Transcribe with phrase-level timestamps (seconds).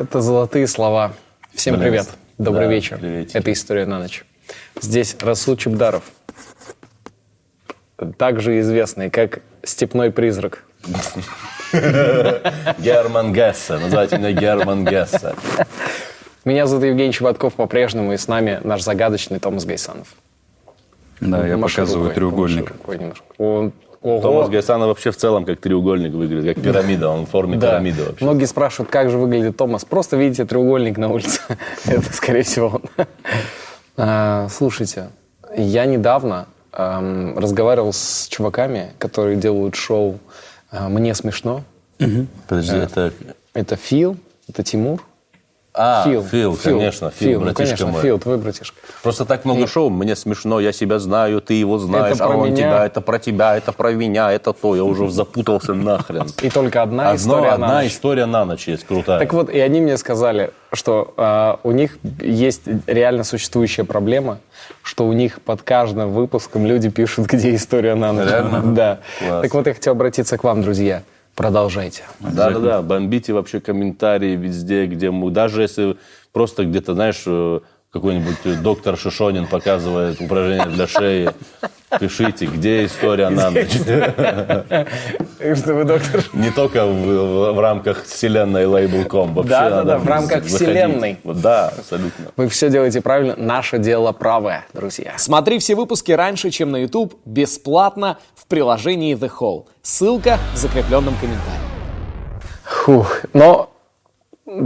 [0.00, 1.12] Это золотые слова.
[1.52, 2.08] Всем Блин, привет.
[2.38, 2.98] Добрый да, вечер.
[2.98, 3.36] приветики.
[3.36, 4.24] Это история на ночь.
[4.80, 6.04] Здесь Расул Чебдаров,
[8.16, 10.64] также известный как Степной призрак.
[12.78, 13.76] Герман Гессе.
[13.76, 15.34] Называйте меня Герман Гессе.
[16.46, 20.14] Меня зовут Евгений Чеботков по-прежнему, и с нами наш загадочный Томас Гайсанов.
[21.20, 22.72] Да, я показываю треугольник.
[23.36, 24.20] Он- ого.
[24.20, 27.08] Томас Гайсанов вообще в целом как треугольник выглядит, как пирамида.
[27.08, 27.68] Он в форме Да.
[27.72, 28.24] пирамиды вообще.
[28.24, 29.84] Многие спрашивают, как же выглядит Томас.
[29.84, 31.40] Просто видите треугольник на улице.
[31.86, 32.82] Это, скорее всего, он.
[34.02, 35.10] А, Слушайте,
[35.56, 40.18] я недавно разговаривал с чуваками, которые делают шоу
[40.70, 41.64] а, «Мне смешно».
[42.48, 43.12] Подожди, это...
[43.52, 44.16] Это Фил,
[44.48, 45.04] это Тимур.
[45.72, 48.02] А, Фил, конечно, Фил, ну, братишка конечно, мой.
[48.02, 48.76] Фил, твой братишка.
[49.04, 52.36] Просто так много шоу, мне смешно, я себя знаю, ты его знаешь, Это а про
[52.38, 52.56] он меня.
[52.56, 56.26] тебя, это про тебя, это про меня, это то, я уже запутался нахрен.
[56.42, 57.92] И только одна Одно- история на одна ночь.
[57.92, 59.20] история на ночь есть, крутая.
[59.20, 64.38] Так вот, и они мне сказали, что а, у них есть реально существующая проблема,
[64.82, 68.28] что у них под каждым выпуском люди пишут, где история на ночь.
[68.28, 68.62] Реально?
[68.74, 68.98] Да.
[69.20, 69.42] Класс.
[69.42, 71.02] Так вот, я хотел обратиться к вам, друзья.
[71.40, 72.02] Продолжайте.
[72.20, 75.30] Да-да-да, бомбите вообще комментарии везде, где мы...
[75.30, 75.96] Даже если
[76.32, 77.60] просто где-то, знаешь, э,
[77.92, 81.30] какой-нибудь доктор Шишонин показывает упражнение для шеи,
[81.98, 83.72] пишите, где история на ночь.
[85.58, 86.22] Что вы, доктор?
[86.32, 89.34] Не только в, в- в рамках вселенной Label.com.
[89.34, 90.54] Вообще Да-да-да, надо в рамках заходить.
[90.56, 91.18] вселенной.
[91.24, 92.26] Вот, Да, абсолютно.
[92.36, 93.34] Вы все делаете правильно.
[93.36, 95.14] Наше дело правое, друзья.
[95.16, 99.64] Смотри все выпуски раньше, чем на YouTube, бесплатно в приложении The Hall.
[99.82, 101.58] Ссылка в закрепленном комментарии.
[102.64, 103.22] Фух.
[103.32, 103.69] Но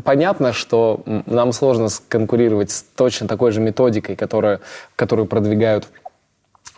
[0.04, 4.60] понятно, что нам сложно конкурировать с точно такой же методикой, которая,
[4.96, 5.88] которую продвигают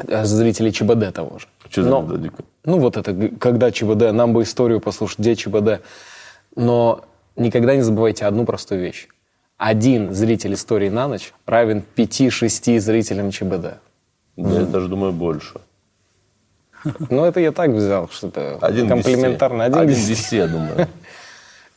[0.06, 1.46] э, зрители ЧБД того же.
[1.70, 2.44] Что за Но- методика?
[2.64, 5.82] Ну вот это, когда ЧБД, нам бы историю послушать, где ЧБД.
[6.56, 7.04] Но
[7.36, 9.08] никогда не забывайте одну простую вещь.
[9.56, 13.78] Один зритель истории на ночь равен 5-6 зрителям ЧБД.
[14.36, 15.60] Я даже думаю, больше.
[17.08, 19.64] Ну это я так взял, что-то комплиментарно.
[19.64, 20.88] Один Один десяти, я думаю.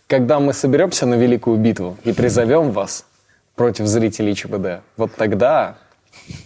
[0.09, 3.05] Когда мы соберемся на великую битву и призовем вас
[3.55, 5.75] против зрителей ЧБД, вот тогда,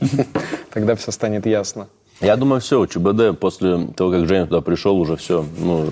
[0.74, 1.88] тогда все станет ясно.
[2.20, 5.88] Я думаю, все, у ЧБД после того, как Женя туда пришел, уже все, ну,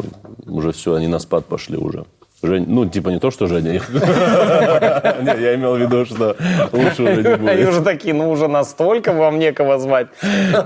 [0.45, 2.03] уже все, они на спад пошли уже.
[2.43, 3.71] Жень, ну, типа не то, что Женя.
[5.21, 6.35] Нет, я имел в виду, что
[6.73, 7.69] лучше уже не Они будет.
[7.69, 10.07] уже такие, ну уже настолько вам некого звать.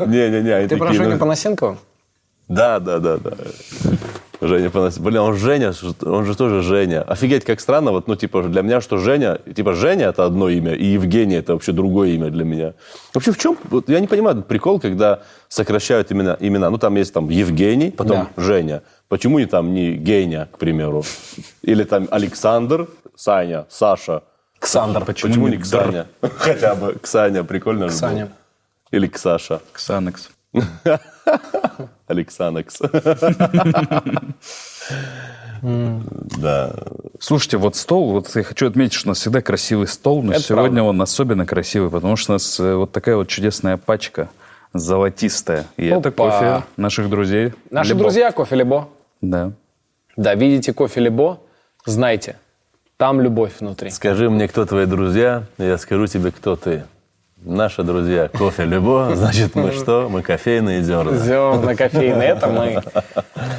[0.07, 1.77] Не-не-не, они Ты про Женю ну, Панасенкова?
[2.47, 3.31] Да, да, да, да.
[4.41, 5.03] Женя Панасенков.
[5.03, 7.01] Блин, он Женя, он же тоже Женя.
[7.01, 10.73] Офигеть, как странно, вот, ну, типа, для меня, что Женя, типа, Женя это одно имя,
[10.73, 12.73] и Евгений это вообще другое имя для меня.
[13.13, 16.69] Вообще, в чем, вот я не понимаю этот прикол, когда сокращают имена, имена.
[16.69, 18.81] Ну, там есть там Евгений, потом Женя.
[19.07, 21.03] Почему не там не Геня, к примеру?
[21.61, 24.23] Или там Александр, Саня, Саша.
[24.59, 25.05] Ксандр.
[25.05, 26.07] Почему, не Ксаня?
[26.37, 27.97] Хотя бы Ксаня, прикольно же было.
[27.97, 28.29] Ксаня.
[28.91, 29.61] Или Ксаша.
[29.73, 30.29] Ксанекс.
[32.07, 32.79] Алексанекс.
[35.61, 36.75] Да.
[37.19, 40.83] Слушайте, вот стол, вот я хочу отметить, что у нас всегда красивый стол, но сегодня
[40.83, 44.29] он особенно красивый, потому что у нас э, вот такая вот чудесная пачка,
[44.73, 45.65] золотистая.
[45.77, 47.53] И это кофе наших друзей.
[47.71, 48.89] Наши друзья кофе Лебо.
[49.21, 49.53] Да.
[50.17, 51.39] Да, видите кофе Лебо,
[51.85, 52.37] знайте,
[52.97, 53.89] там любовь внутри.
[53.89, 56.83] Скажи мне, кто твои друзья, и я скажу тебе, кто ты.
[57.37, 60.07] Наши друзья кофе любо, значит мы что?
[60.09, 61.17] Мы кофейные зерна.
[61.17, 62.81] Зерна кофейные, это мы.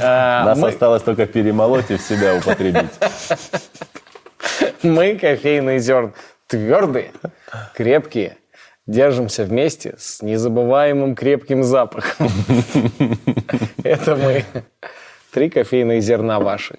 [0.03, 2.91] А, Нас осталось только перемолоть и в себя употребить.
[4.83, 6.13] Мы кофейные зерна.
[6.49, 7.13] Твердые,
[7.75, 8.37] крепкие.
[8.87, 12.29] Держимся вместе с незабываемым крепким запахом.
[13.83, 14.45] Это мы.
[15.33, 16.79] Три кофейные зерна ваши.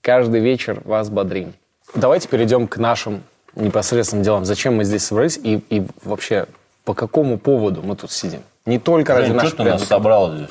[0.00, 1.54] Каждый вечер вас бодрим.
[1.94, 3.22] Давайте перейдем к нашим
[3.54, 4.44] непосредственным делам.
[4.44, 6.46] Зачем мы здесь собрались и, и вообще
[6.84, 8.42] по какому поводу мы тут сидим?
[8.66, 10.50] Не только ради Жень, что ты нас собрал здесь?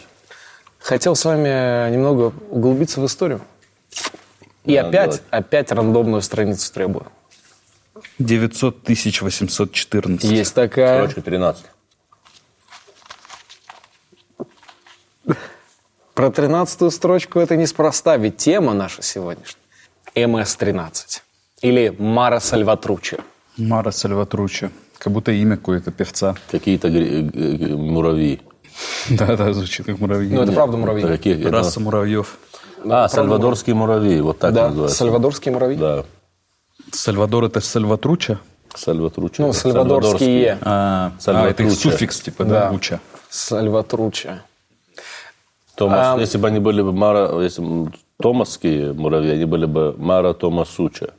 [0.80, 3.42] Хотел с вами немного углубиться в историю.
[4.66, 5.24] И Надо опять, делать.
[5.30, 7.08] опять рандомную страницу требую.
[8.20, 10.30] 900 тысяч 814.
[10.30, 11.02] Есть такая.
[11.02, 11.66] Короче, 13.
[16.14, 19.62] Про тринадцатую строчку это неспроста, ведь тема наша сегодняшняя.
[20.16, 21.22] МС-13.
[21.62, 23.18] Или Мара Сальватручи.
[23.58, 24.70] Мара Сальватручи.
[24.98, 26.36] Как будто имя какое-то певца.
[26.52, 28.42] Какие-то гри- э, э, муравьи.
[29.10, 30.34] Да-да, звучит как муравьи.
[30.34, 31.06] Ну, это правда муравьи.
[31.06, 31.44] Какие?
[31.46, 32.38] Раса муравьев.
[32.86, 34.98] А, сальвадорские муравьи, вот так Да, называется.
[34.98, 35.78] сальвадорские муравьи.
[35.78, 36.06] Да,
[36.92, 38.40] Сальвадор это Сальватруча?
[38.74, 39.42] сальватручи.
[39.42, 40.58] Ну, сальвадорские.
[40.62, 41.48] А, Сальватруча.
[41.48, 42.72] а, это их суффикс, типа, да, Да.
[42.72, 43.00] уча.
[43.30, 44.30] Сальватручи.
[45.76, 47.92] Томас, А- если бы они были бы Мара, если бы
[48.22, 51.14] томасские муравьи, они были бы Мара Томасуча.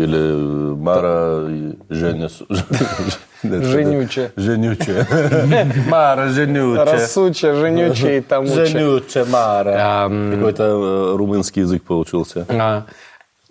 [0.00, 2.28] Или э, Мара.
[2.28, 2.46] Су-
[3.42, 4.32] Женючая.
[4.36, 5.06] Женючая.
[5.88, 6.84] Мара Женючая.
[6.84, 8.66] Рассуча, женючая и тамучая.
[8.66, 10.08] Женючая Мара.
[10.34, 12.46] Какой-то э, румынский язык получился.
[12.48, 12.84] А,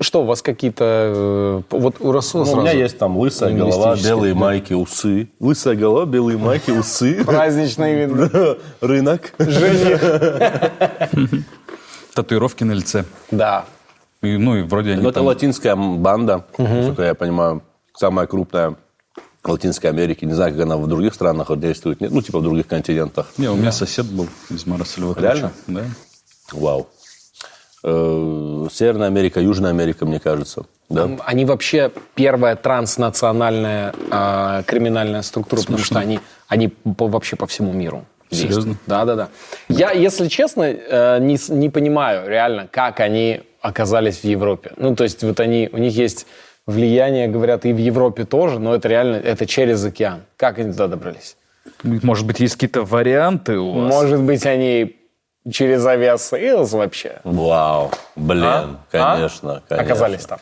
[0.01, 0.85] Что, у вас какие-то...
[0.85, 4.39] э, Вот у Расула Ну, у сразу меня есть там лысая голова, белые да.
[4.39, 5.27] майки, усы.
[5.39, 7.23] Лысая голова, белые майки, усы.
[7.25, 8.31] праздничный вид.
[8.81, 9.33] Рынок.
[9.39, 10.01] Жених.
[12.15, 13.05] Татуировки на лице.
[13.31, 13.65] Да.
[14.21, 17.62] И, ну и вроде они Ну, это там- латинская банда, насколько я понимаю,
[17.95, 18.75] самая крупная
[19.44, 20.25] в Латинской Америке.
[20.25, 22.01] Не знаю, как она в других странах действует.
[22.01, 23.27] Нет, Ну, типа в других континентах.
[23.38, 25.33] Не, у меня сосед был из Мара Сальваторича.
[25.33, 25.51] Реально?
[25.68, 25.81] Да.
[26.51, 26.88] Вау.
[27.83, 30.66] Э, Северная Америка, Южная Америка, мне кажется.
[30.89, 31.10] Да?
[31.25, 37.71] Они вообще первая транснациональная а, криминальная структура, потому что они, они по- вообще по всему
[37.71, 38.06] миру.
[38.31, 38.77] Серьезно?
[38.85, 39.29] Да, да, да.
[39.69, 44.71] Я, если честно, э, не, не понимаю реально, как они оказались в Европе.
[44.77, 46.27] Ну, то есть вот они, у них есть
[46.65, 50.21] влияние, говорят, и в Европе тоже, но это реально, это через океан.
[50.37, 51.35] Как они туда добрались?
[51.83, 53.93] Может быть, есть какие-то варианты у вас?
[53.93, 54.95] Может быть, они
[55.51, 57.91] через Aviasales вообще Вау.
[58.15, 58.79] Блин, А?
[58.91, 59.15] А?
[59.15, 59.85] конечно, конечно.
[59.85, 60.39] оказались там.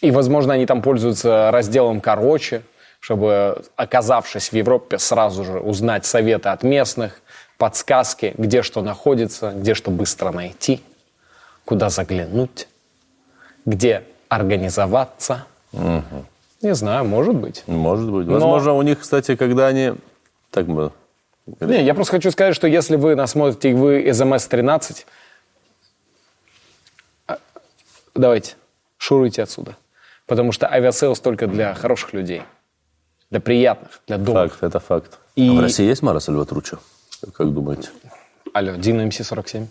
[0.00, 2.62] И, возможно, они там пользуются разделом «короче»,
[3.04, 7.20] чтобы, оказавшись в Европе, сразу же узнать советы от местных,
[7.58, 10.82] подсказки, где что находится, где что быстро найти,
[11.66, 12.66] куда заглянуть,
[13.66, 15.44] где организоваться.
[16.62, 17.62] Не знаю, может быть.
[17.66, 18.26] Может быть.
[18.26, 19.92] Возможно, у них, кстати, когда они...
[20.50, 20.90] Так бы...
[21.60, 25.04] Не, я просто хочу сказать, что если вы нас смотрите, и вы из МС-13,
[27.26, 27.36] а,
[28.14, 28.54] давайте,
[28.96, 29.76] шуруйте отсюда.
[30.24, 32.44] Потому что Aviasales только для хороших людей.
[33.34, 34.52] Для приятных, для добрых.
[34.52, 35.18] Факт, это факт.
[35.34, 36.78] И- А в России есть Мара Сальватруча?
[37.36, 37.88] Как думаете?
[38.52, 39.66] Алло, Дина МС-47.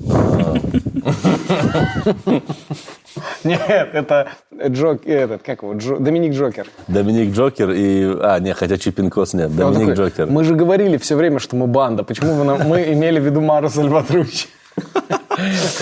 [3.45, 3.61] Нет,
[3.93, 4.27] это
[4.67, 6.67] Джок, этот, как его, Джо- Доминик Джокер.
[6.89, 8.17] Доминик Джокер и...
[8.19, 9.55] А, не, хотя Чипинкос нет.
[9.55, 10.27] Доминик такой, Джокер.
[10.27, 12.03] Мы же говорили все время, что мы банда.
[12.03, 14.47] Почему вы нам, мы имели в виду Мару Сальватручи?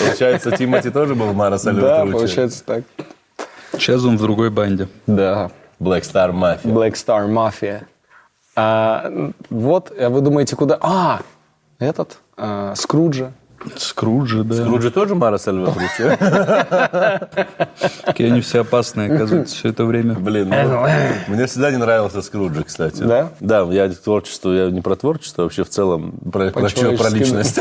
[0.04, 2.12] Получается, Тимати тоже был Мара Да, Сальватруча?
[2.16, 2.84] получается так.
[3.74, 4.88] Сейчас он в другой банде.
[5.08, 5.50] Да.
[5.82, 6.72] Black Star Mafia.
[6.72, 7.84] Black Star Mafia.
[8.56, 10.78] А, вот, а вы думаете, куда?
[10.80, 11.22] А,
[11.80, 13.32] этот, а, Скруджа.
[13.78, 14.56] Скруджи, да.
[14.56, 16.18] Скруджи тоже Мара Сальватруча?
[18.06, 20.16] Какие они все опасные, оказывается, все это время.
[20.16, 20.86] Блин, ну,
[21.28, 23.04] мне всегда не нравился Скруджи, кстати.
[23.04, 23.30] Да?
[23.40, 26.46] Да, я творчество, я не про творчество, а вообще в целом про,
[27.10, 27.60] личность.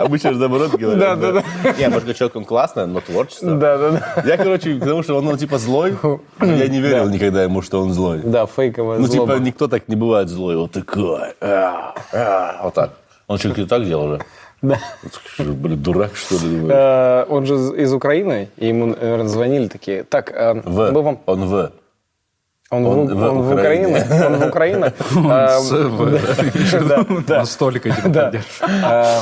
[0.00, 0.98] Обычно же наоборот говорят.
[0.98, 1.32] Да, да,
[1.62, 1.72] да.
[1.78, 3.54] Не, Башкачок, он классный, но творчество.
[3.54, 4.22] Да, да, да.
[4.26, 5.96] Я, короче, потому что он, ну, типа, злой.
[6.40, 8.20] Я не верил никогда ему, что он злой.
[8.24, 10.56] Да, фейковая Ну, типа, никто так не бывает злой.
[10.56, 11.34] Вот такой.
[11.40, 12.90] а, а, Вот так.
[13.26, 14.20] Он что, и так делал же?
[14.62, 14.78] Да.
[15.38, 16.66] Блин, дурак, что ли?
[16.68, 20.04] Э, Он же из Украины, и ему, наверное, звонили такие.
[20.04, 20.90] Так, э, В.
[20.90, 21.18] мы вам...
[21.26, 21.72] Он В.
[22.70, 24.06] Он, Он в, в он в Украине.
[24.26, 24.92] Он в Украине.
[25.16, 25.60] Э,
[26.88, 27.38] Да, да.
[27.38, 28.24] На столика типа Да.
[28.26, 28.82] поддерживаешь.
[28.84, 29.20] Э,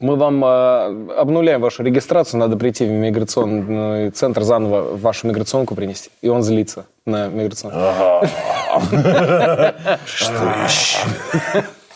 [0.00, 6.10] Мы вам э, обнуляем вашу регистрацию, надо прийти в миграционный центр заново вашу миграционку принести.
[6.20, 7.84] И он злится на миграционную.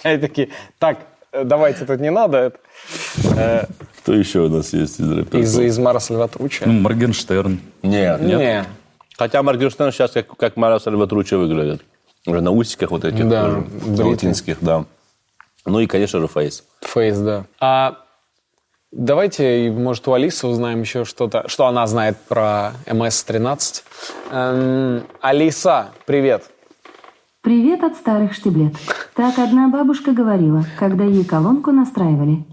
[0.04, 0.98] Они такие, так,
[1.32, 2.52] э, давайте тут не надо.
[3.36, 3.64] э,
[3.98, 5.42] Кто еще у нас есть из рэперов?
[5.42, 6.64] Из, из Мара Сальватруча.
[6.66, 7.58] Ну, Моргенштерн.
[7.82, 8.20] Нет.
[8.20, 8.64] Не.
[9.16, 11.82] Хотя Моргенштерн сейчас как, как Мара Сальватруча выглядит.
[12.26, 13.28] Уже на усиках вот этих.
[13.28, 13.64] Да,
[13.96, 14.10] тоже,
[14.60, 14.84] да.
[15.68, 16.64] Ну и, конечно же, Фейс.
[16.80, 17.44] Фейс, да.
[17.60, 17.98] А
[18.90, 23.82] давайте, может, у Алисы узнаем еще что-то, что она знает про МС-13.
[24.30, 26.50] Эм, Алиса, привет.
[27.42, 28.74] Привет от старых штиблет.
[29.14, 32.44] Так одна бабушка говорила, когда ей колонку настраивали.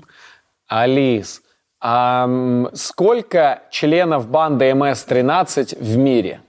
[0.67, 1.41] Алис,
[1.79, 2.27] а
[2.73, 6.41] сколько членов банды МС-13 в мире?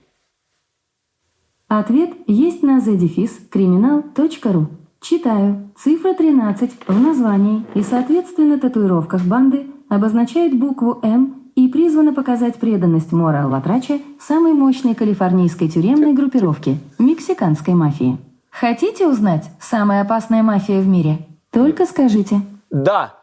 [1.67, 4.67] Ответ есть на criminal.ru.
[5.01, 5.69] Читаю.
[5.77, 13.11] Цифра 13 в названии и, соответственно, татуировках банды обозначает букву «М» и призвана показать преданность
[13.11, 18.17] Мора Алватрача самой мощной калифорнийской тюремной группировке– мексиканской мафии.
[18.49, 21.27] Хотите узнать самая опасная мафия в мире?
[21.51, 22.41] Только скажите.
[22.71, 23.13] Да.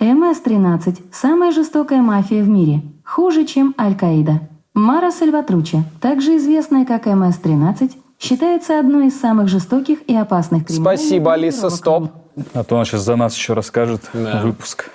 [0.00, 4.40] МС-13– самая жестокая мафия в мире, хуже, чем Аль-Каида.
[4.74, 7.92] Мара Сальватруча, также известная как МС-13,
[8.24, 12.10] считается одной из самых жестоких и опасных криминальных Спасибо, Алиса, стоп.
[12.54, 14.90] А то он сейчас за нас еще расскажет выпуск.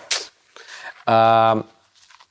[1.05, 1.63] А,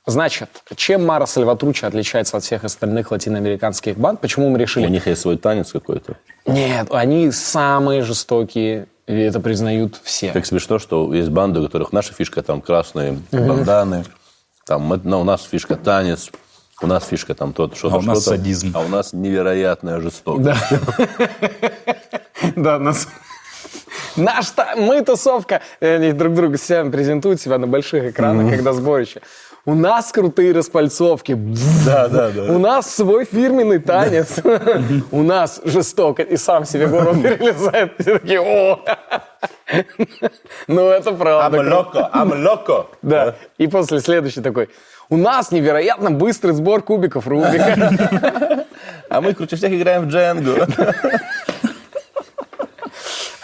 [0.05, 4.21] значит, чем Мара Сальватруча отличается от всех остальных латиноамериканских банд?
[4.21, 4.85] Почему мы решили?
[4.85, 6.15] У них есть свой танец какой-то.
[6.45, 10.31] Нет, они самые жестокие И это признают все.
[10.31, 14.05] Как смешно, что есть банды, у которых наша фишка там красные банданы,
[14.65, 16.29] там мы- ну, у нас фишка танец,
[16.81, 18.71] у нас фишка там тот, что-то, А у нас что-то, садизм.
[18.73, 20.59] А у нас невероятная жестокость.
[22.55, 22.79] Да.
[22.79, 23.07] Нас...
[24.15, 25.61] Наш, та- мы тусовка.
[25.81, 29.21] И Они друг друга себя презентуют себя на больших экранах, когда сборище.
[29.65, 31.37] У нас крутые распальцовки.
[31.85, 32.43] Да, да, да.
[32.53, 34.37] У нас свой фирменный танец.
[35.11, 36.23] У нас жестоко.
[36.23, 37.93] И сам себе голову перелезает.
[37.99, 38.79] Все такие, о!
[40.67, 41.57] Ну, это правда.
[41.57, 42.85] I'm loco, I'm loco.
[43.01, 43.35] Да.
[43.57, 44.69] И после следующий такой.
[45.09, 48.65] У нас невероятно быстрый сбор кубиков Рубика.
[49.09, 50.51] А мы круче всех играем в дженгу.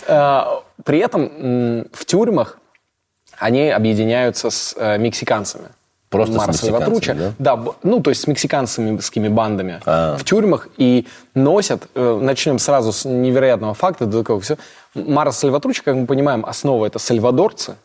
[0.07, 2.59] А, При этом в тюрьмах
[3.39, 5.69] они объединяются с э, мексиканцами.
[6.09, 7.33] Просто с Марса мексиканцами, Сальватруча.
[7.39, 7.55] да?
[7.57, 10.15] б- ну, то есть с мексиканскими бандами А.
[10.17, 14.57] в тюрьмах и носят, э, начнем сразу с невероятного факта, до такого все.
[14.95, 17.75] Марс Сальватруча, как мы понимаем, основа это сальвадорцы,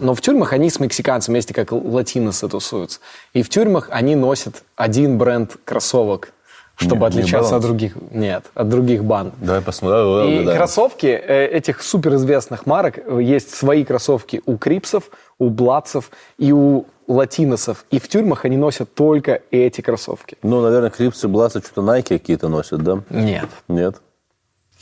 [0.00, 3.00] но в тюрьмах они с мексиканцами вместе как латиносы тусуются.
[3.34, 6.32] И в тюрьмах они носят один бренд кроссовок,
[6.76, 7.66] чтобы Не- не отличаться от Balance?
[7.66, 7.96] других.
[8.10, 9.34] Нет, от других банд.
[9.40, 10.28] Давай посмотрим.
[10.28, 10.56] И да.
[10.56, 16.86] кроссовки э, этих суперизвестных марок, э, есть свои кроссовки у крипсов, у бладцев и у
[17.06, 17.84] латиносов.
[17.90, 20.36] И в тюрьмах они носят только эти кроссовки.
[20.42, 23.00] Ну, наверное, крипсы, бладсы, что-то Nike какие-то носят, да?
[23.10, 23.48] Нет.
[23.68, 23.96] Нет?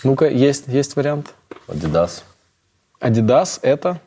[0.04, 1.34] Ну-ка, есть, есть вариант.
[1.66, 2.22] Adidas.
[3.00, 4.00] Adidas это?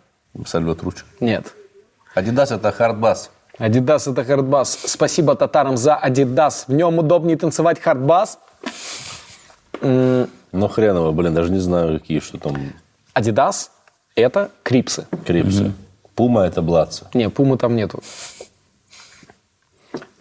[0.46, 1.04] Сальватруч.
[1.20, 1.54] Нет.
[2.16, 3.32] Adidas это хардбас.
[3.58, 4.78] Adidas это хардбас.
[4.86, 6.66] Спасибо татарам за Adidas.
[6.68, 8.38] В нем удобнее танцевать хардбас.
[9.82, 12.56] Ну, хреново, блин, даже не знаю, какие, что там
[13.14, 13.70] Adidas
[14.16, 15.08] это крипсы.
[15.26, 15.74] крипсы.
[16.16, 17.06] Пума это блацы.
[17.14, 18.02] Не, пумы там нету.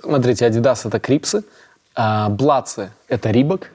[0.00, 1.45] Смотрите, Adidas это крипсы,
[1.95, 3.71] а блацы это Рибок,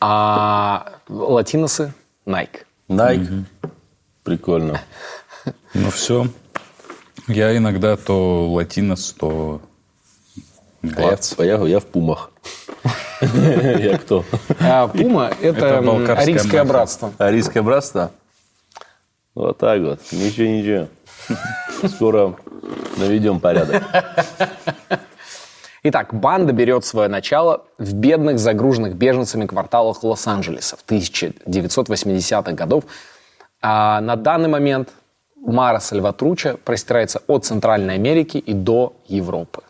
[0.00, 1.92] а латиносы
[2.26, 2.64] Nike.
[2.88, 3.44] Nike.
[4.22, 4.80] Прикольно.
[5.74, 6.26] Ну все.
[7.26, 9.60] Я иногда то латинос, то
[10.82, 11.34] А я, блац.
[11.38, 12.30] а я, я в пумах.
[13.20, 14.24] Я кто?
[14.60, 15.78] А Пума это,
[16.14, 17.12] арийское братство.
[17.18, 18.12] Арийское братство?
[19.34, 20.00] Вот так вот.
[20.12, 20.88] Ничего, ничего.
[21.88, 22.36] Скоро
[22.96, 23.82] наведем порядок.
[25.90, 32.84] Итак, банда берет свое начало в бедных, загруженных беженцами кварталах Лос-Анджелеса в 1980-х годов.
[33.62, 34.90] А на данный момент
[35.36, 39.62] Мара Сальватруча простирается от Центральной Америки и до Европы.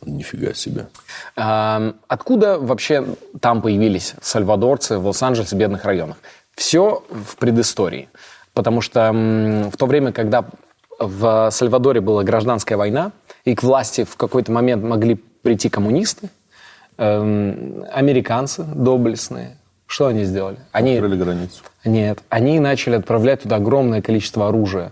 [0.00, 0.86] Нифига себе.
[1.36, 3.04] Эм, Откуда вообще
[3.42, 6.16] там появились сальвадорцы в Лос-Анджелесе, в бедных районах?
[6.54, 8.08] Все в предыстории.
[8.54, 10.46] Потому что в то время, когда
[10.98, 13.12] в Сальвадоре была гражданская война,
[13.44, 16.28] и к власти в какой-то момент могли прийти коммунисты,
[16.98, 20.58] эм, американцы доблестные, что они сделали?
[20.72, 21.62] Они, Открыли границу.
[21.84, 24.90] нет, они начали отправлять туда огромное количество оружия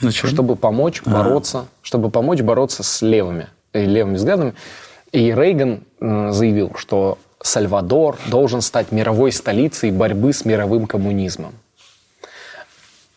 [0.00, 0.30] Зачем?
[0.30, 4.54] чтобы помочь бороться, чтобы помочь бороться с левыми, э, левыми взглядами.
[5.12, 11.52] И Рейган заявил, что Сальвадор должен стать мировой столицей борьбы с мировым коммунизмом.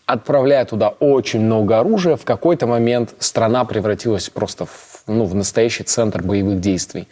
[0.05, 5.83] Отправляя туда очень много оружия, в какой-то момент страна превратилась просто в, ну, в настоящий
[5.83, 7.07] центр боевых действий.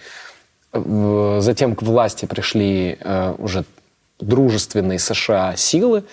[0.74, 3.64] Затем к власти пришли э, уже
[4.20, 6.04] дружественные США силы,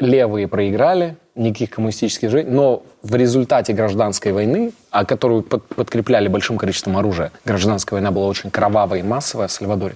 [0.00, 6.58] левые проиграли, никаких коммунистических движений, но в результате гражданской войны, а которую под- подкрепляли большим
[6.58, 9.94] количеством оружия, гражданская война была очень кровавая и массовая в Сальвадоре,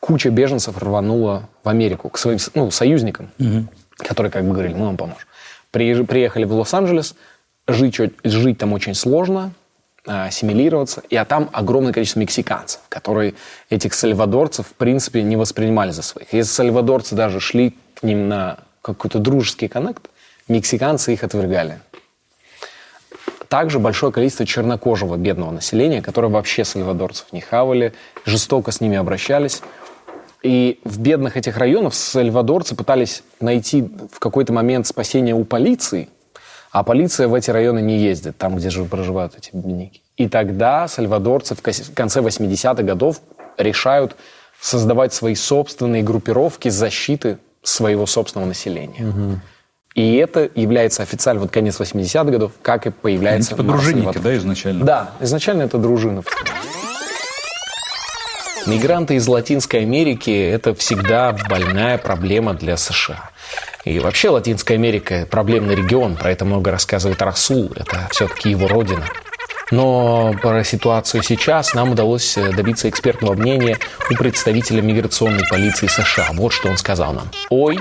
[0.00, 3.30] куча беженцев рванула в Америку к своим ну, союзникам,
[3.96, 5.26] которые как бы говорили, мы вам поможем.
[5.72, 7.16] Приезж- Приехали в Лос-Анджелес,
[7.66, 9.50] жить, жить там очень сложно,
[10.08, 13.34] ассимилироваться, и а там огромное количество мексиканцев, которые
[13.70, 16.32] этих сальвадорцев, в принципе, не воспринимали за своих.
[16.32, 20.08] Если сальвадорцы даже шли к ним на какой-то дружеский коннект,
[20.48, 21.80] мексиканцы их отвергали.
[23.48, 29.62] Также большое количество чернокожего бедного населения, которые вообще сальвадорцев не хавали, жестоко с ними обращались.
[30.42, 36.08] И в бедных этих районах сальвадорцы пытались найти в какой-то момент спасение у полиции,
[36.70, 40.02] а полиция в эти районы не ездит, там, где же проживают эти бедняки.
[40.16, 41.62] И тогда сальвадорцы в
[41.94, 43.20] конце 80-х годов
[43.56, 44.16] решают
[44.60, 49.40] создавать свои собственные группировки защиты своего собственного населения.
[49.94, 54.36] И это является официально, вот конец 80-х годов, как и появляется типа Марс дружинники, да,
[54.36, 54.84] изначально?
[54.84, 56.22] Да, изначально это дружина.
[58.68, 63.30] Мигранты из Латинской Америки– это всегда больная проблема для США.
[63.86, 69.06] И вообще Латинская Америка– проблемный регион, про это много рассказывает Расул, это все-таки его родина.
[69.70, 73.78] Но про ситуацию сейчас нам удалось э, добиться экспертного мнения
[74.10, 76.28] у представителя миграционной полиции США.
[76.32, 77.28] Вот что он сказал нам.
[77.50, 77.78] Ой,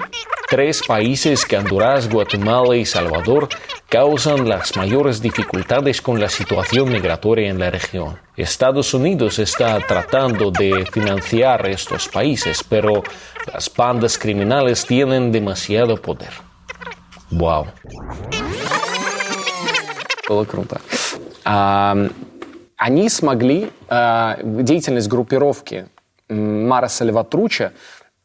[0.50, 2.10] tres países, que Honduras,
[2.76, 3.50] y Salvador,
[3.88, 8.20] causan las mayores dificultades con la situación migratoria en la región.
[8.36, 13.04] Estados Unidos está tratando de financiar estos países, pero
[13.52, 16.34] las bandas criminales tienen demasiado poder.
[17.32, 17.68] Wow.
[20.28, 20.82] Было круто.
[22.78, 25.88] Они смогли, а, деятельность группировки
[26.30, 27.74] Мара Сальватруча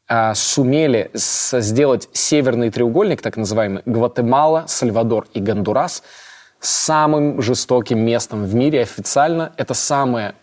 [0.07, 6.03] а, сумели сделать северный треугольник, так называемый, Гватемала, Сальвадор и Гондурас,
[6.61, 9.53] самым жестоким местом в мире официально.
[9.57, 10.35] Это самое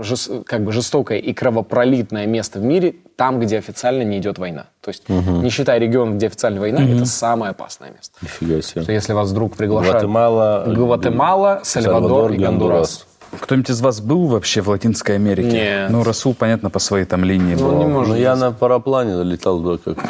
[0.00, 4.66] жес- как бы жестокое и кровопролитное место в мире, там, где официально не идет война.
[4.80, 8.18] То есть, не считая регион, где официально война, это самое опасное место.
[8.22, 8.82] Нифига себе.
[8.82, 9.94] Что если вас вдруг приглашают...
[9.96, 13.06] Гватемала, Гватемала, Сальвадор, и Гондурас.
[13.40, 15.50] Кто-нибудь из вас был вообще в Латинской Америке?
[15.50, 15.90] Нет.
[15.90, 17.76] Ну, Расул, понятно, по своей там линии был.
[17.78, 18.14] не может.
[18.14, 20.02] Ну, я на параплане летал бы как-то.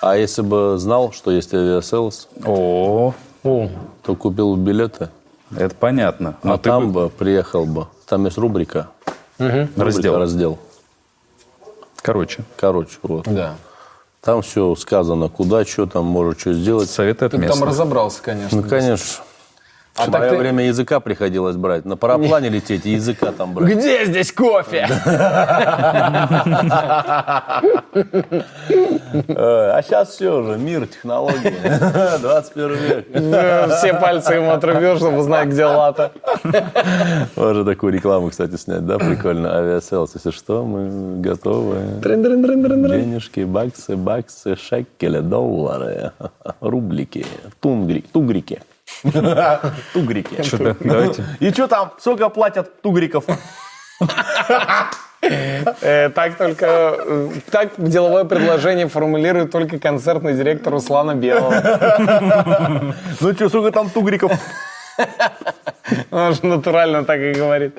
[0.00, 3.14] А если бы знал, что есть Aviasales, О,
[3.44, 3.68] О,
[4.02, 5.10] то купил билеты,
[5.56, 6.34] это понятно.
[6.42, 7.86] Но а ты там бы приехал бы.
[8.12, 8.90] Там есть рубрика.
[9.38, 10.18] Рубрика, Раздел.
[10.18, 10.58] Раздел.
[12.02, 13.24] Короче, Короче, вот.
[13.24, 13.54] да.
[14.20, 16.90] Там все сказано, куда, что там, может, что сделать.
[16.90, 17.68] советы от Ты там местных.
[17.70, 18.60] разобрался, конечно.
[18.60, 19.22] Ну, конечно.
[19.94, 21.84] А в мое ты- время языка приходилось брать.
[21.84, 23.68] На параплане лететь и языка там брать.
[23.74, 24.88] Где здесь кофе?
[29.28, 31.52] Э, А сейчас все же, мир, технологии.
[32.20, 33.06] 21 век.
[33.78, 36.12] Все пальцы ему отрубил, чтобы знать, где лата.
[37.36, 38.98] Можно такую рекламу, кстати, снять, да?
[38.98, 39.58] Прикольно.
[39.58, 40.12] Aviasales.
[40.14, 41.76] Если что, мы готовы.
[42.98, 46.12] Денежки, баксы, баксы, шекели, доллары,
[46.60, 47.26] рублики,
[47.60, 48.60] тунгри, тугрики.
[49.92, 50.34] Тугрики.
[51.40, 51.92] И что там?
[51.98, 53.24] Сколько платят тугриков?
[55.80, 56.66] Э, Так только...
[56.66, 62.94] э, Так деловое предложение формулирует только концертный директор Руслана Белого.
[63.20, 64.32] Ну что, сколько там тугриков?
[66.10, 67.78] Он же натурально так и говорит.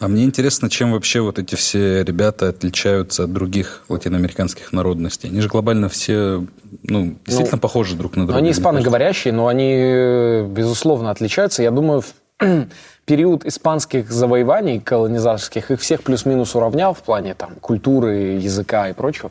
[0.00, 5.28] А мне интересно, чем вообще вот эти все ребята отличаются от других латиноамериканских народностей.
[5.28, 6.46] Они же глобально все,
[6.84, 8.38] ну, действительно похожи друг на друга.
[8.38, 11.62] Они испаноговорящие, но они, э, безусловно, отличаются.
[11.62, 12.14] Я думаю, в
[13.04, 19.30] период испанских завоеваний колонизаторских их всех плюс-минус уравнял в плане там, культуры, языка и прочего.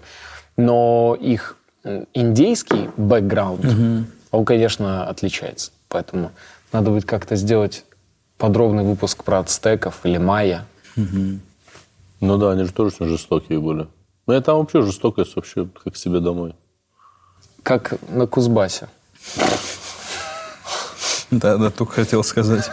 [0.55, 3.65] Но их м, индейский бэкграунд,
[4.29, 5.71] он, конечно, отличается.
[5.87, 6.31] Поэтому
[6.71, 7.85] надо будет как-то сделать
[8.39, 10.65] подробный выпуск про ацтеков или майя.
[10.95, 13.87] Ну да, они же тоже очень жестокие были.
[14.25, 16.55] Ну я там вообще жестокость вообще как себе домой.
[17.61, 18.89] Как на Кузбассе.
[21.31, 22.71] Да, да, только хотел сказать.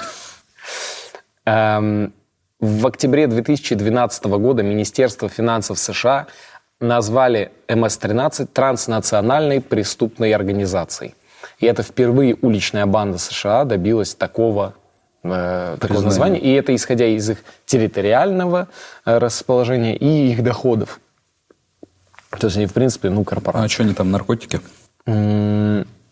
[1.45, 2.15] Эм,
[2.59, 6.27] В октябре 2012 года Министерство финансов США
[6.81, 11.15] назвали МС-13 транснациональной преступной организацией.
[11.59, 14.73] И это впервые уличная банда США добилась такого,
[15.33, 16.39] э, такого названия.
[16.39, 18.69] И это исходя из их территориального
[19.05, 21.01] э, расположения и их доходов.
[22.31, 23.69] То есть они, в принципе, ну, А корпорация.
[23.69, 24.61] что они там, наркотики?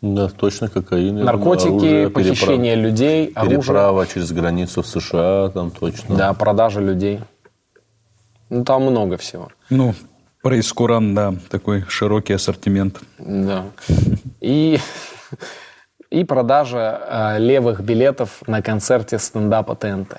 [0.05, 1.25] Да, точно кокаин.
[1.25, 3.61] Наркотики, оружие, похищение людей, оружие.
[3.61, 6.15] Переправа через границу в США, там точно.
[6.17, 7.21] Да, продажа людей.
[8.51, 9.49] Ну, там много всего.
[9.71, 9.95] Ну,
[10.43, 13.01] прейскуран, да, такой широкий ассортимент.
[13.19, 13.65] Да.
[14.43, 14.79] И,
[16.15, 20.17] и продажа э, левых билетов на концерте стендапа ТНТ.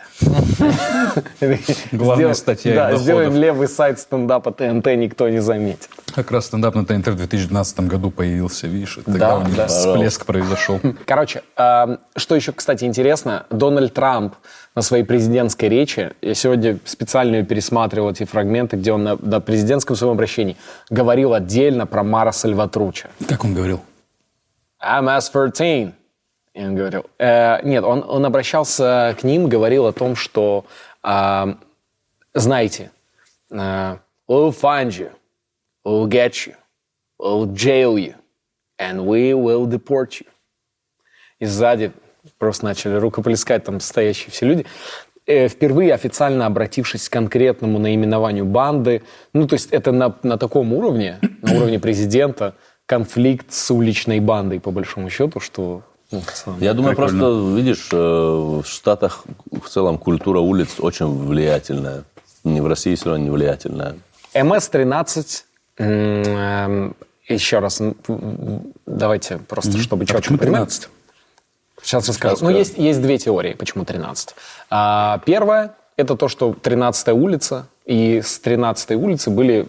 [1.93, 5.89] Главная статья Да, сделаем левый сайт стендапа ТНТ, никто не заметит.
[6.13, 10.25] Как раз стендап на ТНТ в 2012 году появился, видишь, тогда Да, у них всплеск
[10.25, 10.81] произошел.
[11.05, 14.35] Короче, э, что еще, кстати, интересно, Дональд Трамп
[14.75, 19.95] на своей президентской речи, я сегодня специально пересматривал эти фрагменты, где он на, на президентском
[19.95, 20.57] своем обращении
[20.89, 23.09] говорил отдельно про Мара Сальватруча.
[23.29, 23.81] Как он говорил?
[24.85, 25.93] MS-13.
[26.53, 27.05] И он говорил.
[27.17, 30.65] Э, нет, он, он обращался к ним, говорил о том, что,
[31.03, 31.57] а,
[32.33, 32.91] знаете,
[33.51, 35.11] э, we'll find you,
[35.85, 36.55] we'll get you,
[37.19, 38.15] we'll jail you,
[38.79, 40.27] and we will deport you.
[41.39, 41.91] И сзади
[42.37, 44.65] просто начали рукоплескать там стоящие все люди.
[45.27, 49.01] Э, впервые официально обратившись к конкретному наименованию банды,
[49.33, 54.59] ну, то есть это на, на таком уровне, на уровне президента, конфликт с уличной бандой,
[54.59, 55.81] по большому счету, что...
[56.11, 62.03] ну, целом- Я думаю, просто, видишь, э, в Штатах в целом культура улиц очень влиятельная.
[62.43, 63.95] Не в России все равно не влиятельная.
[64.33, 65.43] МС-13,
[65.77, 66.95] м, эм,
[67.27, 67.81] еще раз,
[68.85, 70.69] давайте просто, чтобы А четко почему понимать.
[70.69, 70.89] 13?
[71.81, 72.37] Сейчас расскажу.
[72.41, 74.35] Ну, есть, есть две теории, почему 13.
[74.69, 79.67] А, первая– это то, что 13-я улица, и с 13-й улицы были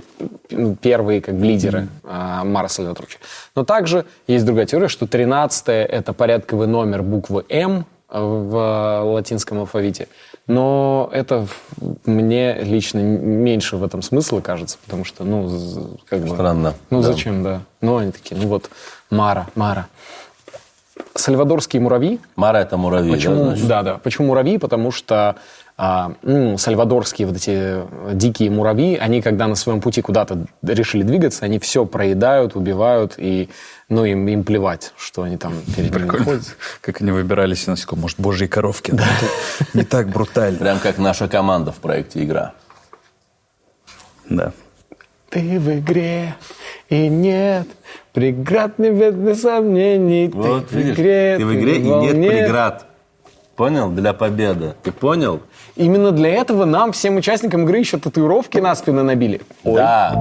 [0.51, 3.19] ну, первые как бы лидеры а, Мара Сальватручи.
[3.55, 10.09] Но также есть другая теория, что 13 это порядковый номер буквы М в латинском алфавите.
[10.47, 11.47] Но это
[12.07, 16.29] мне лично меньше в этом смысла кажется, потому что, ну, как бы...
[16.29, 17.09] Странно, Ну, да.
[17.09, 17.63] зачем, да.
[17.81, 18.71] Ну, они такие, ну вот,
[19.11, 19.89] Мара, Мара.
[21.15, 23.45] Сальвадорские муравьи Мара это муравей, да, Почему?
[23.45, 23.67] значит?
[23.67, 23.95] Да, да.
[24.03, 24.57] Почему муравьи?
[24.59, 25.37] Потому что
[25.79, 31.03] а, м, сальвадорские вот эти э, дикие муравьи, они когда на своем пути куда-то решили
[31.03, 33.51] двигаться, они все проедают, убивают, и
[33.89, 36.53] ну, им, им плевать, что они там перед ними находятся.
[36.81, 38.03] Как они выбирались насекомых.
[38.03, 38.91] Может, божьи коровки.
[38.93, 39.05] да?
[39.75, 40.59] Не так брутально.
[40.59, 42.55] Прям как наша команда в проекте «Игра».
[44.29, 44.53] Да.
[45.31, 46.35] Ты в игре,
[46.89, 47.69] и нет
[48.17, 50.31] преград, не без сомнений.
[50.33, 52.31] Вот ты видишь, в игре, ты в игре, и нет волне.
[52.31, 52.87] преград.
[53.57, 53.91] Понял?
[53.91, 54.75] Для победы.
[54.83, 55.41] Ты понял?
[55.77, 59.41] Именно для этого нам, всем участникам игры, еще татуировки на спины набили.
[59.65, 59.77] Ой.
[59.77, 60.13] Да.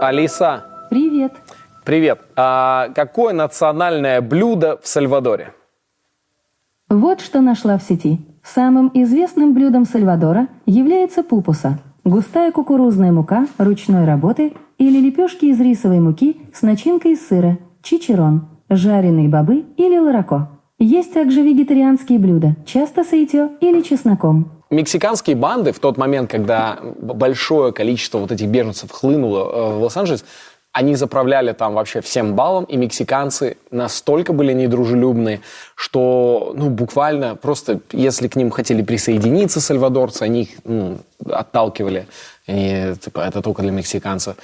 [0.00, 1.32] Алиса, Привет.
[1.84, 2.20] привет.
[2.36, 5.54] А какое национальное блюдо в Сальвадоре?
[6.88, 8.20] Вот что нашла в сети.
[8.44, 16.00] Самым известным блюдом Сальвадора является пупуса– густая кукурузная мука ручной работы или лепешки из рисовой
[16.00, 20.50] муки с начинкой из сыра, чичерон, жареные бобы или ларако.
[20.78, 24.50] Есть также вегетарианские блюда, часто с яйцо или чесноком.
[24.70, 30.24] Мексиканские банды в тот момент, когда большое количество вот этих беженцев хлынуло э, в Лос-Анджелес,
[30.72, 35.40] они заправляли там вообще всем балом, и мексиканцы настолько были недружелюбные,
[35.76, 42.08] что, ну, буквально просто, если к ним хотели присоединиться сальвадорцы, они их ну, отталкивали.
[42.48, 44.34] Они, типа, это только для мексиканцев.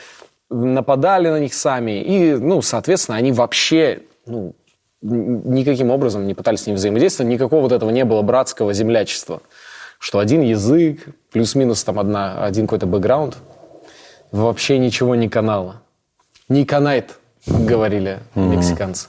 [0.49, 4.55] Нападали на них сами, и, ну, соответственно, они вообще, ну,
[5.03, 9.41] никаким образом не пытались с ним взаимодействовать, никакого вот этого не было братского землячества
[10.01, 13.37] что один язык, плюс-минус там одна, один какой-то бэкграунд,
[14.33, 15.83] вообще ничего не канало.
[16.49, 19.09] Не канает, говорили мексиканцы.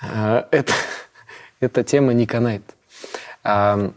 [0.00, 0.72] А, Это,
[1.60, 2.62] эта тема не канает.
[3.42, 3.92] А,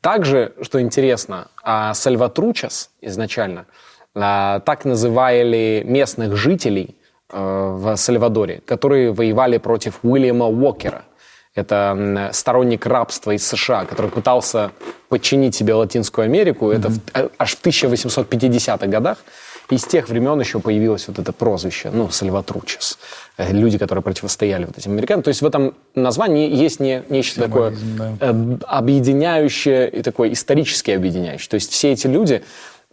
[0.00, 3.66] Также, что интересно, а, Сальватручас изначально
[4.14, 6.96] так называли местных жителей
[7.30, 11.02] в Сальвадоре, которые воевали против Уильяма Уокера.
[11.54, 14.70] Это сторонник рабства из США, который пытался
[15.08, 16.70] подчинить себе Латинскую Америку.
[16.70, 19.18] Это в- э, аж в 1850-х годах.
[19.70, 22.98] И с тех времен еще появилось вот это прозвище, ну, Сальватручес.
[23.38, 25.22] Э, Люди, которые противостояли вот этим американцам.
[25.24, 27.74] То есть в этом названии есть не, нечто такое
[28.20, 31.48] э, объединяющее и такое исторически объединяющее.
[31.48, 32.44] То есть все эти люди,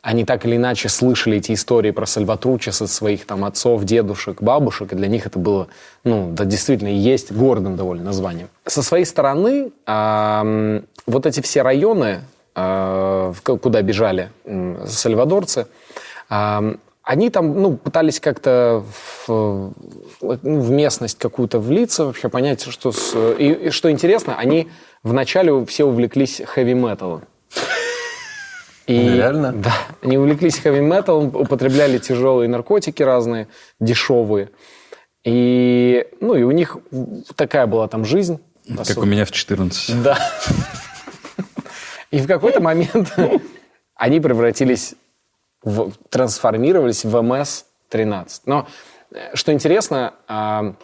[0.04, 4.92] они так или иначе слышали эти истории про Сальватручес от своих там отцов, дедушек, бабушек,
[4.92, 5.70] и для них это было,
[6.04, 8.50] ну, да, действительно, есть гордым довольно названием.
[8.66, 14.30] Со своей стороны, вот эти все районы, а, куда бежали
[14.86, 15.68] сальвадорцы,
[16.28, 18.84] они там, ну, пытались как-то
[19.26, 19.74] в, ну,
[20.22, 22.92] в местность какую-то влиться, вообще понять, что...
[22.92, 24.68] С, и, и что интересно, они
[25.02, 27.22] вначале все увлеклись хэви-металом.
[28.88, 29.52] И, Реально?
[29.58, 29.74] Да.
[30.02, 33.48] Они увлеклись хэви-металом, употребляли тяжелые наркотики разные,
[33.80, 34.50] дешевые.
[35.24, 36.78] И, ну, и у них
[37.36, 38.39] такая была там жизнь.
[38.67, 39.00] Как сути.
[39.00, 40.04] у меня в 14.
[40.04, 40.17] Да.
[42.12, 43.13] И в какой-то момент
[43.96, 44.96] они превратились,
[45.63, 48.41] в, трансформировались в МС-13.
[48.46, 48.67] Но
[49.12, 50.76] э, что интересно, а,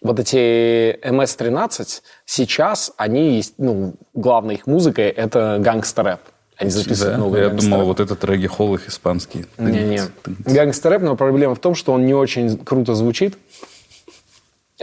[0.00, 6.20] вот эти МС-13 сейчас, они есть, ну, главной их музыкой это гангстер-рэп.
[6.58, 9.46] Они записывают Да, много я думал, вот этот регги-холл их испанский.
[9.58, 10.02] Не-не.
[10.44, 13.38] Гангстер-рэп, но проблема в том, что он не очень круто звучит.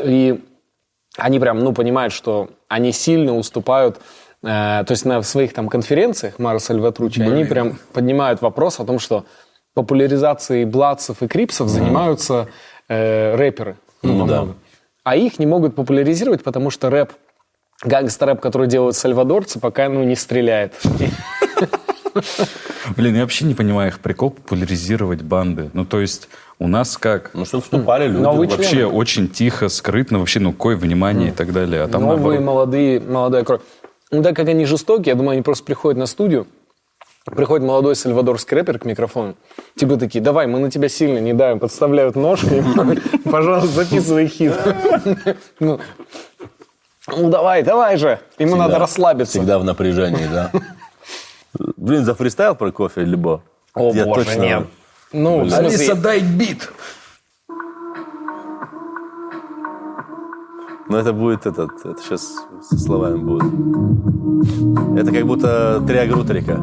[0.01, 0.41] И
[1.17, 3.97] они прям, ну, понимают, что они сильно уступают
[4.41, 8.99] э, то есть на своих там конференциях Мара Сальватручи, они прям поднимают вопрос о том,
[8.99, 9.25] что
[9.73, 12.47] популяризацией бладцев и крипсов занимаются
[12.87, 13.75] э, рэперы.
[14.01, 14.47] Ну, во да.
[15.03, 17.11] А их не могут популяризировать, потому что рэп,
[17.83, 20.73] гангстер-рэп, который делают сальвадорцы, пока ну, не стреляет.
[22.95, 25.69] Блин, я вообще не понимаю их прикол популяризировать банды.
[25.73, 27.31] Ну, то есть у нас как?
[27.33, 28.21] Ну, чтобы вступали люди.
[28.21, 28.57] Новый вообще.
[28.57, 31.83] Вообще очень тихо, скрытно, вообще, ну, кое внимание и так далее.
[31.83, 32.43] А там Новые, наоборот.
[32.43, 33.61] молодые, молодая кровь.
[34.11, 36.47] Ну, так как они жестокие, я думаю, они просто приходят на студию,
[37.25, 39.35] приходит молодой сальвадорский рэпер к микрофону,
[39.75, 42.61] типа такие, давай, мы на тебя сильно не давим, подставляют ножку, и,
[43.29, 44.53] пожалуйста, записывай хит.
[45.59, 45.79] Ну,
[47.07, 49.37] ну, давай, давай же, ему надо расслабиться.
[49.37, 50.51] Всегда в напряжении, да.
[51.77, 53.41] Блин, за фристайл про кофе либо?
[53.73, 54.67] О, Я боже, точно- нет.
[55.13, 56.71] Ну, в смысле, дай бит!
[60.87, 64.99] Но это будет этот, это сейчас со словами будет.
[64.99, 66.61] Это как будто триагрутрика.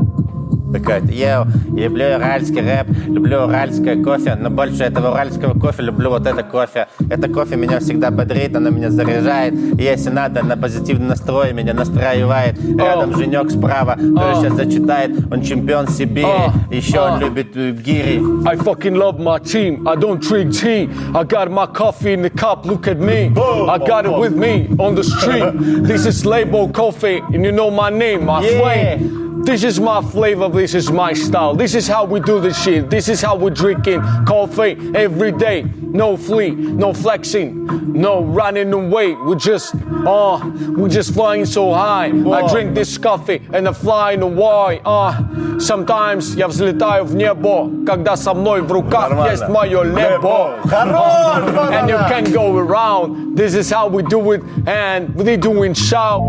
[0.73, 6.27] Такая, я люблю уральский рэп, люблю уральское кофе, но больше этого уральского кофе люблю вот
[6.27, 6.87] это кофе.
[7.11, 9.55] Это кофе меня всегда бодрит, оно меня заряжает.
[9.55, 12.59] И если надо, на позитивный настрой меня настраивает.
[12.79, 15.11] Рядом Женек справа, который сейчас зачитает.
[15.31, 16.27] Он чемпион Сибири,
[16.71, 18.23] еще он любит э, гири.
[18.47, 19.87] I fucking love my team.
[19.87, 20.89] I don't drink tea.
[21.15, 22.65] I got my coffee in the cup.
[22.65, 23.31] Look at me.
[23.69, 25.53] I got it with me on the street.
[25.87, 28.59] This is label coffee, and you know my name, my Yeah.
[28.61, 29.22] flame.
[29.46, 30.50] This is my flavor.
[30.50, 31.56] This is my style.
[31.56, 32.90] This is how we do this shit.
[32.90, 35.64] This is how we drinking coffee every day.
[35.82, 39.14] No flea, no flexing, no running away.
[39.16, 39.74] We just,
[40.06, 42.08] uh, we just flying so high.
[42.08, 44.82] I drink this coffee and I'm flying away.
[44.84, 45.14] Uh,
[45.60, 49.32] sometimes я взлетаю в небо, когда со мной в руках Нормально.
[49.32, 50.58] есть мое лебо.
[50.66, 51.38] Хорош,
[51.72, 52.10] And you банана!
[52.10, 53.38] can go around.
[53.38, 56.22] This is how we do it, and we doing shout.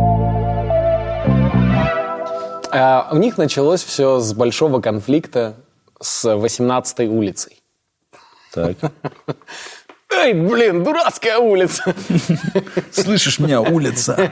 [2.73, 5.55] А, у них началось все с большого конфликта
[6.01, 7.61] с 18-й улицей.
[8.53, 8.77] Так.
[10.15, 11.95] Эй, блин, дурацкая улица.
[12.91, 14.31] Слышишь меня, улица?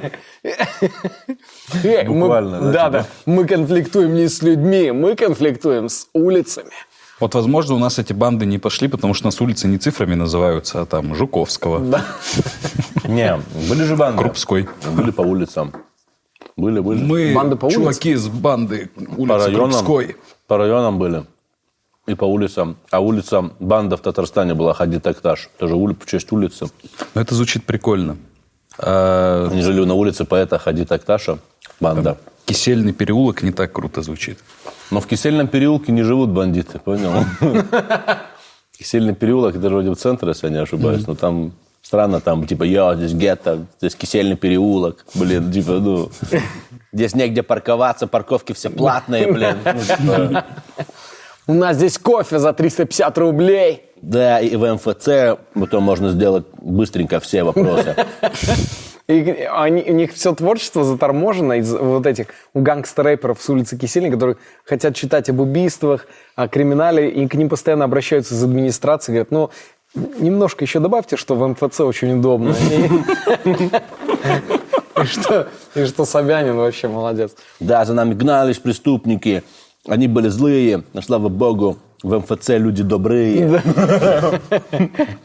[1.83, 2.91] Эй, мы- Буквально, да, Да, типа?
[2.91, 3.05] да.
[3.31, 6.71] Мы конфликтуем не с людьми, мы конфликтуем с улицами.
[7.19, 10.15] Вот, возможно, у нас эти банды не пошли, потому что у нас улицы не цифрами
[10.15, 11.79] называются, а там Жуковского,
[13.05, 14.19] Не, были же банды.
[14.21, 14.67] Крупской.
[14.91, 15.73] Были по улицам.
[16.57, 17.03] Были, были.
[17.03, 17.81] Мы Банды по улицам?
[17.83, 20.15] чуваки из банды по улицы районам, Крупской.
[20.47, 21.25] по районам были.
[22.07, 22.77] И по улицам.
[22.89, 25.49] А улица, банда в Татарстане была Хади Такташ.
[25.57, 26.67] Тоже ули- в честь улицы.
[27.13, 28.17] Но это звучит прикольно.
[28.77, 31.37] А, Они жили на улице поэта Хади Такташа.
[31.79, 32.17] Банда.
[32.45, 34.39] Кисельный переулок не так круто звучит.
[34.89, 37.11] Но в Кисельном переулке не живут бандиты, понял?
[38.77, 41.05] Кисельный переулок, это вроде в центре, если я не ошибаюсь.
[41.07, 41.51] Но там
[41.91, 45.05] странно, там типа, я, здесь гетто, здесь Кисельный переулок.
[45.13, 46.09] Блин, типа, ну...
[46.93, 49.57] Здесь негде парковаться, парковки все платные, блин.
[49.65, 50.45] Ну, типа,
[51.47, 53.83] У нас здесь кофе за 350 рублей.
[54.01, 57.93] Да, и в МФЦ потом можно сделать быстренько все вопросы.
[59.07, 64.11] И они, у них все творчество заторможено из вот этих у гангстер-рэперов с улицы Кисельной,
[64.11, 69.31] которые хотят читать об убийствах, о криминале, и к ним постоянно обращаются из администрации, говорят,
[69.31, 69.49] ну,
[69.93, 72.55] немножко еще добавьте, что в МФЦ очень удобно.
[73.45, 77.31] И- что, и что Собянин вообще молодец.
[77.59, 79.43] Да, за нами гнались преступники.
[79.87, 83.61] Они были злые, но, слава богу, в МФЦ люди добрые.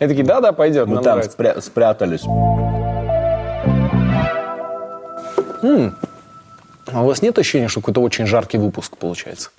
[0.01, 1.21] Я такие, да-да, пойдет, Мы там
[1.61, 2.23] спрятались.
[6.93, 9.51] А у вас нет ощущения, что какой-то очень жаркий выпуск получается?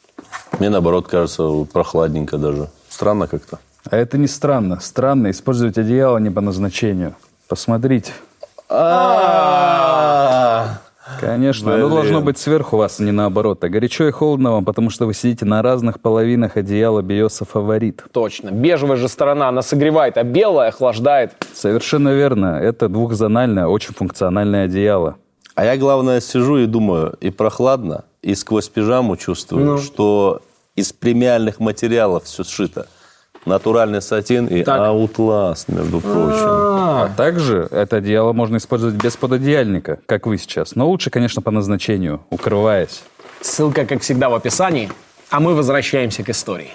[0.59, 2.69] Мне, наоборот, кажется, прохладненько даже.
[2.89, 3.59] Странно как-то.
[3.89, 4.79] А это не странно.
[4.79, 7.15] Странно использовать одеяло не по назначению.
[7.47, 8.13] Посмотрите.
[11.19, 13.63] Конечно, оно должно быть сверху вас, а не наоборот.
[13.63, 18.03] А горячо и холодно вам, потому что вы сидите на разных половинах одеяла Биоса фаворит.
[18.11, 18.49] Точно.
[18.49, 21.33] Бежевая же сторона, она согревает, а белая охлаждает.
[21.53, 22.59] Совершенно верно.
[22.61, 25.15] Это двухзональное, очень функциональное одеяло.
[25.55, 30.41] А я, главное, сижу и думаю, и прохладно, и сквозь пижаму чувствую, что
[30.75, 32.85] из премиальных материалов все сшито.
[33.45, 34.79] Натуральный сатин и Так.
[34.79, 36.45] аутласт, между прочим.
[36.47, 40.75] А также это одеяло можно использовать без пододеяльника, как вы сейчас.
[40.75, 43.03] Но лучше, конечно, по назначению, укрываясь.
[43.41, 44.89] Ссылка, как всегда, в описании.
[45.29, 46.71] А мы возвращаемся к истории.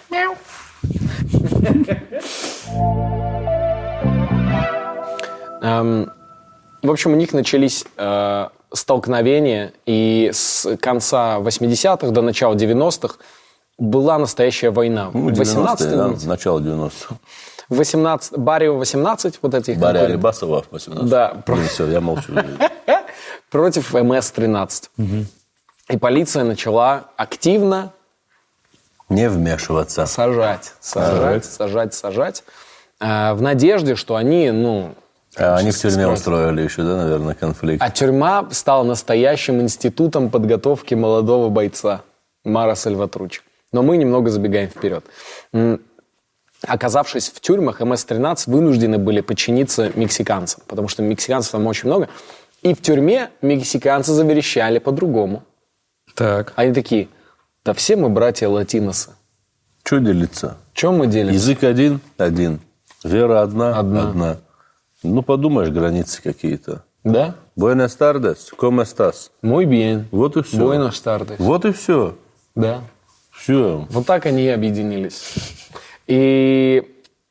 [5.63, 6.11] Эм,
[6.83, 13.17] В общем, у них начались э, столкновения, и с конца 80-х до начала 90-х
[13.83, 15.11] была настоящая война.
[15.13, 17.17] Ну, 18 90-е, да, начало 90-х.
[17.69, 22.33] 18, Барио 18, вот этих конкурентов, Алибасова 18 Да, Блин, все, я молчу.
[23.51, 25.25] против МС-13.
[25.91, 27.93] И полиция начала активно
[29.09, 30.07] Не вмешиваться.
[30.07, 32.45] сажать, сажать, сажать, сажать,
[33.01, 34.95] э, в надежде, что они, ну...
[35.37, 36.21] А они в тюрьме справятся.
[36.21, 37.83] устроили еще, да, наверное, конфликт.
[37.83, 42.03] А тюрьма стала настоящим институтом подготовки молодого бойца
[42.45, 43.41] Мара Сальватручи.
[43.73, 45.05] Но мы немного забегаем вперед.
[46.65, 52.09] Оказавшись в тюрьмах, МС-13 вынуждены были подчиниться мексиканцам, потому что мексиканцев там очень много.
[52.63, 55.43] И в тюрьме мексиканцы заверещали по-другому.
[56.15, 56.53] Так.
[56.55, 57.09] Они такие,
[57.65, 59.11] да все мы братья латиносы.
[59.83, 60.59] Что делиться?
[60.75, 61.35] Чем мы делимся?
[61.35, 62.01] Язык один?
[62.19, 62.61] Один.
[63.03, 63.77] Вера одна?
[63.79, 64.37] Одна.
[65.03, 66.85] Ну, подумаешь, границы какие-то.
[67.03, 67.35] Да?
[67.57, 69.31] Buenas tardes, ¿cómo estás?
[69.43, 70.07] Muy bien.
[70.13, 70.57] Вот и все.
[70.57, 71.37] Buenas tardes.
[71.39, 72.15] Вот и все.
[72.55, 72.83] Да.
[73.43, 73.87] Все.
[73.91, 75.35] Вот так они и объединились.
[76.07, 76.83] И,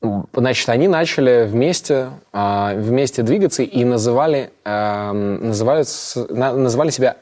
[0.02, 5.88] м, значит, они начали вместе, а, вместе двигаться и называли, эм, называют
[6.30, 7.16] называли себя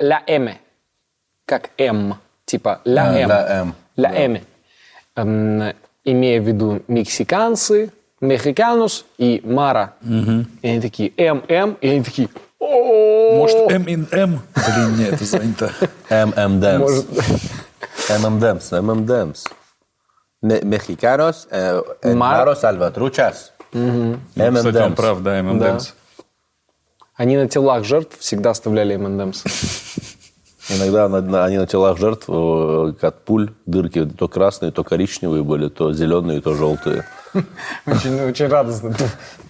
[0.00, 0.50] «La M»,
[1.46, 2.14] как «М».
[2.44, 3.28] типа ля А, эм.
[3.28, 3.74] ля эм.
[3.96, 4.38] Ля эм.
[5.16, 7.90] Эм, имея в виду мексиканцы,
[8.20, 9.94] мexicанус и мара.
[10.62, 12.28] И они такие ММ, и они такие.
[12.60, 14.06] Может, М&М?
[14.12, 15.72] Блин, нет, это занято.
[16.10, 16.78] ММДМС.
[16.78, 17.06] Может,
[18.10, 18.72] ММДМС.
[18.72, 19.44] ММДМС.
[20.42, 21.80] Мexicаnos, eh,
[22.14, 23.52] Mar- Salvatruchas.
[23.72, 24.96] Кстати, он ММДМС.
[24.96, 25.92] прав, да, ММДМС.
[27.14, 29.42] они на телах жертв всегда оставляли ММДМС.
[30.68, 35.42] Иногда на- на- они на телах жертв э, от пуль дырки то красные, то коричневые
[35.42, 37.04] были, то зеленые, то желтые.
[37.86, 38.94] Очень, очень радостно.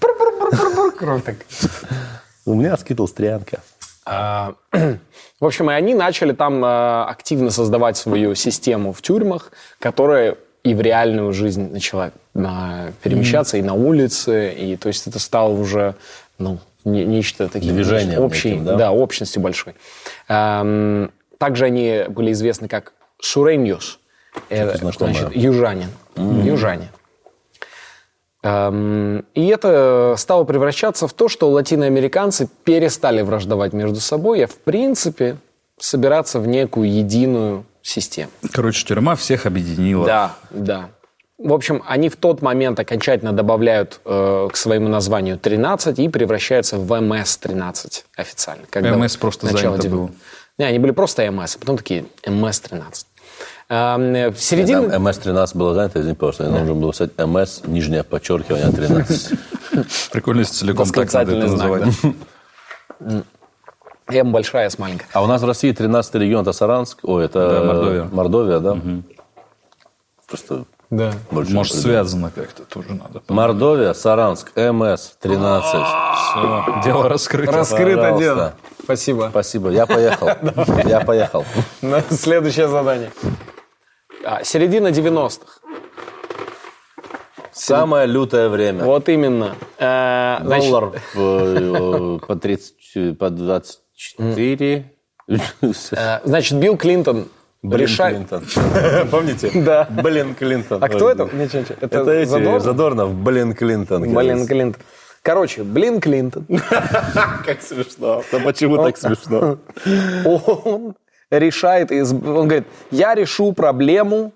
[0.98, 1.36] Кровь так.
[2.46, 3.60] У меня скитал стрянка.
[4.06, 4.54] А,
[5.40, 10.74] В общем, и они начали там а, активно создавать свою систему в тюрьмах, которая и
[10.74, 15.96] в реальную жизнь начала а, перемещаться, и на улице, и то есть это стало уже
[16.38, 18.76] ну, не- нечто таким Движением общей, неким, да?
[18.76, 19.74] да, общностью большой.
[20.26, 23.98] Также они были известны как шуреньос,
[24.48, 25.14] э, знакомое.
[25.14, 26.88] значит, южанин, южане.
[28.46, 34.54] Эм, И это стало превращаться в то, что латиноамериканцы перестали враждовать между собой, а в
[34.54, 35.36] принципе
[35.78, 38.30] собираться в некую единую систему.
[38.52, 40.06] Короче, тюрьма всех объединила.
[40.06, 40.88] Да, да.
[41.38, 46.78] В общем, они в тот момент окончательно добавляют э, к своему названию 13 и превращаются
[46.78, 48.64] в МС-13 официально.
[48.70, 50.10] когда МС просто начало занято дев- было.
[50.58, 53.05] Не, они были просто МС, а потом такие МС-13.
[53.68, 54.88] Эм, В середине...
[54.88, 59.38] Там МС-13 было занято, извини, пожалуйста, нужно было писать МС, нижнее подчеркивание, 13.
[60.12, 61.94] Прикольно, если целиком так надо это называть.
[64.08, 65.08] М большая, С маленькая.
[65.12, 68.04] А у нас в России 13 регион, это Саранск, ой, это Да, Мордовия.
[68.04, 68.78] Мордовия, да?
[70.28, 71.12] Просто Да.
[71.32, 71.52] больше.
[71.52, 73.20] Может, не связано как-то тоже надо.
[73.28, 75.70] Мордовия, Саранск, МС, 13.
[75.70, 77.50] Все, дело раскрыто.
[77.50, 78.24] Раскрыто Пожалуйста.
[78.24, 78.54] дело.
[78.84, 79.26] Спасибо.
[79.30, 80.28] Спасибо, я поехал.
[80.86, 81.44] Я поехал.
[81.82, 83.10] На следующее задание.
[84.24, 85.60] А, середина 90-х.
[87.52, 88.84] Самое лютое время.
[88.84, 89.56] Вот именно.
[89.78, 94.92] Э, значит, Доллар э, по 30, по 24.
[95.28, 97.28] э, значит, Билл Клинтон
[97.62, 98.16] Блин, решает...
[98.16, 98.44] Клинтон.
[99.10, 99.50] Помните?
[99.64, 99.88] Да.
[99.90, 100.84] Блин, Клинтон.
[100.84, 101.24] А кто это?
[101.24, 101.76] Ничего, ничего.
[101.80, 102.62] Это, Это эти, Задорнов?
[102.62, 103.14] Задорнов.
[103.14, 104.02] Блин, Клинтон.
[104.02, 104.46] Блин.
[104.46, 104.82] Клинтон.
[105.22, 106.46] Короче, Блин Клинтон.
[106.68, 108.22] Как смешно.
[108.30, 109.58] Да почему так смешно?
[110.24, 110.94] Он
[111.30, 114.32] решает, из- он говорит, я решу проблему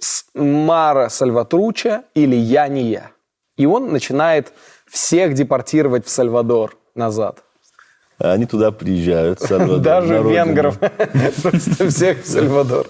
[0.00, 3.10] с Мара Сальватруча или я не я.
[3.56, 4.52] И он начинает
[4.88, 7.44] всех депортировать в Сальвадор назад.
[8.18, 9.40] Они туда приезжают.
[9.40, 10.78] Сальвадор, Даже венгров.
[10.78, 12.86] Просто всех в Сальвадор.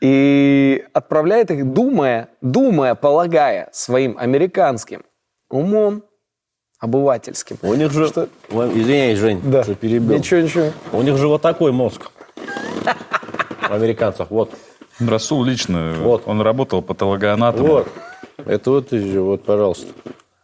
[0.00, 5.04] И отправляет их, думая, думая, полагая своим американским
[5.50, 6.04] умом,
[6.80, 7.58] обывательским.
[7.62, 8.08] У них же...
[8.08, 8.28] Что?
[8.50, 9.62] Извиняюсь, Жень, Да.
[9.62, 10.16] что перебил.
[10.16, 10.72] Ничего, ничего.
[10.92, 12.10] У них же вот такой мозг.
[13.68, 14.28] У американцев.
[14.30, 14.52] Вот.
[14.98, 16.22] Расул лично, Вот.
[16.26, 17.70] он работал патологоанатомом.
[17.70, 17.88] Вот.
[18.44, 19.92] Это вот, вот, пожалуйста.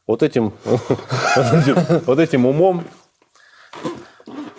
[0.06, 0.52] Вот этим,
[2.06, 2.84] вот этим, умом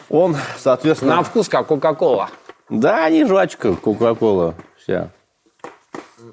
[0.09, 1.17] он, соответственно...
[1.17, 2.29] На вкус как Кока-Кола.
[2.69, 5.09] Да, не жвачка, Кока-Кола, вся.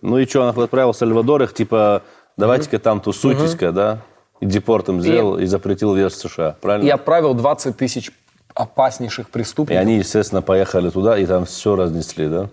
[0.03, 2.03] Ну и что, он отправил в Сальвадор, их типа,
[2.37, 4.01] давайте-ка там тусуйтесь-ка, да?
[4.41, 6.87] И депортом сделал и запретил въезд в США, правильно?
[6.87, 8.11] И отправил 20 тысяч
[8.55, 9.81] опаснейших И преступников.
[9.81, 12.49] они, естественно, поехали туда и там все разнесли, да?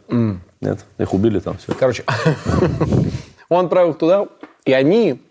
[0.62, 0.86] Нет?
[0.98, 1.74] Их убили там все.
[1.74, 2.04] Короче,
[3.50, 4.28] он отправил их туда,
[4.66, 5.22] и они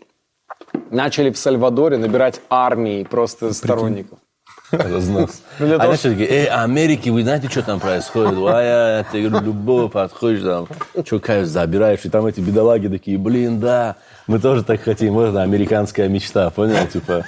[0.91, 4.19] начали в Сальвадоре набирать армии просто сторонников.
[4.71, 8.39] Для А того, начали такие, эй, Америки, вы знаете, что там происходит?
[8.39, 8.63] А
[8.99, 10.69] я, ты говорю, любого подходишь там,
[11.05, 13.97] что кайф забираешь, и там эти бедолаги такие, блин, да,
[14.31, 17.25] мы тоже так хотим, вот это американская мечта, понял, типа.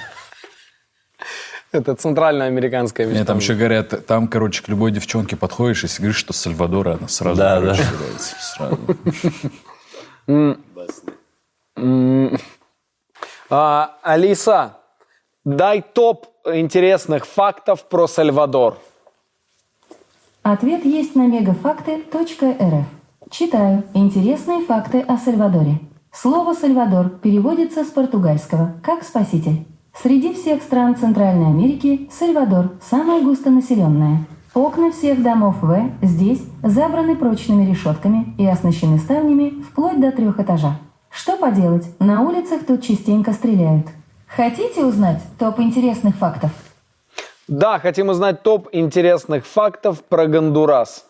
[1.72, 3.18] Это центральноамериканская мечта.
[3.18, 6.98] Мне там еще говорят, там, короче, к любой девчонке подходишь, если говоришь, что с Сальвадора,
[6.98, 8.76] она сразу, Да, короче, да.
[10.26, 10.58] сразу.
[13.50, 14.76] А, Алиса,
[15.44, 18.79] дай топ интересных фактов про Сальвадор.
[20.44, 22.87] Ответ есть на мегафакты.рф.
[23.31, 23.83] Читаю.
[23.94, 25.81] Интересные факты о Сальвадоре.
[26.15, 29.67] Слово «Сальвадор» переводится с португальского как «спаситель».
[29.94, 34.27] Среди всех стран Центральной Америки Сальвадор– самая густонаселенная.
[34.52, 40.79] Окна всех домов В здесь забраны прочными решетками и оснащены ставнями вплоть до трех этажа.
[41.08, 43.87] Что поделать, на улицах тут частенько стреляют.
[44.27, 46.50] Хотите узнать топ интересных фактов?
[47.48, 51.06] Да, хотим узнать топ интересных фактов про Гондурас.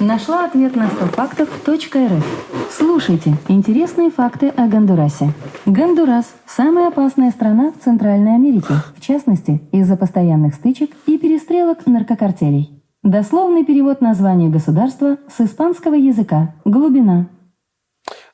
[0.00, 2.24] Нашла ответ на 100фактов.рф.
[2.70, 5.32] Слушайте, интересные факты о Гондурасе.
[5.66, 12.70] Гондурас– самая опасная страна в Центральной Америке, в частности, из-за постоянных стычек и перестрелок наркокартелей.
[13.02, 16.54] Дословный перевод названия государства с испанского языка.
[16.64, 17.26] Глубина.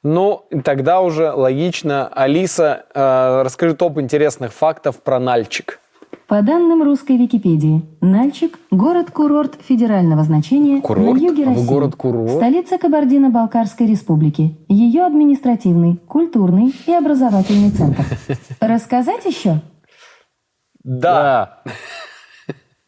[0.02, 2.08] Ну, тогда уже логично.
[2.08, 5.80] Алиса, э, расскажи топ интересных фактов про Нальчик.
[6.34, 11.14] По данным русской Википедии, Нальчик– город-курорт федерального значения Курорт?
[11.14, 11.64] на юге А России.
[11.64, 12.32] город-курорт?
[12.32, 14.58] Столица Кабардино-Балкарской республики.
[14.66, 18.04] Ее административный, культурный и образовательный центр.
[18.60, 19.60] Рассказать еще?
[20.82, 21.62] Да.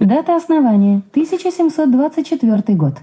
[0.01, 2.94] Дата основания– 1724 год.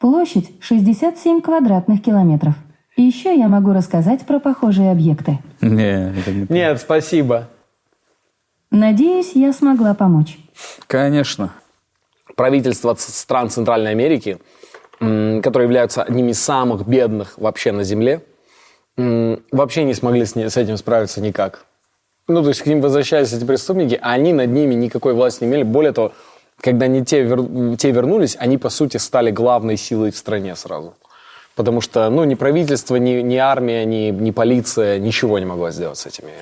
[0.00, 2.56] Площадь– 67 квадратных километров.
[2.96, 5.38] И еще я могу рассказать про похожие объекты.
[5.60, 6.46] Не, это не.
[6.48, 7.48] Нет, спасибо.
[8.74, 10.36] Надеюсь, я смогла помочь.
[10.88, 11.54] Конечно.
[12.34, 14.38] Правительства стран Центральной Америки,
[14.98, 18.24] которые являются одними из самых бедных вообще на Земле,
[18.96, 21.66] вообще не смогли с этим справиться никак.
[22.26, 25.50] Ну, то есть к ним возвращались эти преступники, а они над ними никакой власти не
[25.50, 25.62] имели.
[25.62, 26.12] Более того,
[26.60, 30.94] когда они те, вер- те вернулись, они, по сути, стали главной силой в стране сразу.
[31.56, 35.98] Потому что, ну, ни правительство, ни, ни армия, ни, ни полиция ничего не могла сделать
[35.98, 36.32] с этими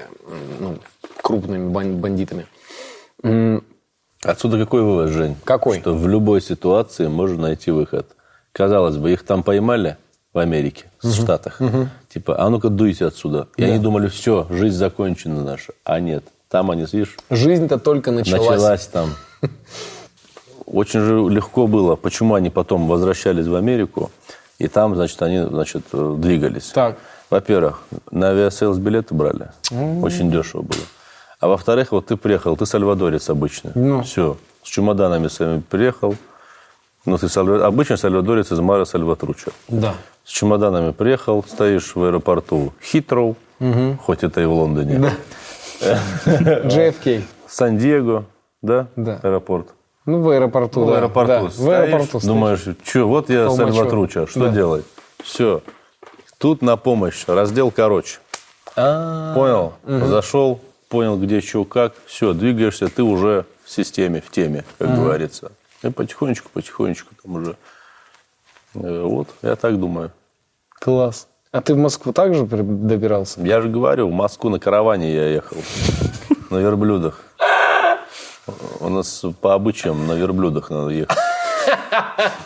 [0.58, 0.78] ну,
[1.20, 2.46] крупными бан- бандитами.
[4.24, 5.36] Отсюда какой вывод, Жень?
[5.44, 5.80] Какой?
[5.80, 8.06] Что в любой ситуации можно найти выход.
[8.52, 9.96] Казалось бы, их там поймали
[10.32, 11.60] в Америке, в Штатах.
[12.08, 13.48] Типа, а ну-ка дуйте отсюда.
[13.56, 15.72] И они думали, все, жизнь закончена наша.
[15.84, 16.24] А нет.
[16.48, 18.48] Там они, видишь, Жизнь-то только началась.
[18.48, 19.14] началась там.
[20.66, 21.96] Очень же легко было.
[21.96, 24.10] Почему они потом возвращались в Америку,
[24.58, 26.70] и там, значит, они, значит, э, двигались.
[26.74, 26.96] Так.
[27.30, 29.48] Во-первых, на Aviasales билеты брали.
[29.70, 30.80] Очень дешево было.
[31.40, 33.72] А во-вторых, вот ты приехал, ты сальвадорец обычно.
[33.74, 34.02] Ну.
[34.02, 34.36] Все.
[34.62, 36.14] С чемоданами своими приехал.
[37.04, 39.50] Ну, ты сальва- обычный сальвадорец из Мара Сальватруча.
[39.66, 39.94] Да.
[40.24, 43.36] С чемоданами приехал, стоишь в аэропорту Хитроу,
[44.04, 45.12] хоть это и в Лондоне.
[46.24, 47.22] JFK.
[47.48, 48.24] Сан-Диего,
[48.62, 48.86] да?
[48.96, 49.18] Да.
[49.22, 49.68] Аэропорт.
[50.04, 50.96] Ну, в аэропорту, в да.
[50.98, 52.24] аэропорту Да, стоишь, в аэропорту стоишь.
[52.24, 53.74] думаешь, что, вот я Толмачев.
[53.74, 54.48] Сальватруча, что Да.
[54.48, 54.84] делать?
[55.22, 55.62] Все.
[56.38, 57.24] Тут на помощь.
[57.28, 58.18] Раздел короче.
[58.74, 59.74] А, Понял?
[59.86, 61.94] Зашел, понял, где что, как.
[62.06, 65.52] Все, двигаешься, ты уже в системе, в теме, как говорится.
[65.82, 67.56] И потихонечку, потихонечку там уже.
[68.74, 70.10] Э, Вот, я так думаю.
[70.80, 71.28] Класс.
[71.52, 73.40] А ты в Москву также добирался?
[73.42, 75.58] Я же говорю, в Москву на караване я ехал.
[76.50, 77.22] На верблюдах.
[78.80, 81.16] У нас по обычаям на верблюдах надо ехать.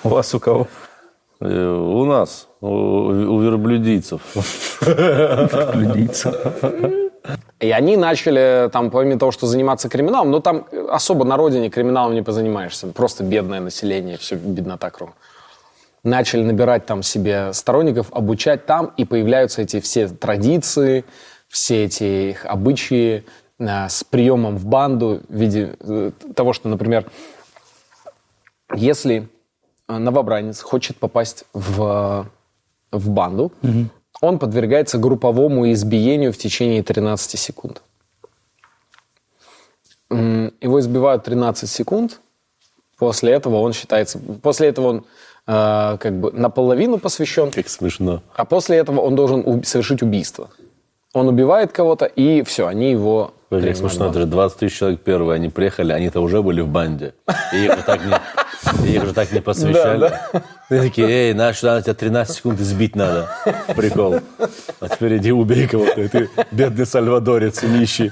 [0.04, 0.68] У вас у кого?
[1.40, 4.20] Э, У нас, у, верблюдийцев.
[5.74, 6.52] Людица.
[7.58, 12.14] И они начали, там, помимо того, что заниматься криминалом, но там особо на родине криминалом
[12.14, 12.86] не позанимаешься.
[12.88, 15.14] Просто бедное население, все беднота кругом.
[16.04, 21.04] Начали набирать там себе сторонников, обучать там, и появляются эти все традиции,
[21.48, 23.24] все эти их обычаи
[23.58, 27.10] с приемом в банду в виде э, того, что, например,
[28.74, 29.28] если
[29.88, 32.28] э, новобранец хочет попасть в,
[32.92, 33.52] в банду,
[34.20, 37.82] он подвергается групповому избиению в течение 13 секунд.
[40.10, 42.20] Его избивают 13 секунд,
[42.98, 44.18] после этого он считается...
[44.18, 45.04] После этого он
[45.46, 48.22] э, как бы наполовину посвящен, Как смешно.
[48.34, 50.50] а после этого он должен уб- совершить убийство.
[51.12, 53.32] Он убивает кого-то, и все, они его...
[53.48, 57.14] В смешно, это же 20 тысяч человек первые, они приехали, они-то уже были в банде.
[57.52, 60.12] И их так не, их же так не посвящали.
[60.68, 63.28] И такие, эй, наш, надо тебя 13 секунд избить надо.
[63.76, 64.16] Прикол.
[64.80, 68.10] А теперь иди убей кого-то, и ты бедный сальвадорец, нищий.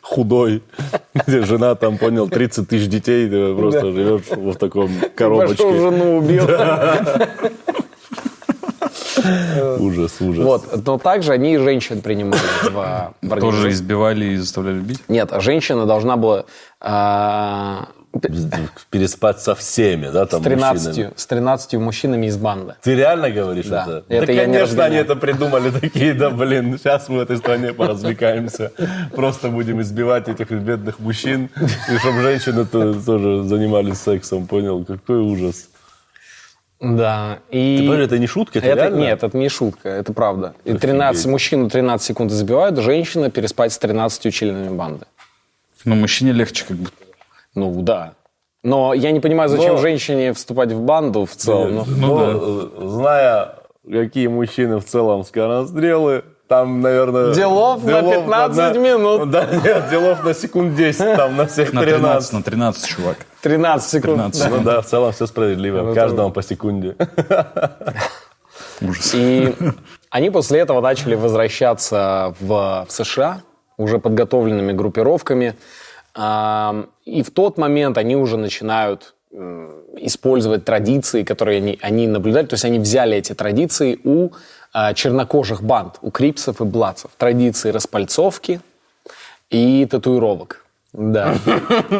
[0.00, 0.62] Худой.
[1.26, 5.80] Где жена там, понял, 30 тысяч детей, ты просто живешь в таком Пошел коробочке.
[5.80, 6.46] жену убил.
[9.78, 10.44] Ужас, ужас.
[10.44, 15.00] Вот, но также они и женщин принимали в, в Тоже избивали и заставляли бить?
[15.08, 16.44] Нет, а женщина должна была
[16.80, 17.88] а,
[18.90, 21.12] Переспать со всеми, да, с, там, 13, мужчинами.
[21.16, 22.74] с 13 мужчинами из банды.
[22.82, 23.82] Ты реально говоришь Да.
[23.82, 24.04] это?
[24.08, 25.04] Это да, я не конечно, они разгоняю.
[25.04, 28.70] это придумали такие, да, блин, сейчас мы в этой стране поразвлекаемся.
[29.14, 31.50] Просто будем избивать этих бедных мужчин,
[31.92, 34.84] и чтобы женщины то- тоже занимались сексом, понял?
[34.84, 35.68] Какой ужас.
[36.80, 37.38] Да.
[37.50, 37.76] И...
[37.76, 38.96] Ты понимаешь, это не шутка, это, Это, реально?
[39.00, 40.54] нет, это не шутка, это правда.
[40.64, 41.30] И 13, Офигеть.
[41.32, 45.06] мужчину 13 секунд избивают, женщина переспать с 13 членами банды.
[45.84, 46.92] Ну, мужчине легче как будто.
[47.54, 48.14] Ну, да.
[48.62, 51.74] Но я не понимаю, зачем Но- женщине вступать в банду в целом.
[51.74, 53.54] но- Ну, э, зная,
[53.90, 56.24] какие мужчины в целом скорострелы,
[56.54, 57.34] там, наверное...
[57.34, 59.30] Делов на 15 минут.
[59.30, 62.00] Да, нет, делов на секунд 10, там, на всех На 13.
[62.00, 63.16] 13, на 13, чувак.
[63.42, 64.32] 13 секунд.
[64.32, 64.50] 13.
[64.50, 65.94] Ну да, в целом все справедливо.
[65.94, 66.96] Каждому по секунде.
[68.80, 69.14] Ужас.
[69.14, 69.52] И
[70.10, 73.40] они после этого начали возвращаться в, в США
[73.76, 75.54] уже подготовленными группировками.
[76.16, 79.14] И в тот момент они уже начинают
[79.96, 82.46] использовать традиции, которые они, они наблюдали.
[82.46, 84.30] То есть они взяли эти традиции у
[84.94, 87.10] чернокожих банд, у крипсов и бладцев.
[87.16, 88.60] Традиции распальцовки
[89.50, 90.64] и татуировок.
[90.92, 91.34] Да.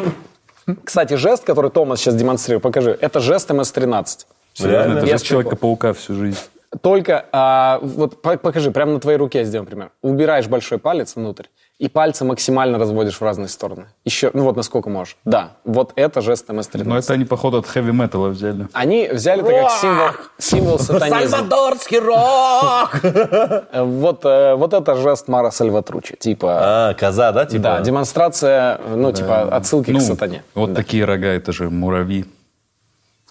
[0.83, 4.25] Кстати, жест, который Томас сейчас демонстрирует, покажи, это жест МС-13.
[4.59, 6.39] Реально, это Я же Человека-паука всю жизнь.
[6.81, 9.91] Только, а, вот по- покажи, прямо на твоей руке сделаем пример.
[10.01, 11.45] Убираешь большой палец внутрь
[11.77, 13.87] и пальцы максимально разводишь в разные стороны.
[14.05, 15.17] Еще, ну вот насколько можешь.
[15.25, 16.83] Да, вот это жест МС-13.
[16.85, 18.67] Но это они, походу, от хэви-металла взяли.
[18.71, 20.07] Они взяли это как символ,
[20.37, 21.27] символ сатанизма.
[21.29, 22.99] Сальвадорский рок!
[23.03, 26.15] Э, Вот, э, вот это жест Мара Сальватручи.
[26.15, 27.63] Типа, А, коза, да, типа?
[27.63, 30.43] да, демонстрация, ну, типа, отсылки Ну, к сатане.
[30.53, 30.75] вот Да.
[30.75, 32.25] такие рога, это же муравьи.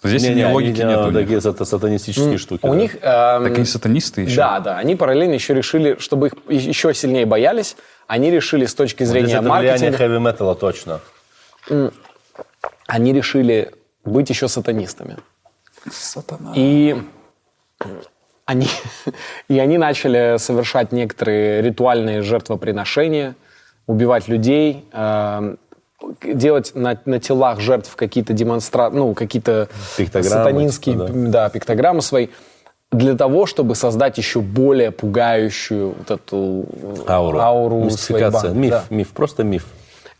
[0.02, 2.60] Здесь Не, не, не, логики они, нет такие сата- сатанистические штуки.
[2.66, 2.74] У да.
[2.76, 2.96] них...
[2.96, 4.36] эм, Так они сатанисты еще.
[4.36, 7.74] Да, да, они параллельно еще решили, чтобы их еще сильнее боялись,
[8.06, 11.00] они решили с точки зрения влияние маркетинга, хэви-металла точно.
[12.86, 13.72] они решили
[14.04, 15.16] быть еще сатанистами.
[16.54, 16.96] И
[18.44, 18.68] они,
[19.48, 23.34] и они начали совершать некоторые ритуальные жертвоприношения,
[23.86, 25.56] убивать людей, э,
[26.22, 32.28] делать на, на телах жертв какие-то демонстрации, ну, какие-то Пиктограммы, сатанинские типа, да, пиктограммы свои,
[32.92, 36.66] для того, чтобы создать еще более пугающую вот эту
[37.08, 37.38] Ауру.
[37.40, 38.52] ауру Мистификация.
[38.52, 38.84] Миф, Да.
[38.90, 39.66] миф, просто миф.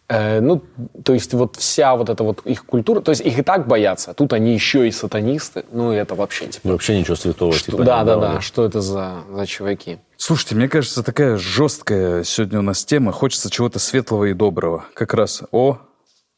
[0.06, 0.62] Э, ну,
[1.02, 4.10] то есть вот вся вот эта вот их культура, то есть их и так боятся,
[4.10, 6.68] а тут они еще и сатанисты, ну это вообще типа...
[6.68, 7.52] Вообще ничего святого.
[7.54, 9.98] что- типа, да, да, да, что это за, за чуваки?
[10.18, 13.12] Слушайте, мне кажется, такая жесткая сегодня у нас тема.
[13.12, 14.84] Хочется чего-то светлого и доброго.
[14.94, 15.42] Как раз.
[15.52, 15.78] О,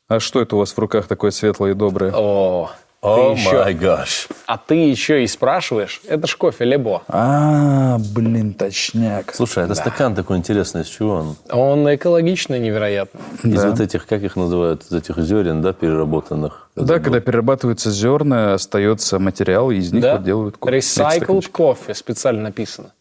[0.08, 2.12] а что это у вас в руках такое светлое и доброе?
[2.14, 2.70] О,
[3.02, 4.28] еще, май гаш.
[4.46, 7.02] а ты еще и спрашиваешь, это ж кофе Лебо.
[7.08, 9.34] А, блин, точняк.
[9.34, 10.82] Слушай, это стакан такой интересный.
[10.82, 11.36] Из чего он?
[11.50, 13.20] Он экологичный невероятно.
[13.44, 16.70] Из вот этих, как их называют, из этих зерен, да, переработанных?
[16.74, 20.16] Да, когда перерабатываются зерна, остается материал, и из них Да?
[20.16, 20.76] вот делают кофе.
[20.78, 22.92] Recycled кофе специально написано.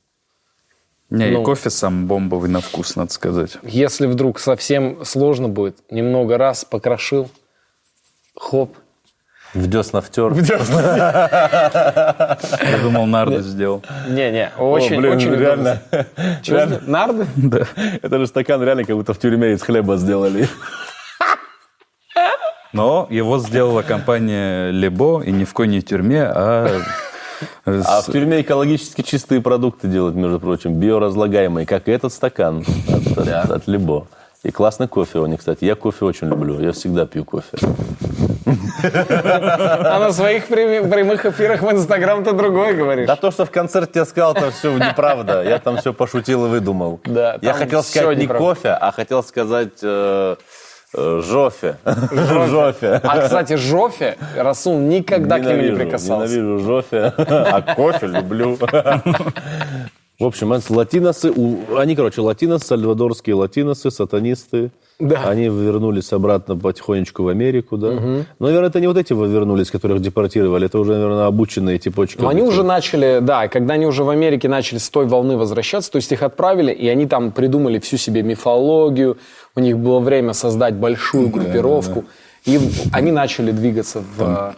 [1.10, 1.42] Не, Ну.
[1.42, 3.58] и кофе сам бомбовый на вкус, надо сказать.
[3.64, 7.30] Если вдруг совсем сложно будет, немного раз покрошил,
[8.38, 8.76] хоп,
[9.56, 10.34] В десна втер.
[10.44, 10.60] Я
[12.84, 13.82] думал, нарды сделал.
[14.10, 15.82] Не-не, очень, блин, очень реально.
[16.86, 17.26] Нарды?
[18.02, 20.50] Это же стакан реально как будто в тюрьме из хлеба сделали.
[22.74, 26.82] Но его сделала компания Лебо, и ни в коей не в тюрьме, а...
[27.66, 33.18] А в тюрьме экологически чистые продукты делают, между прочим, биоразлагаемые, как и этот стакан от,
[33.28, 34.08] от- от Либо.
[34.44, 35.66] И классный кофе у них, кстати.
[35.66, 36.60] Я кофе очень люблю.
[36.60, 37.58] Я всегда пью кофе.
[38.46, 43.08] А на своих прям- прямых эфирах в Инстаграм ты другое говоришь.
[43.08, 45.44] Да то, что в концерте я сказал, это все неправда.
[45.44, 47.00] Я там все пошутил и выдумал.
[47.06, 50.36] Да, я хотел сказать не кофе, а хотел сказать э,
[50.94, 51.78] э, жофе.
[51.86, 53.02] Жофе.
[53.04, 56.34] А, кстати, Жофе Расул никогда к нему не прикасался.
[56.36, 58.58] Ненавижу жофе, а кофе люблю.
[60.18, 64.72] В общем, это латиносы, у- они, короче, латиносы, сальвадорские латиносы, сатанисты.
[65.00, 65.24] Да.
[65.30, 67.92] Они вернулись обратно потихонечку в Америку, да.
[67.92, 72.22] Но, наверное, это не вот эти вернулись, которых депортировали, это уже, наверное, обученные типочки.
[72.22, 75.92] Но они уже начали, да, когда они уже в Америке начали с той волны возвращаться,
[75.92, 79.18] то есть их отправили, и они там придумали всю себе мифологию,
[79.56, 82.06] у них было время создать большую группировку,
[82.46, 82.60] и
[82.94, 84.56] они начали двигаться в,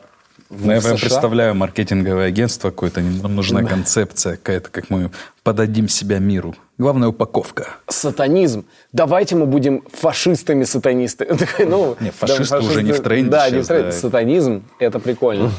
[0.50, 1.08] Ну, я прям США.
[1.10, 5.10] представляю маркетинговое агентство какое-то, нам нужна концепция какая-то, как мы
[5.44, 6.54] подадим себя миру.
[6.78, 7.70] Главная упаковка.
[7.88, 8.66] Сатанизм.
[8.94, 11.28] Давайте мы будем фашистами-сатанисты.
[11.68, 13.84] Ну, Не, фашисты да, уже не в тренде Да, сейчас, не в тренде.
[13.86, 13.92] да.
[13.92, 15.52] Сатанизм– это прикольно.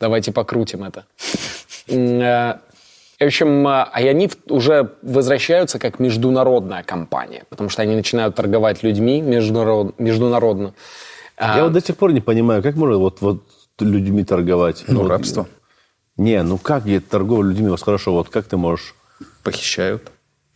[0.00, 1.04] Давайте покрутим это.
[1.86, 2.54] Э,
[3.20, 7.94] В общем, э, а и они в- уже возвращаются как международная компания, потому что они
[7.94, 10.74] начинают торговать людьми международ- международно.
[11.36, 13.44] А, Я вот до сих пор не понимаю, как можно вот, вот
[13.78, 14.84] людьми торговать?
[14.88, 15.46] Ну, вот- рабство.
[16.16, 17.68] Не, ну как торговля людьми?
[17.68, 18.94] Вот хорошо, вот как ты можешь...
[19.44, 20.10] Похищают.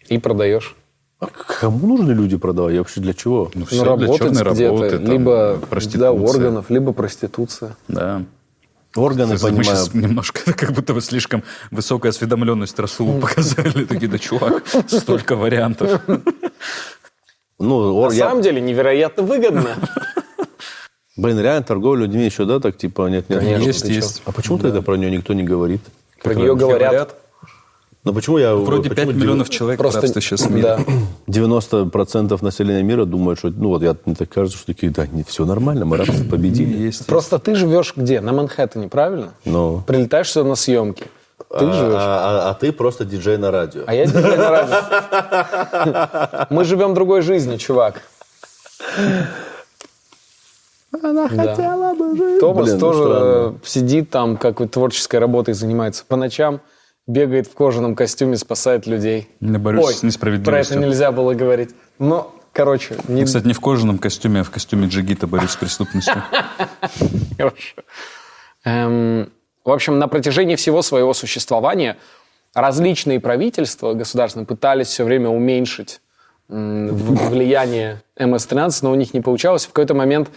[0.08, 0.74] И продаешь.
[1.20, 2.74] А кому нужны люди продавать?
[2.74, 3.50] И вообще для чего?
[3.54, 6.00] Ну, Ну, всё для работать черной где-то, работы, там, либо проституция.
[6.00, 7.76] да, органов, либо проституция.
[7.88, 8.22] Да.
[8.94, 9.64] Органы, Мы понимаю.
[9.64, 13.84] сейчас немножко, как будто вы слишком высокую осведомленность Расулу показали.
[13.84, 16.00] Такие, да чувак, столько вариантов.
[17.58, 19.66] Ну, На я- самом деле невероятно выгодно.
[21.16, 23.40] Блин, реально торговля людьми еще, да, так типа нет, нет.
[23.40, 24.22] Конечно, Есть, есть.
[24.24, 25.80] А почему тогда про нее никто не говорит?
[26.22, 27.16] Про нее говорят.
[28.08, 28.54] Ну почему я...
[28.54, 30.78] Вроде почему 5 миллионов человек Просто сейчас в мире.
[31.26, 31.40] да.
[31.42, 35.24] 90% населения мира думают, что, ну вот я, мне так кажется, что такие, да, не,
[35.24, 36.74] все нормально, мы рабство победили.
[36.74, 37.04] Есть.
[37.04, 38.22] Просто ты живешь где?
[38.22, 39.34] На Манхэттене, правильно?
[39.44, 39.82] Ну.
[39.86, 41.04] Прилетаешь сюда на съемки.
[41.50, 41.94] Ты а, живешь.
[41.98, 43.82] а- а ты просто диджей на радио.
[43.86, 46.46] А я диджей на радио.
[46.54, 48.00] Мы живем другой жизнью, чувак.
[51.02, 56.04] Она хотела бы Томас Блин, ну тоже сидит там, какой-то творческой работой занимается.
[56.08, 56.62] По ночам
[57.08, 59.28] бегает в кожаном костюме, спасает людей.
[59.40, 60.52] Я борюсь Ой, с несправедливостью.
[60.52, 61.70] Про это нельзя было говорить.
[61.98, 63.24] Но, короче, не...
[63.24, 66.22] Кстати, не в кожаном костюме, а в костюме джигита борюсь с преступностью.
[68.64, 69.32] Эм,
[69.64, 71.96] в общем, на протяжении всего своего существования
[72.54, 76.00] различные правительства государственные пытались все время уменьшить
[76.48, 79.64] влияние МС-13, но у них не получалось.
[79.64, 80.30] В какой-то момент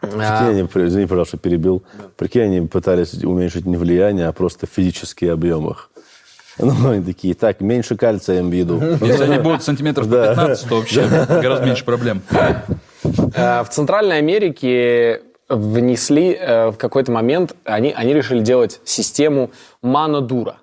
[0.00, 1.82] Прикинь, они, извини, пожалуйста, перебил.
[2.16, 5.90] Прикинь, они пытались уменьшить не влияние, а просто физические объемах.
[6.58, 8.80] Ну, они такие, так, меньше кальция им в еду.
[9.00, 12.22] Если они будут сантиметров по 15, то вообще гораздо меньше проблем.
[12.32, 19.50] Э, В Центральной Америке внесли э, в какой-то момент, они, они решили делать систему
[19.82, 20.56] манодура.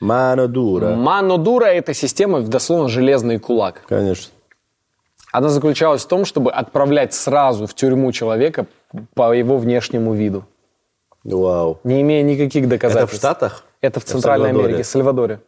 [0.00, 0.94] Мано дура.
[0.94, 3.82] Манодура– это система, дословно, железный кулак.
[3.86, 4.32] Конечно.
[5.32, 8.66] Она заключалась в том, чтобы отправлять сразу в тюрьму человека
[9.14, 10.44] по его внешнему виду,
[11.24, 11.78] Вау.
[11.84, 13.14] не имея никаких Это доказательств.
[13.14, 13.64] в Штатах?
[13.80, 14.68] Это в Центральной Сальвадоре?
[14.74, 15.40] Америке, Сальвадоре.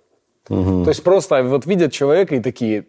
[0.48, 2.86] То есть просто вот видят человека и такие,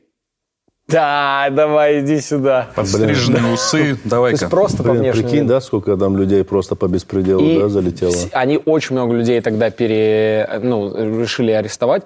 [0.88, 2.68] да, давай, иди сюда.
[2.76, 4.36] Подстриженные усы, То давай-ка.
[4.36, 5.50] есть просто по Блин, внешнему прикинь, виду.
[5.54, 8.12] да, сколько там людей просто по беспределу, И да, залетело.
[8.12, 12.04] вс- они очень много людей тогда пере, ну, решили арестовать.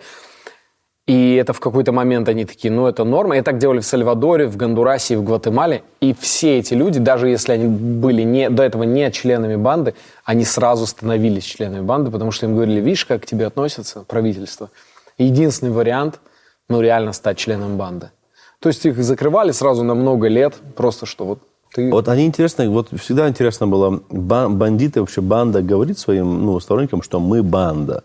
[1.07, 3.37] И это в какой-то момент они такие, ну, это норма.
[3.37, 5.83] И так делали в Сальвадоре, в Гондурасе и в Гватемале.
[6.01, 9.95] И все эти люди, даже если они были не, до этого не членами банды,
[10.25, 14.69] они сразу становились членами банды, потому что им говорили, видишь, как к тебе относятся правительство.
[15.17, 16.19] Единственный вариант,
[16.67, 18.11] ну, реально стать членом банды.
[18.59, 21.39] То есть их закрывали сразу на много лет, просто что вот
[21.73, 21.89] ты...
[21.89, 27.01] Вот они интересно, вот всегда интересно было, ба- бандиты вообще, банда говорит своим ну, сторонникам,
[27.01, 28.03] что мы банда,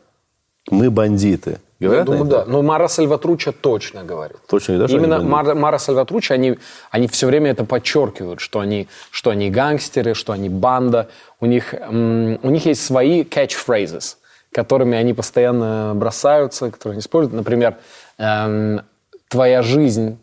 [0.70, 1.58] мы бандиты.
[1.82, 2.44] Я Говорят думаю, они да.
[2.46, 4.38] Но Мара Сальватруча точно говорит.
[4.46, 5.20] Точно, да, что Именно?
[5.20, 6.56] Мара, Мара Сальватруча, они,
[6.92, 11.08] они все время это подчеркивают, что они, что они гангстеры, что они банда.
[11.40, 14.16] У них, у них есть свои catchphrases,
[14.52, 17.34] которыми они постоянно бросаются, которые они используют.
[17.34, 17.76] Например,
[18.18, 18.82] эм,
[19.26, 20.18] «Твоя жизнь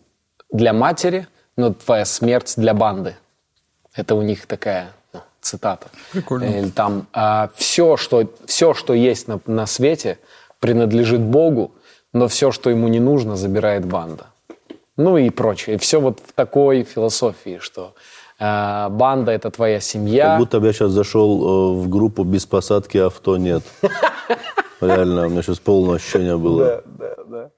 [0.51, 3.17] для матери, но твоя смерть для банды».
[3.95, 5.87] Это у них такая ну, цитата.
[6.13, 6.45] Прикольно.
[6.45, 7.07] Или там
[7.55, 10.19] все, что, все, что есть на, на свете,
[10.59, 11.71] принадлежит Богу,
[12.13, 14.27] но все, что ему не нужно, забирает банда.
[14.97, 15.75] Ну и прочее.
[15.75, 17.93] И все вот в такой философии, что
[18.39, 20.25] э, банда это твоя семья.
[20.25, 23.63] Как будто бы я сейчас зашел э, в группу без посадки авто нет.
[24.81, 26.65] Реально, у меня сейчас полное ощущение было.
[26.65, 27.51] Да, да, да.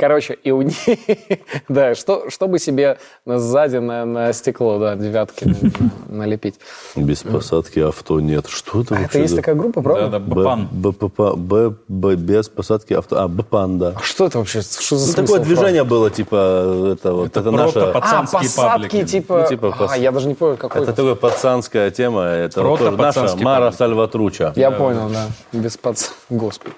[0.00, 0.76] Короче, и у них,
[1.68, 5.58] да, что, чтобы себе сзади на, на стекло, да, девятки на-
[6.18, 6.54] налепить.
[6.94, 8.46] Без посадки авто нет.
[8.48, 9.18] Что это Это вообще?
[9.22, 10.08] есть за- такая группа, Да, правда?
[10.10, 10.68] да, Б- Бапан.
[10.70, 13.18] БПП, Б- Б- без посадки авто.
[13.20, 13.94] А, Бпан, да.
[13.96, 14.60] А Что это вообще?
[14.62, 17.90] Что за Ну, смысл такое движение было, типа, это вот, это, наша...
[17.90, 19.04] А, Пацанские посадки, паблики.
[19.04, 19.38] типа...
[19.42, 21.02] Ну, типа пос- А, я даже не понял, какой Это это.
[21.02, 23.72] такая пацанская тема, это наша Мара.
[23.72, 24.52] Сальватруча.
[24.54, 25.26] Я понял, да.
[25.52, 26.10] Без пац...
[26.30, 26.72] Господи.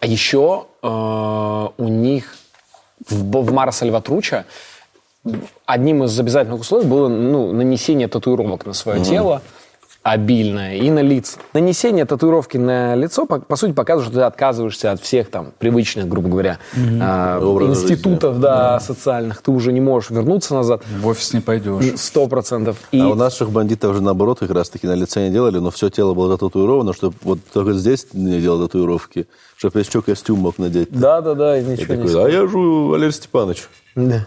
[0.00, 2.36] А еще э, у них
[3.08, 4.44] в, в Мара Сальватруча
[5.66, 9.42] одним из обязательных условий было ну, нанесение татуировок на свое тело
[10.02, 11.38] обильное и на лица.
[11.52, 16.08] Нанесение татуировки на лицо, по, по сути, показывает, что ты отказываешься от всех там привычных,
[16.08, 19.42] грубо говоря, э, Образа институтов да, социальных.
[19.42, 20.82] Ты уже не можешь вернуться назад.
[21.00, 21.84] В офис не пойдешь.
[21.96, 22.76] Сто процентов.
[22.92, 25.70] И А у наших бандитов же наоборот как раз таки на лице не делали, но
[25.70, 29.26] все тело было татуировано, чтобы вот только здесь не делал татуировки,
[29.56, 30.88] чтобы еще костюм мог надеть.
[30.90, 33.68] да, да, да, и ничего не такой, а я же Валерий Степанович.
[33.94, 34.26] Да.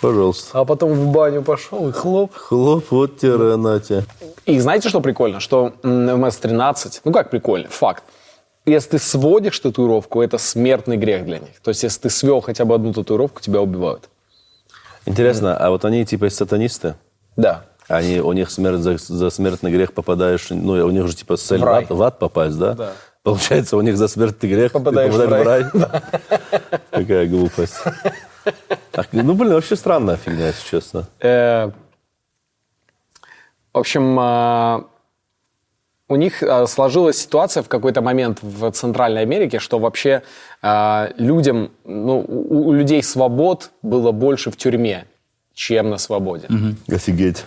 [0.00, 0.58] Пожалуйста.
[0.58, 2.34] А потом в баню пошел и хлоп.
[2.34, 4.04] Хлоп, вот тебе, Натя.
[4.46, 5.40] И знаете, что прикольно?
[5.40, 8.04] Что м, МС-13, ну как прикольно, факт.
[8.66, 11.60] Если ты сводишь татуировку, это смертный грех для них.
[11.62, 14.08] То есть, если ты свел хотя бы одну татуировку, тебя убивают.
[15.06, 16.94] Интересно, а вот они типа сатанисты?
[17.36, 17.64] Да.
[17.88, 21.58] Они, у них смерть, за, за смертный грех попадаешь, ну, у них же типа цель
[21.58, 21.82] В в, рай.
[21.84, 22.74] ад, в ад попасть, да?
[22.74, 22.92] Да.
[23.22, 26.00] Получается, у них за смертный грех Попадаешь ты в попадаешь в рай.
[26.90, 27.74] Какая глупость.
[28.90, 31.06] Так, ну, блин, вообще странная фигня, если честно.
[31.20, 31.70] Э,
[33.72, 34.82] В общем, э,
[36.08, 40.22] у них э, сложилась ситуация в какой-то момент в Центральной Америке, что вообще
[40.62, 45.04] э, людям, ну, у у людей свобод было больше в тюрьме,
[45.54, 46.48] чем на свободе.
[46.88, 47.44] Офигеть.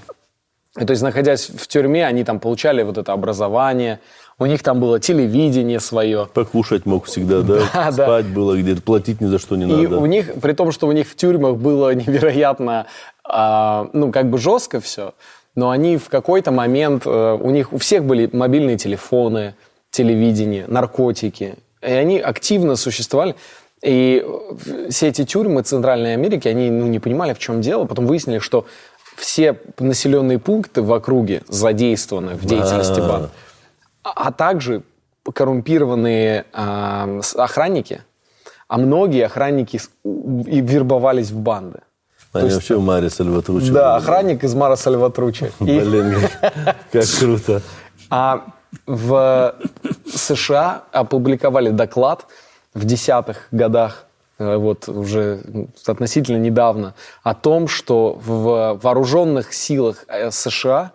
[0.79, 3.99] И, то есть, находясь в тюрьме, они там получали вот это образование,
[4.43, 6.27] у них там было телевидение свое.
[6.33, 7.59] Покушать мог всегда, да?
[7.73, 8.05] Да, да.
[8.05, 9.97] Спать было где-то, платить ни за что не И надо.
[9.97, 12.87] у них, при том, что у них в тюрьмах было невероятно,
[13.23, 15.13] а, ну, как бы жестко все,
[15.55, 19.55] но они в какой-то момент, э, у них у всех были мобильные телефоны,
[19.91, 23.35] телевидение, наркотики, и они активно существовали.
[23.81, 28.07] И э, все эти тюрьмы Центральной Америки, они ну, не понимали, в чем дело, потом
[28.07, 28.65] выяснили, что
[29.15, 33.29] все населенные пункты в округе задействованы в деятельности А.
[34.03, 34.83] А, а также
[35.33, 36.45] коррумпированные
[37.21, 38.01] с- охранники,
[38.67, 41.79] а многие охранники и вербовались в банды.
[42.33, 43.71] Они вообще в Маре Сальватручи.
[43.71, 45.51] Да, охранник из Мара Сальватручи.
[45.59, 46.15] Блин,
[46.91, 47.61] как- круто.
[48.09, 48.45] А
[48.87, 49.55] в
[50.13, 52.25] США опубликовали доклад
[52.73, 54.05] в десятых годах,
[54.39, 55.41] э, вот уже
[55.85, 60.91] относительно недавно, о том, что в вооруженных силах э, США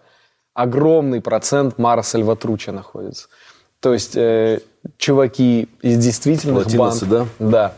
[0.58, 3.28] огромный процент Мара Сальватруча находится.
[3.78, 4.58] То есть э,
[4.96, 7.28] чуваки из действительных Латиносы, банд.
[7.38, 7.48] да?
[7.48, 7.72] Да.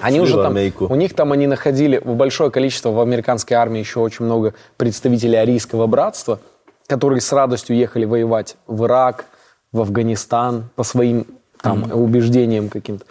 [0.00, 0.86] Они уже там, Америку.
[0.88, 5.86] у них там они находили большое количество в американской армии еще очень много представителей арийского
[5.86, 6.40] братства,
[6.86, 9.26] которые с радостью ехали воевать в Ирак,
[9.70, 11.26] в Афганистан по своим
[11.60, 13.04] там убеждениям каким-то.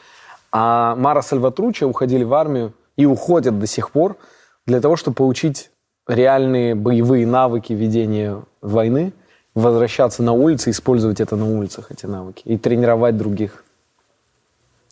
[0.51, 4.17] А Мара Сальватруча уходили в армию и уходят до сих пор
[4.65, 5.69] для того, чтобы получить
[6.07, 9.13] реальные боевые навыки ведения войны,
[9.55, 13.63] возвращаться на улицы, использовать это на улицах, эти навыки, и тренировать других.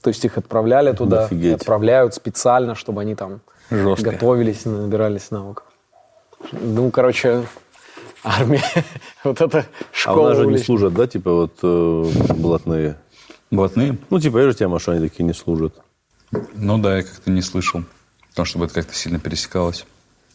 [0.02, 1.56] То есть их отправляли туда, и Офигеть.
[1.56, 4.12] отправляют специально, чтобы они там Жестко.
[4.12, 5.66] готовились, набирались навыков.
[6.52, 7.44] Ну, короче,
[8.24, 8.62] армия,
[9.24, 10.30] вот это А у школа.
[10.30, 12.98] нас же не служат, да, типа вот э, блатные?
[13.52, 13.98] Блатные?
[14.10, 15.76] Ну, типа, я же что они такие не служат.
[16.54, 17.84] Ну да, я как-то не слышал.
[18.32, 19.86] Потому что это как-то сильно пересекалось.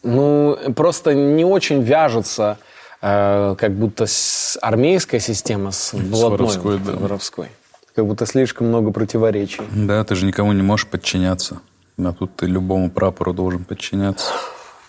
[0.03, 2.59] Ну, просто не очень вяжется,
[3.03, 6.93] э, как будто с армейская система с блатной, воровской, вот, да.
[6.93, 7.49] воровской.
[7.95, 9.63] Как будто слишком много противоречий.
[9.73, 11.61] Да, ты же никому не можешь подчиняться.
[11.99, 14.33] А тут ты любому прапору должен подчиняться.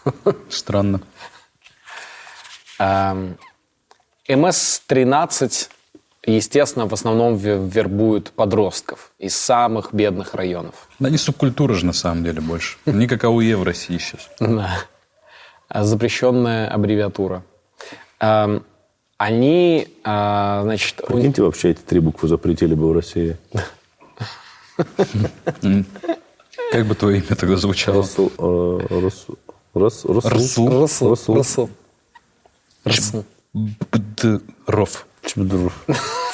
[0.49, 1.01] Странно.
[2.79, 3.37] Эм,
[4.27, 5.69] МС-13,
[6.25, 10.87] естественно, в основном ве- вербуют подростков из самых бедных районов.
[10.99, 12.77] Да не субкультура же на самом деле больше.
[12.85, 14.29] Не как АУЕ в России сейчас.
[14.39, 14.77] Да.
[15.73, 17.43] А, Запрещенная аббревиатура.
[18.19, 18.63] Эм,
[19.17, 23.37] Они, а, значит, у Прикиньте, вообще эти три буквы запретили бы в России.
[26.71, 27.97] Как бы твое имя тогда звучало?
[27.97, 29.37] Расул, э, Расул,
[29.73, 30.69] Рас- Расул?
[30.69, 31.69] Расул.
[32.83, 33.25] Расул.
[33.53, 35.05] Бдров.
[35.23, 35.85] Чебдуров.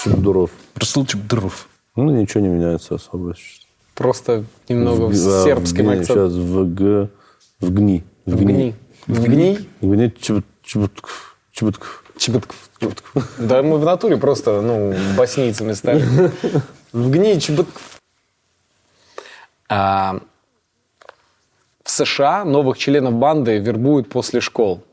[0.03, 0.51] Чебдуров.
[0.75, 1.67] Расул Чебдров.
[1.95, 3.35] Ну, ничего не меняется особо.
[3.95, 6.29] Просто немного В- а, сербским Гни- акцентом.
[6.31, 6.33] Сейчас.
[6.39, 6.73] В
[7.73, 8.03] гни.
[8.25, 8.75] В гни.
[9.07, 9.69] В гни?
[9.81, 11.37] В гни чебут- чебутков.
[11.51, 12.03] Чебутков.
[12.17, 12.69] Чебытков.
[13.39, 16.03] Да мы в натуре просто, ну, боснийцами стали.
[16.93, 17.99] В гни Чебытков.
[19.69, 20.19] А,
[21.83, 24.83] в США новых членов банды вербуют после школ.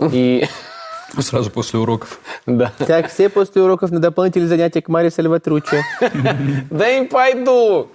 [0.00, 0.46] И,
[1.18, 2.18] Сразу после уроков.
[2.46, 2.72] да.
[2.78, 5.82] Так, все после уроков на дополнительные занятия к Маре Сальватруче.
[6.70, 7.88] Да и пойду.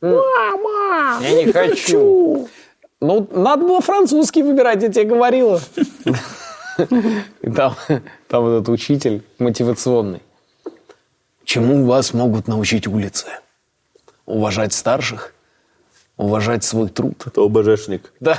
[0.00, 1.18] Мама!
[1.22, 2.48] Я не хочу.
[3.04, 5.60] Ну, надо было французский выбирать, я тебе говорила.
[7.42, 7.74] И там,
[8.28, 10.22] там этот учитель мотивационный.
[11.44, 13.26] Чему вас могут научить улицы?
[14.24, 15.34] Уважать старших?
[16.16, 17.22] Уважать свой труд?
[17.26, 18.12] Это ОБЖшник.
[18.20, 18.38] Да.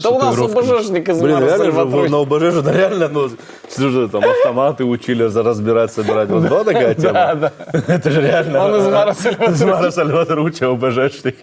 [0.00, 3.28] Да у нас ОБЖшник из Блин, реально на ОБЖ да, реально, ну,
[3.68, 6.28] слушай, там автоматы учили за разбирать, собирать.
[6.28, 7.12] Вот была такая тема?
[7.12, 7.52] Да, да.
[7.72, 8.64] Это же реально.
[8.64, 9.64] Он из Мара Из Сальватрочи.
[9.64, 11.36] Мара Сальватруча ОБЖшник.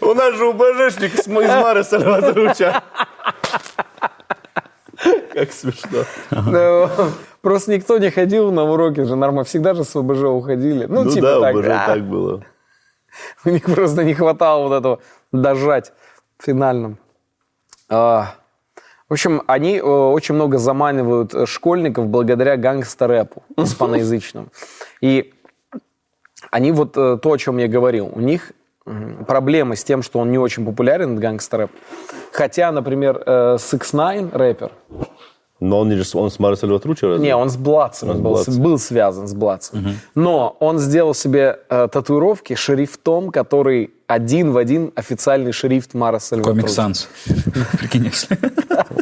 [0.00, 2.82] У нас же ОБЖшник из Мара Сальватруча.
[5.32, 6.04] Как смешно.
[6.30, 6.90] Да,
[7.42, 9.44] Просто никто не ходил на уроки же нормально.
[9.44, 10.84] Всегда же с ОБЖ уходили.
[10.84, 11.56] Ну, Ну типа да, так.
[11.56, 11.86] ОБЖ а.
[11.86, 12.44] так было.
[13.44, 15.00] У них просто не хватало вот этого
[15.32, 15.92] дожать
[16.38, 16.98] в финальном.
[17.88, 18.34] А,
[19.08, 24.48] в общем, они э, очень много заманивают школьников благодаря гангстер-рэпу испаноязычному.
[25.00, 25.32] И
[26.50, 28.52] они вот э, то, о чем я говорил, у них
[29.26, 31.70] проблемы с тем, что он не очень популярен, гангстер-рэп.
[32.32, 34.70] Хотя, например, э, 6 9 рэпер,
[35.60, 37.26] Но он, не, же- он с Мара Сальватруча разве?
[37.26, 39.96] не, он с Он с был, был связан с Бладцем.
[40.14, 46.60] Но он сделал себе э, татуировки шрифтом, который один в один официальный шрифт Мара Сальватруччи.
[46.60, 47.08] Комик Санс.
[47.78, 48.38] Прикинь, если.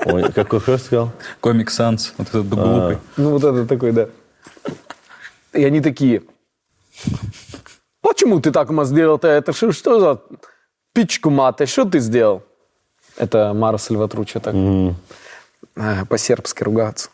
[0.07, 1.11] Ой, какой хрест сказал?
[1.41, 2.13] Комик Санс.
[2.19, 2.99] Вот этот глупый.
[3.17, 4.09] Ну, вот это такой, да.
[5.53, 6.23] И они такие,
[8.09, 9.29] почему ты так сделал-то?
[9.29, 10.21] Это что, что за
[10.93, 11.67] пичку маты?
[11.67, 12.43] Что ты сделал?
[13.17, 17.11] Это Мара Сальватруччи так э, по-сербски ругаться.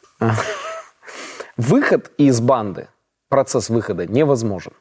[1.57, 2.89] Выход из банды,
[3.29, 4.73] процесс выхода невозможен.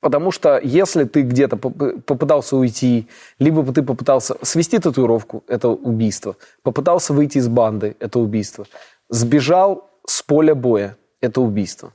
[0.00, 3.06] Потому что если ты где-то поп- попытался уйти,
[3.38, 8.66] либо ты попытался свести татуировку, это убийство, попытался выйти из банды, это убийство,
[9.08, 11.92] сбежал с поля боя, это убийство.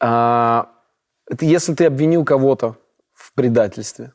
[0.00, 0.68] А,
[1.40, 2.76] если ты обвинил кого-то
[3.12, 4.12] в предательстве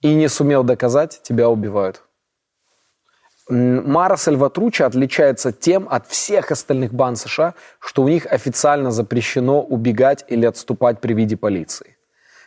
[0.00, 2.02] и не сумел доказать, тебя убивают.
[3.48, 10.24] Мара Сальватруча отличается тем от всех остальных банд США, что у них официально запрещено убегать
[10.26, 11.96] или отступать при виде полиции.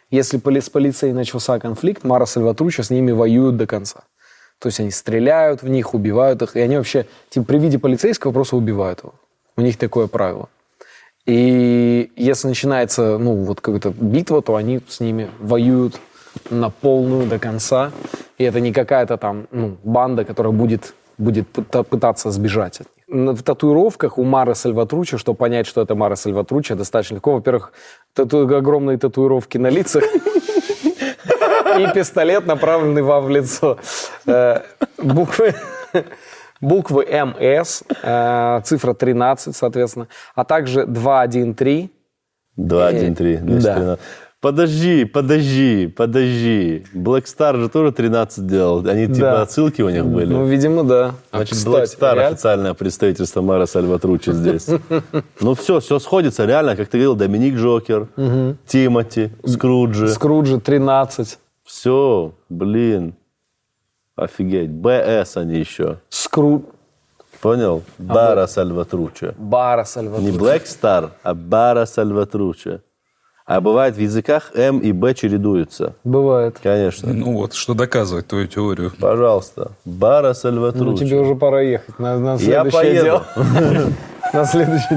[0.10, 4.04] Если с полицией начался конфликт, Мара Сальватруча с ними воюют до конца.
[4.58, 8.34] То есть они стреляют в них, убивают их, и они вообще типа, при виде полицейского
[8.34, 9.14] просто убивают его.
[9.56, 10.50] У них такое правило.
[11.26, 16.00] И если начинается, ну, вот какая-то битва, то они с ними воюют
[16.50, 17.92] на полную до конца.
[18.38, 23.34] И это не какая-то там, ну, банда, которая будет, будет пыта- пытаться сбежать от них.
[23.36, 27.34] В татуировках у Мары Сальватруча, чтобы понять, что это Мара Сальватруча, достаточно легко.
[27.34, 27.74] Во-первых,
[28.14, 30.04] тату- огромные татуировки на лицах.
[31.80, 33.78] И пистолет, направленный вам в лицо.
[34.26, 34.62] Э,
[34.98, 35.56] Буквы,
[36.62, 41.92] буквы МС, э, цифра 13, соответственно, а также 213.
[42.58, 44.00] 2, 1, 3, 213.
[44.42, 46.86] Подожди, подожди, подожди.
[46.96, 48.88] Black Star же тоже 13 делал.
[48.88, 49.42] Они типа Да.
[49.42, 50.32] отсылки у них были.
[50.32, 51.12] Ну, видимо, да.
[51.32, 52.28] Значит, Кстати, Black Star реально?
[52.28, 54.68] официальное представительство Мара Сальватручи здесь.
[55.42, 56.46] Ну все, все сходится.
[56.46, 58.08] Реально, как ты говорил, Доминик Джокер,
[58.66, 60.08] Тимати, Скруджи.
[60.08, 61.38] Скруджи 13.
[61.66, 63.16] Все, блин.
[64.20, 64.70] Офигеть.
[64.70, 65.98] БС они еще.
[66.10, 66.64] Скру...
[67.42, 67.84] Понял?
[67.98, 69.34] Бара Сальватруче.
[69.38, 70.38] Бара Не Сальватруча.
[70.38, 72.82] Black Star, а Бара Сальватруче.
[73.46, 75.96] А бывает в языках М и Б чередуются.
[76.04, 76.60] Бывает.
[76.62, 77.14] Конечно.
[77.14, 78.92] Ну вот, что доказывает твою теорию.
[79.00, 79.72] Пожалуйста.
[79.86, 81.04] Бара Сальватруче.
[81.04, 83.24] Ну, тебе уже пора ехать на, на Я поеду.
[84.34, 84.96] На следующий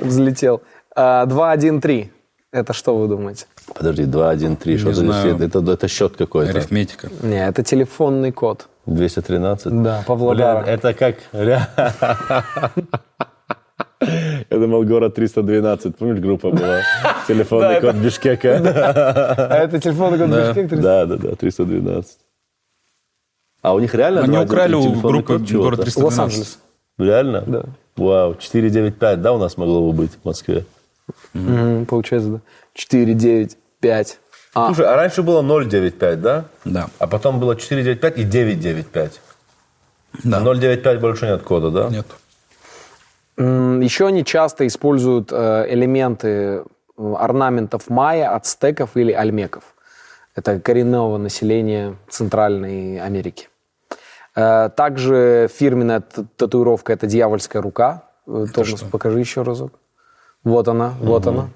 [0.00, 0.62] взлетел.
[0.96, 2.08] А, 2-1-3.
[2.50, 3.46] Это что вы думаете?
[3.74, 4.78] Подожди, 2, 1, 3.
[4.78, 5.40] Что это, знаю.
[5.40, 6.50] это, это, счет какой-то.
[6.50, 7.08] Арифметика.
[7.22, 8.68] Не, это телефонный код.
[8.86, 9.82] 213?
[9.82, 10.62] Да, Павлодара.
[10.62, 11.16] Блин, это как...
[14.50, 15.96] Я думал, город 312.
[15.96, 16.80] Помнишь, группа была?
[17.28, 18.60] Телефонный код Бишкека.
[19.50, 20.76] А это телефонный код Бишкек 300?
[20.76, 22.18] Да, да, да, 312.
[23.62, 25.96] А у них реально Они 2, украли у группы город 312.
[25.96, 26.58] Лос-Анджелес.
[26.98, 27.44] Реально?
[27.46, 27.64] Да.
[27.96, 30.64] Вау, 495, да, у нас могло бы быть в Москве?
[31.88, 32.40] Получается, да.
[32.74, 34.18] 4, 9, 5.
[34.54, 36.44] А, Слушай, а раньше было 095, да?
[36.64, 36.88] Да.
[36.98, 39.20] А потом было 495 и 995.
[40.24, 40.40] Да.
[40.40, 41.88] 095 больше нет кода, да?
[41.88, 42.06] Нет.
[43.36, 49.64] Еще они часто используют э, элементы э, орнаментов майя, ацтеков или альмеков.
[50.36, 53.48] Это коренного населения Центральной Америки.
[54.36, 56.00] Э, Также фирменная
[56.36, 58.04] татуировка– это дьявольская рука.
[58.26, 59.72] Э, Тоже покажи еще разок.
[60.44, 61.48] Вот она, вот она.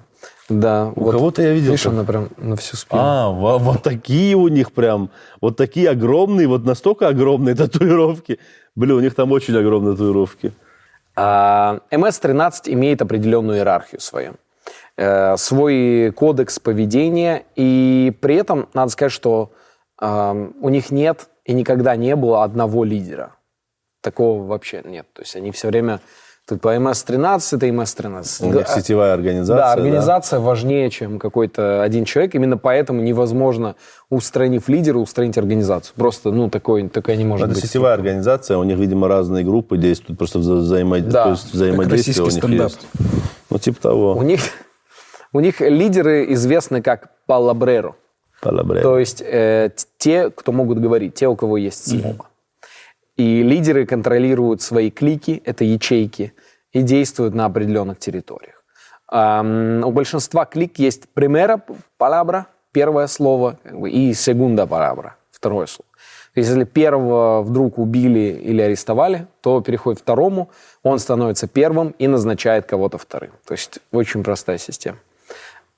[0.49, 1.93] Да, У кого-то я видел Видишь, так.
[1.93, 3.01] она прям на всю спину.
[3.01, 5.09] А, во- вот, такие у них прям,
[5.41, 8.39] вот такие огромные, вот настолько огромные татуировки.
[8.75, 10.53] Блин, у них там очень огромные татуировки.
[11.15, 14.35] А, МС-13 имеет определенную иерархию свою,
[14.95, 19.51] э, свой кодекс поведения, и при этом надо сказать, что
[19.99, 23.33] э, у них нет и никогда не было одного лидера.
[24.01, 25.07] Такого вообще нет.
[25.13, 25.99] То есть они все время...
[26.47, 28.47] Тут по МС-13 это МС-13.
[28.49, 29.57] У них сетевая организация.
[29.57, 32.35] Да, организация важнее, чем какой-то один человек.
[32.35, 33.75] Именно поэтому невозможно,
[34.09, 35.93] устранив лидера, устранить организацию.
[35.97, 37.65] Просто, ну, такой, такая не может Это быть.
[37.65, 42.21] сетевая организация, у них, видимо, разные группы действуют, просто вза- взаимо- Да, то есть взаимодействие
[42.21, 42.67] у них стендап.
[42.71, 42.87] есть.
[43.49, 44.13] Ну, типа того.
[44.13, 44.39] У них,
[45.33, 47.95] у них лидеры известны как палабреро.
[48.41, 48.81] Палабре.
[48.81, 52.25] То есть э, те, кто могут говорить, те, у кого есть слово.
[53.17, 56.33] И лидеры контролируют свои клики, это ячейки,
[56.71, 58.63] и действуют на определенных территориях.
[59.11, 61.61] У большинства клик есть primera
[61.97, 63.57] palabra, первое слово,
[63.89, 65.89] и segunda palabra, второе слово.
[66.35, 70.51] Если первого вдруг убили или арестовали, то переходит второму,
[70.83, 73.31] он становится первым и назначает кого-то вторым.
[73.47, 74.99] То есть очень простая система.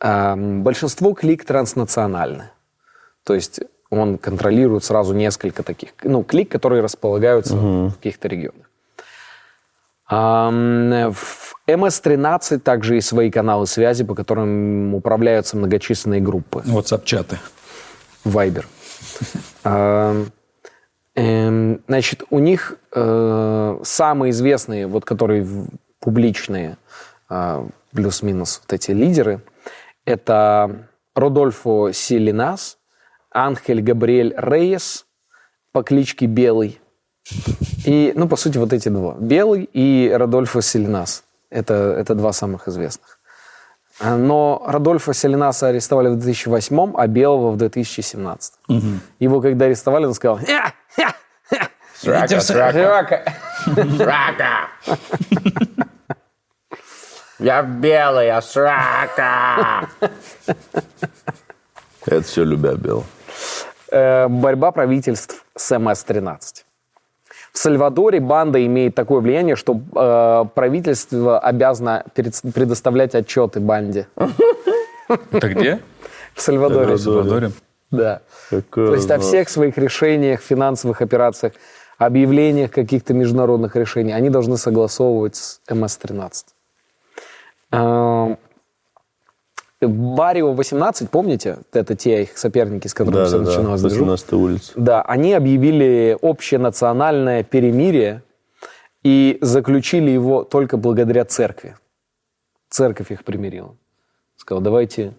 [0.02, 2.50] Большинство клик транснациональны.
[3.24, 8.70] То есть он контролирует сразу несколько таких, ну, клик, которые располагаются в каких-то регионах.
[10.10, 16.64] В МС-13 также есть свои каналы связи, по которым управляются многочисленные группы.
[16.66, 17.38] WhatsApp-чаты.
[18.26, 18.66] Viber.
[19.64, 20.32] Ам,
[21.14, 25.48] эм, Значит, у них э, самые известные, вот которые
[26.00, 26.78] публичные,
[27.30, 29.42] э, плюс-минус вот эти лидеры,
[30.06, 32.79] это Родольфо Селинас,
[33.46, 35.06] Анхель Габриэль Рейес
[35.72, 36.82] по кличке Белый.
[37.86, 39.16] И, ну, по сути, вот эти два.
[39.20, 41.24] Белый и Родольфо Селинас.
[41.50, 43.20] Это, это два самых известных.
[44.00, 48.54] А, Но Родольфа Селинаса арестовали в 2008, а Белого в 2017.
[49.20, 50.40] Его когда арестовали, он сказал...
[50.40, 51.14] «Ня, ня,
[51.52, 53.34] ня, Срака, срака, срака».
[53.98, 54.70] срака.
[57.40, 59.90] Я белый, а срака.
[62.06, 63.06] Это все любя бел.
[63.92, 66.64] Э, Борьба правительств с МС-13.
[67.52, 74.08] В Сальвадоре банда имеет такое влияние, что э, правительство обязано перед- предоставлять отчеты банде.
[75.32, 75.80] Это где?
[76.36, 76.96] В Сальвадоре.
[76.96, 77.52] В Сальвадоре.
[77.92, 78.22] Да.
[78.90, 81.54] То есть о всех своих решениях, финансовых операциях,
[81.98, 86.46] объявлениях каких-то международных решений они должны согласовывать с МС-13.
[89.82, 91.60] Барио 18, помните?
[91.72, 93.50] Это те их соперники, с которыми Да, все да, да.
[93.52, 94.00] начиналось движуха?
[94.02, 94.72] 18 улица.
[94.76, 98.22] Да, они объявили общенациональное перемирие
[99.04, 101.76] и заключили его только благодаря церкви.
[102.70, 103.76] Церковь их примирила.
[104.36, 105.14] Сказал, давайте,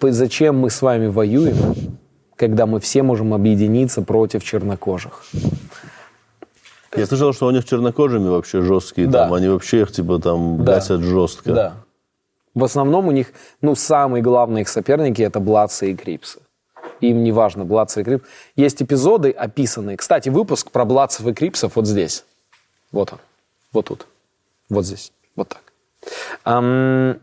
[0.00, 1.56] зачем мы с вами воюем,
[2.36, 5.24] когда мы все можем объединиться против чернокожих?
[6.96, 9.06] Я слышал, что у них чернокожими вообще жесткие.
[9.08, 9.24] Да.
[9.24, 10.74] Там, они вообще их типа там Да.
[10.74, 11.52] гасят жестко.
[11.52, 11.74] Да.
[12.54, 16.40] В основном у них, ну, самые главные их соперники– это Блатцы и Крипсы.
[17.00, 18.26] Им не важно, Блатцы и Крипсы.
[18.56, 19.96] Есть эпизоды описанные.
[19.96, 22.24] Кстати, выпуск про Блатцев и Крипсов вот здесь.
[22.92, 23.18] Вот он.
[23.72, 24.06] Вот тут.
[24.68, 25.12] Вот здесь.
[25.36, 25.62] Вот так.
[26.44, 27.18] Ам,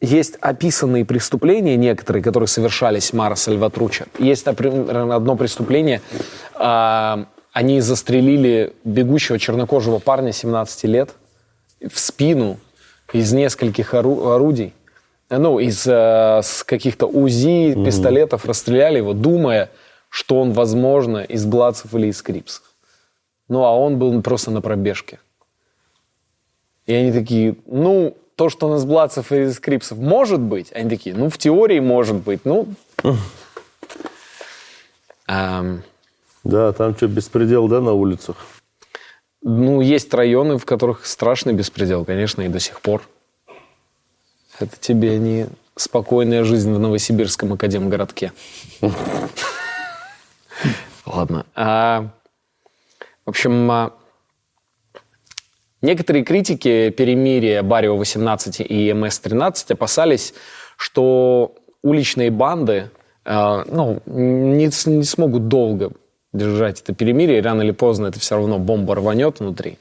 [0.00, 4.06] есть описанные преступления некоторые, которые совершались Мара Сальватруча.
[4.18, 6.00] Есть, например, одно преступление.
[6.54, 11.14] а, они застрелили бегущего чернокожего парня 17 лет
[11.80, 12.58] в спину
[13.12, 14.74] из нескольких ору- орудий.
[15.28, 19.70] Ну, из э, каких-то УЗИ, пистолетов расстреляли его, думая,
[20.08, 22.62] что он, возможно, из Бладцев или из Крипсов.
[23.48, 25.18] Ну, а он был просто на пробежке.
[26.86, 30.72] И они такие, ну, то, что он из Бладцев и из Крипсов, может быть.
[30.72, 32.44] Они такие, ну, в теории может быть.
[32.44, 32.68] Ну,
[36.44, 38.36] Да, там что, беспредел, да, на улицах?
[39.48, 43.02] Ну, есть районы, в которых страшный беспредел, конечно, и до сих пор.
[44.58, 48.32] Это тебе не спокойная жизнь в Новосибирском академгородке.
[51.06, 51.46] Ладно.
[51.54, 52.08] А,
[53.24, 53.92] В общем, а,
[55.80, 60.34] некоторые критики перемирия Барио-18 и МС-13 опасались,
[60.76, 62.90] что уличные банды
[63.24, 65.92] а, ну, не, не смогут долго
[66.36, 69.78] держать это перемирие, рано или поздно это все равно бомба рванет внутри.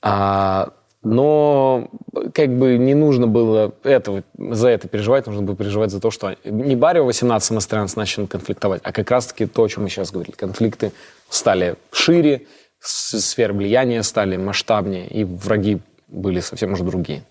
[0.00, 0.72] А,
[1.02, 1.88] но
[2.34, 6.36] как бы не нужно было этого, за это переживать, нужно было переживать за то, что
[6.44, 10.34] не Барио 18 самостоятельно начали конфликтовать, а как раз-таки то, о чем мы сейчас говорили.
[10.34, 10.92] Конфликты
[11.28, 12.46] стали шире,
[12.80, 17.22] с- сферы влияния стали масштабнее, и враги были совсем уже другие.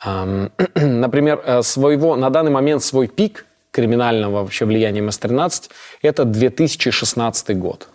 [0.74, 3.44] Например, э, своего, на данный момент свой пик
[3.82, 5.70] криминального вообще влияния МС-13–
[6.02, 7.88] это 2016 год.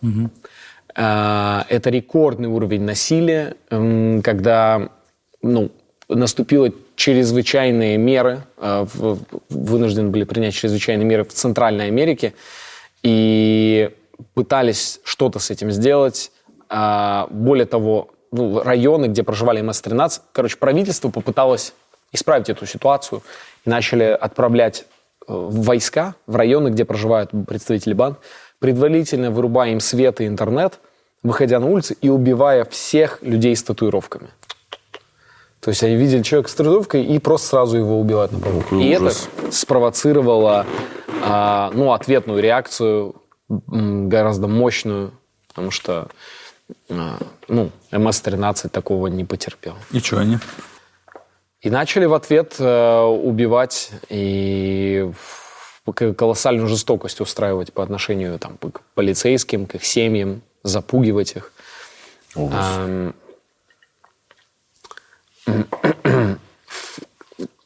[0.96, 3.56] Э, Это рекордный уровень насилия,
[4.24, 4.90] когда
[5.42, 5.70] ну,
[6.08, 9.18] наступило чрезвычайные меры, в-
[9.50, 12.34] вынуждены были принять чрезвычайные меры в Центральной Америке,
[13.02, 13.90] и
[14.36, 16.32] пытались что-то с этим сделать.
[16.70, 21.74] А, Более того, ну, районы, где проживали МС-13, короче, правительство попыталось
[22.14, 23.22] исправить эту ситуацию
[23.66, 24.86] и начали отправлять
[25.28, 28.18] э, войска в районы, где проживают представители банд,
[28.60, 30.80] предварительно вырубая им свет и интернет,
[31.22, 34.30] выходя на улицы и убивая всех людей с татуировками.
[35.60, 38.76] То есть они видели человека с татуировкой и просто сразу его убивают на прогулке.
[38.76, 39.30] И ужас.
[39.38, 40.66] это спровоцировало
[41.24, 43.16] а, ну, ответную реакцию,
[43.48, 45.12] гораздо мощную,
[45.48, 46.10] потому что
[46.90, 47.18] а,
[47.48, 49.76] ну, МС-13 такого не потерпел.
[49.92, 50.38] И что они?
[51.64, 55.10] И начали в ответ э, убивать и
[55.86, 61.54] колоссальную жестокость устраивать по отношению там, к полицейским, к их семьям, запугивать их.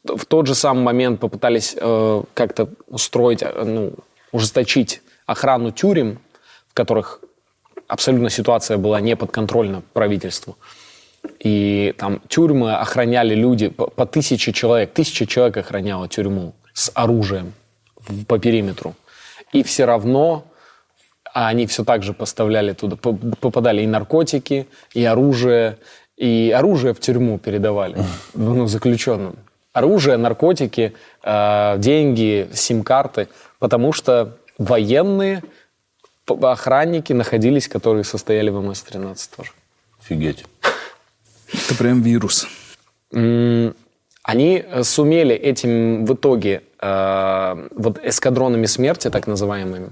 [0.04, 3.94] В тот же самый момент попытались э, как-то устроить, э, ну,
[4.30, 6.20] ужесточить охрану тюрем,
[6.68, 7.20] в которых
[7.88, 10.56] абсолютно ситуация была не подконтрольна правительству.
[11.38, 14.92] И там тюрьмы охраняли люди по, по тысяче человек.
[14.92, 17.52] Тысяча человек охраняло тюрьму с оружием
[18.26, 18.94] по периметру.
[19.52, 20.44] И все равно
[21.34, 25.78] а они все так же поставляли туда, по- попадали и наркотики, и оружие,
[26.16, 27.96] и оружие в тюрьму передавали,
[28.34, 29.36] ну, заключенным.
[29.72, 33.28] Оружие, наркотики, э, деньги, сим-карты,
[33.58, 35.42] потому что военные
[36.26, 39.52] охранники находились, которые состояли в МС-13 тоже.
[40.00, 40.44] Офигеть.
[41.52, 42.46] Это прям вирус.
[43.12, 49.90] Они сумели этим в итоге э, вот эскадронами смерти, так называемыми.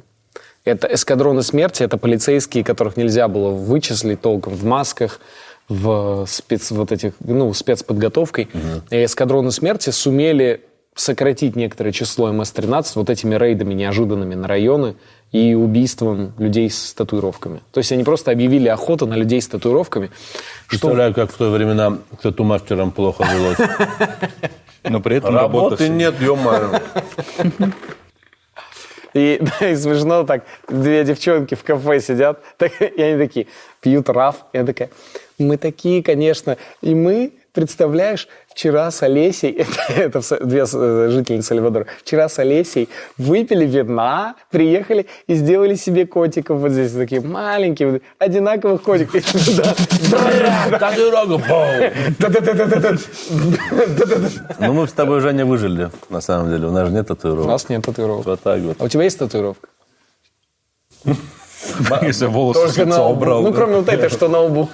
[0.67, 5.21] Это эскадроны смерти, это полицейские, которых нельзя было вычислить толком в масках,
[5.69, 8.49] в спец вот этих, ну, спецподготовкой.
[8.91, 10.61] И эскадроны смерти сумели
[10.97, 14.97] сократить некоторое число МС-13 вот этими рейдами неожиданными на районы
[15.33, 17.61] и убийством людей с татуировками.
[17.73, 20.07] То есть они просто объявили охоту на людей с татуировками.
[20.07, 23.59] Что Представляю, как в то времена тату-мастерам плохо жилось.
[24.85, 25.35] Но при этом.
[25.35, 26.81] Работы нет, ё-моё.
[29.15, 33.47] И, да, и смешно так, две девчонки в кафе сидят, так, и они такие,
[33.81, 34.45] пьют раф.
[34.53, 34.91] И она такая,
[35.39, 39.51] мы такие, конечно, и мы, представляешь, вчера с Олесей,
[39.89, 46.07] это, это две э, жительницы Сальвадора, вчера с Олесей выпили вина, приехали и сделали себе
[46.07, 49.25] котиков вот здесь, такие маленькие, одинаковых котиков.
[54.59, 56.67] Ну, мы с тобой, Женя, выжили, на самом деле.
[56.67, 57.47] У нас же нет У татуировок.
[57.47, 58.27] нас нет татуировок.
[58.27, 58.77] Вот так вот.
[58.79, 59.69] А у тебя есть татуировка?
[62.03, 63.43] Если волосы с лица убрал.
[63.43, 64.69] Ну, кроме вот этой, что на лбу.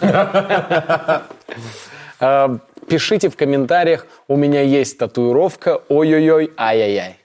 [2.93, 7.17] Пишите в комментариях, у меня есть татуировка, ой-ой-ой, ай-яй-яй.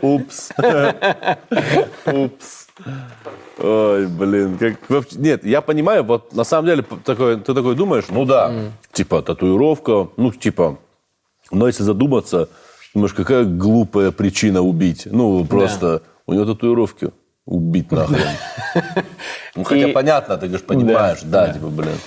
[0.00, 0.50] Упс.
[2.04, 2.66] Упс.
[3.58, 4.58] Ой, блин.
[4.58, 5.12] Как...
[5.12, 8.52] Нет, я понимаю, вот на самом деле такой, ты такой думаешь, ну да,
[8.90, 10.78] типа татуировка, ну типа,
[11.52, 12.48] но если задуматься,
[12.92, 15.06] думаешь, какая глупая причина убить.
[15.08, 17.10] Ну, просто у него татуировки.
[17.46, 18.26] Убить нахрен.
[19.54, 21.98] Ну, хотя понятно, ты говоришь, понимаешь, да, типа, блин.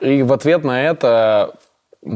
[0.00, 1.54] И в ответ на это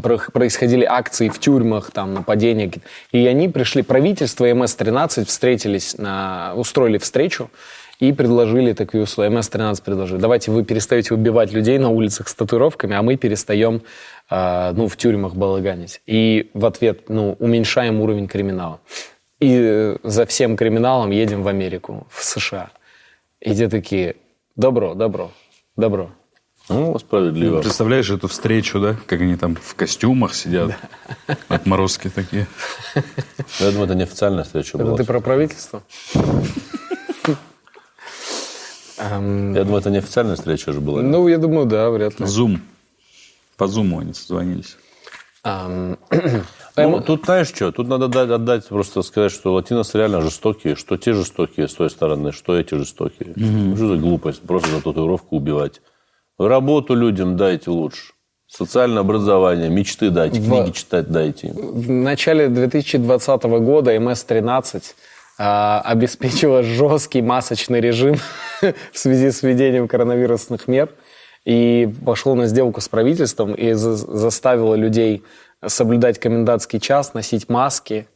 [0.02, 2.70] про- происходили акции в тюрьмах, там, нападения.
[3.10, 7.50] И они пришли, правительство и МС-13 встретились, на, устроили встречу
[7.98, 9.30] и предложили такие условия.
[9.30, 13.82] МС-13 предложили, давайте вы перестаете убивать людей на улицах с татуировками, а мы перестаем
[14.28, 16.00] а, ну, в тюрьмах балаганить.
[16.06, 18.80] И в ответ, ну, уменьшаем уровень криминала.
[19.40, 22.70] И э, за всем криминалом едем в Америку, в США.
[23.40, 24.14] И те такие,
[24.54, 25.32] добро, добро,
[25.76, 26.10] добро.
[26.72, 27.60] Ну, справедливо.
[27.60, 28.96] Представляешь эту встречу, да?
[29.06, 30.72] Как они там в костюмах сидят.
[31.48, 32.46] Отморозки такие.
[33.60, 34.96] Я думаю, это неофициальная встреча Это была.
[34.96, 35.82] ты про правительство?
[38.98, 41.02] Эм, Я думаю, это неофициальная встреча же была.
[41.02, 42.26] Ну, я думаю, да, вряд ли.
[42.26, 42.60] Зум.
[43.56, 44.76] По зуму они созвонились.
[45.44, 45.98] Эм,
[46.74, 50.96] Ну, тут знаешь что, тут надо дать, отдать, просто сказать, что латиносы реально жестокие, что
[50.96, 53.34] те жестокие с той стороны, что эти жестокие.
[53.76, 55.82] Что за глупость, просто за татуировку убивать.
[56.48, 58.12] Работу людям дайте лучше.
[58.46, 61.52] Социальное образование, мечты дайте, книги читать дайте.
[61.54, 64.82] В начале 2020 года МС-13
[65.38, 68.16] а, обеспечила жесткий масочный режим
[68.60, 70.90] в связи с введением коронавирусных мер
[71.46, 75.22] и пошло на сделку с правительством и за- заставила людей
[75.66, 78.06] соблюдать комендантский час, носить маски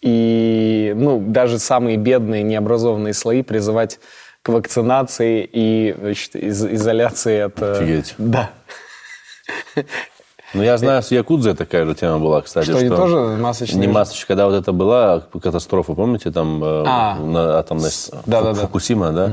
[0.00, 3.98] и ну, даже самые бедные, необразованные слои призывать
[4.46, 7.60] к вакцинации и значит, из- изоляции от...
[7.60, 8.14] э, Офигеть.
[8.16, 8.50] Да.
[10.54, 12.66] Ну, я знаю, с Якудзой такая же тема была, кстати.
[12.66, 13.80] Что, они тоже масочные?
[13.80, 17.16] Не масочка, когда вот это была катастрофа, помните, там э, А.
[17.18, 17.90] на атомной
[18.26, 18.54] да-да-да.
[18.60, 19.32] Фукусима, да?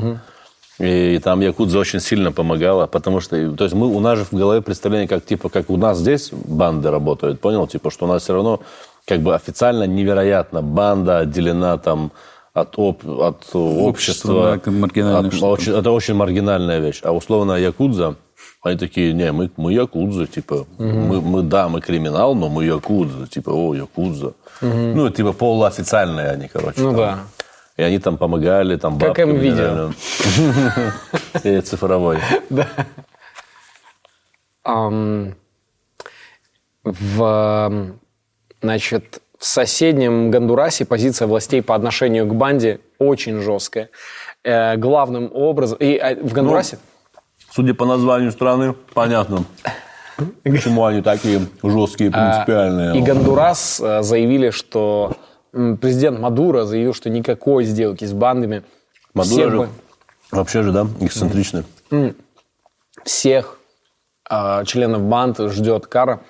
[0.80, 4.34] И там Якудза очень сильно помогала, потому что, то есть мы, у нас же в
[4.34, 7.68] голове представление, как типа, как у нас здесь банды работают, понял?
[7.68, 8.60] Типа, что у нас все равно
[9.06, 12.12] как бы официально невероятно банда отделена там
[12.54, 14.44] от, об- от общества.
[14.52, 17.00] да, как От- очень- это очень маргинальная вещь.
[17.04, 18.16] А условно Якудза,
[18.62, 23.28] они такие, не, мы, мы Якудза, типа, мы, мы, да, мы криминал, но мы Якудза,
[23.28, 24.34] типа, о, Якудза.
[24.62, 26.80] Ну, типа, полуофициальные они, короче.
[26.82, 26.98] Ну там.
[26.98, 27.20] да.
[27.76, 29.56] И они там помогали, там Как бабками, М-видео.
[29.64, 29.94] наверное.
[31.44, 32.20] И цифровой.
[34.64, 35.34] Ам,
[36.84, 37.96] в,
[38.62, 43.90] значит, в соседнем Гондурасе позиция властей по отношению к банде очень жесткая.
[44.42, 45.78] Э, главным образом...
[45.82, 46.80] И э, в Гондурасе...
[47.52, 49.44] Судя по названию страны, понятно,
[50.44, 52.98] почему они такие жесткие, принципиальные.
[52.98, 55.12] И Гондурас э, заявили, что...
[55.52, 58.64] Президент Мадуро заявил, что никакой сделки с бандами
[59.14, 59.70] Мадуро же ба-
[60.32, 61.66] вообще же, да, эксцентричный.
[63.04, 63.60] всех
[64.30, 66.22] а, членов банд ждет кара.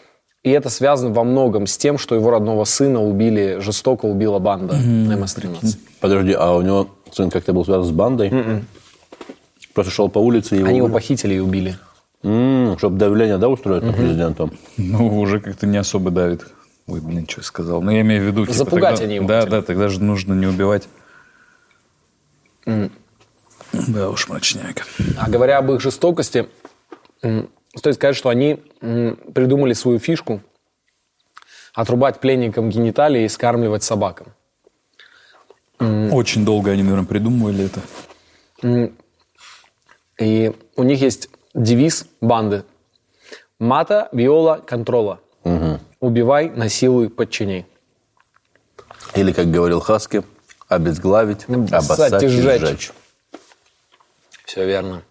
[0.43, 4.75] И это связано во многом с тем, что его родного сына убили, жестоко убила банда
[4.75, 5.77] МС-13.
[6.01, 8.63] Подожди, а у него сын как-то был связан с бандой?
[9.73, 10.67] Просто шел по улице и его...
[10.67, 11.77] Они его похитили и убили.
[12.21, 14.49] чтобы давление, да, устроить на президента?
[14.77, 16.45] Ну, уже как-то не особо давит.
[16.87, 17.81] Ой, блин, что я сказал.
[17.81, 18.41] Но я имею в виду...
[18.45, 19.51] типа, Запугать тогда- они его Да, хотели.
[19.51, 20.89] да, тогда же нужно не убивать.
[22.65, 24.85] Да уж, мрачняк.
[25.17, 26.47] А говоря об их жестокости,
[27.75, 28.55] стоит сказать, что они
[29.33, 30.41] придумали свою фишку
[31.73, 34.27] отрубать пленникам гениталии и скармливать собакам.
[35.79, 38.89] Очень долго они, наверное, придумывали это.
[40.19, 42.63] И у них есть девиз банды
[43.59, 45.19] «Мата, виола, контрола».
[45.43, 47.65] Убивать убивай, насилуй, подчиняй.
[49.15, 50.23] Или, как говорил Хаски,
[50.67, 52.91] обезглавить, Обоссать и сжечь.
[54.45, 55.01] Все верно.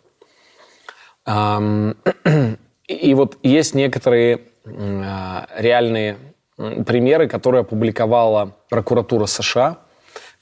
[2.88, 6.18] И вот есть некоторые а, реальные
[6.56, 9.78] примеры, которые опубликовала прокуратура США,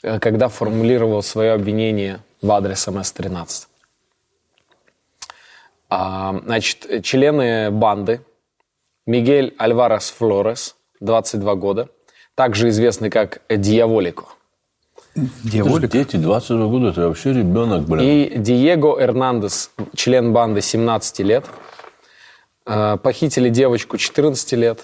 [0.02, 3.66] э, когда формулировала свое обвинение в адрес МС-13.
[5.88, 8.20] А, Значит, члены банды
[9.06, 11.88] Мигель Альварес Флорес, 22 года,
[12.34, 14.24] также известный как Дьяволико,
[15.14, 15.90] Дьяволик.
[15.90, 18.00] Дети 22 года, это вообще ребенок, блин.
[18.00, 21.44] И Диего Эрнандес, член банды 17 лет,
[22.66, 24.80] э, похитили девочку 14 лет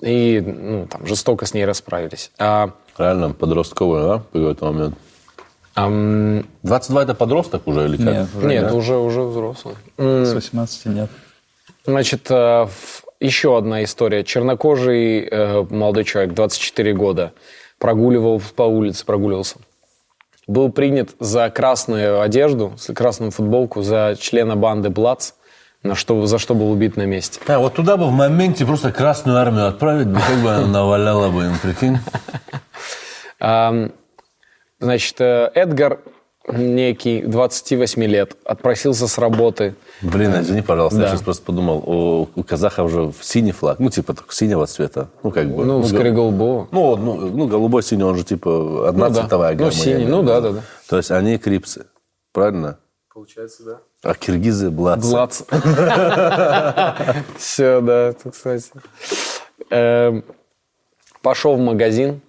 [0.00, 2.30] и ну, там, жестоко с ней расправились.
[2.38, 4.98] А, Реально подростковый, да, в какой-то момент?
[5.78, 8.06] ам, 22 это подросток уже или как?
[8.06, 8.72] Нет, уже нет, нет.
[8.72, 9.76] уже, уже взрослый.
[9.96, 11.10] С 18 нет.
[11.84, 12.66] Значит, э,
[13.20, 14.24] еще одна история.
[14.24, 17.32] Чернокожий э, молодой человек, 24 года,
[17.78, 19.56] прогуливал по улице, прогуливался.
[20.46, 25.32] Был принят за красную одежду, красную футболку, за члена банды Блац,
[25.82, 27.40] на что, за что был убит на месте.
[27.46, 31.28] А, вот туда бы в моменте просто Красную Армию отправить, бы, как бы она наваляла
[31.28, 31.98] бы им, прикинь.
[33.40, 33.92] Ам,
[34.80, 35.98] Значит, э, Эдгар,
[36.52, 39.74] некий, 28 лет, отпросился с работы.
[40.02, 41.08] Блин, извини, пожалуйста, я Да.
[41.10, 45.30] сейчас просто подумал, у, у казахов же синий флаг, ну, типа только синего цвета, ну,
[45.30, 45.64] как бы.
[45.64, 46.68] Ну, го- скорее голубого.
[46.70, 49.20] Ну, ну, ну, голубой синий, он же типа одна Ну да.
[49.22, 49.72] цветовая Ну, гамма.
[49.72, 50.60] синий, я имею в ну да, да, да.
[50.88, 51.86] То есть они крипсы,
[52.32, 52.78] правильно?
[53.12, 53.78] Получается, да.
[54.10, 55.10] А киргизы блатцы.
[55.10, 55.42] Блац.
[57.36, 58.64] Все, да, кстати.
[59.70, 60.24] Эм,
[61.20, 62.20] Пошел в магазин.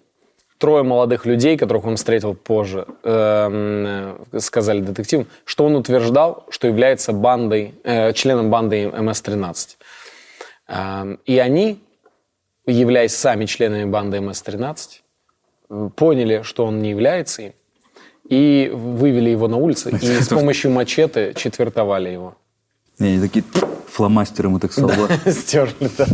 [0.59, 6.67] Трое молодых людей, которых он встретил позже, эм, э, сказали детективам, что он утверждал, что
[6.67, 9.77] является бандой, э, членом банды МС-13.
[10.67, 11.79] Эм, И они,
[12.65, 15.01] являясь сами членами банды МС-13,
[15.69, 17.53] э, поняли, что он не является им,
[18.29, 22.35] и вывели его на улицу, и с помощью мачете четвертовали его.
[22.99, 23.45] Не, они такие
[23.87, 25.09] фломастером и так солдат.
[25.25, 26.05] Стерли, да.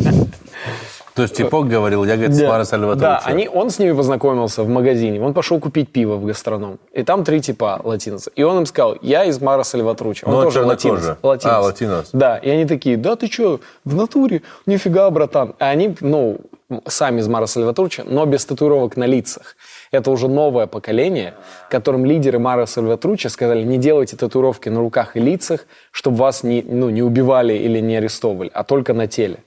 [1.16, 2.50] То есть Типок говорил, я, говорит, с Да.
[2.50, 3.00] Мара Сальваторе.
[3.02, 5.22] Да, они, он с ними познакомился в магазине.
[5.22, 6.78] Он пошел купить пиво в гастроном.
[6.92, 8.32] И там три типа латинца.
[8.36, 10.26] И он им сказал, я из Мара Сальватруча.
[10.26, 11.16] Он Ну, он тоже чернокожий.
[11.24, 11.54] латинец.
[11.54, 12.10] А, латинос.
[12.12, 14.42] Да, и они такие, да ты что, в натуре?
[14.66, 15.56] Нифига, братан.
[15.58, 16.38] А они, ну,
[16.88, 19.56] сами из Мара Сальватруча, но без татуировок на лицах.
[19.92, 21.36] Это уже новое поколение,
[21.70, 26.62] которым лидеры Мара Сальватруча сказали, не делайте татуировки на руках и лицах, чтобы вас не,
[26.62, 29.38] ну, не убивали или не арестовывали, а только на теле.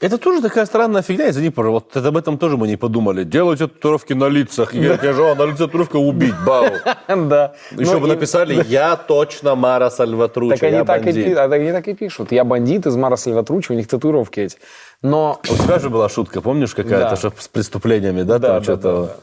[0.00, 3.24] Это тоже такая странная фигня, извини, пожалуйста, вот об этом тоже мы не подумали.
[3.24, 4.74] Делайте татуировки на лицах.
[4.74, 6.66] Я скажу, а на лице татуировка убить, бау.
[7.08, 7.54] Да.
[7.72, 11.36] Еще бы и- написали, я точно Мара Сальватруча, я так, и, бандит.
[11.38, 12.32] а они так и пишут.
[12.32, 14.58] Я бандит из Мара Сальватручи, у них татуировки эти.
[15.02, 19.16] Но, У тебя же была шутка, помнишь, какая-то, что с преступлениями, да, там что-то...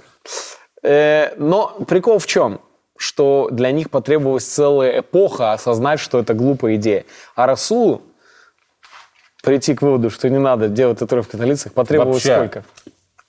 [0.82, 2.60] э, но прикол в чем?
[2.98, 7.06] Что для них потребовалась целая эпоха осознать, что это глупая идея.
[7.36, 8.02] А Расулу
[9.44, 12.36] прийти к выводу, что не надо делать татуировки на лицах, потребовалось Вообще.
[12.36, 12.66] сколько?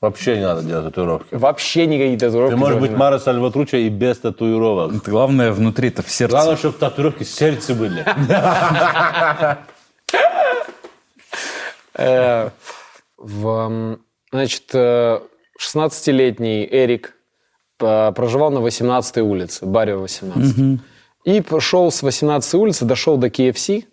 [0.00, 1.34] Вообще не надо делать татуировки.
[1.34, 2.54] Вообще никакие татуировки.
[2.54, 2.90] Ты можешь быть.
[2.92, 4.94] Мара Сальватруча и без татуировок.
[4.94, 6.36] Это главное внутри-то в сердце.
[6.36, 8.04] Главное, чтобы татуировки в сердце были.
[11.96, 12.50] Э,
[14.32, 15.20] значит, э,
[15.60, 17.14] 16-летний Эрик
[17.80, 20.80] э, проживал на 18-й улице, Барио 18.
[21.24, 23.84] И пошел с 18-й улицы, дошел до KFC.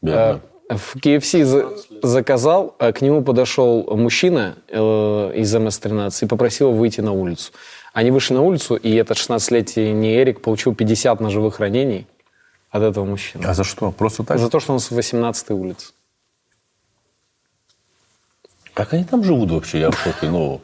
[0.00, 0.40] Бедно.
[0.70, 1.68] В KFC за-
[2.02, 4.76] заказал, а к нему подошел мужчина э,
[5.34, 7.52] из МС-13 и попросил его выйти на улицу.
[7.92, 12.06] Они вышли на улицу, и этот 16-летний Эрик получил 50 ножевых ранений
[12.70, 13.44] от этого мужчины.
[13.44, 13.90] А за что?
[13.90, 14.38] Просто так?
[14.38, 15.92] За то, что он с 18-й улицы.
[18.72, 20.30] Как они там живут вообще, я в шоке.
[20.30, 20.60] Ну,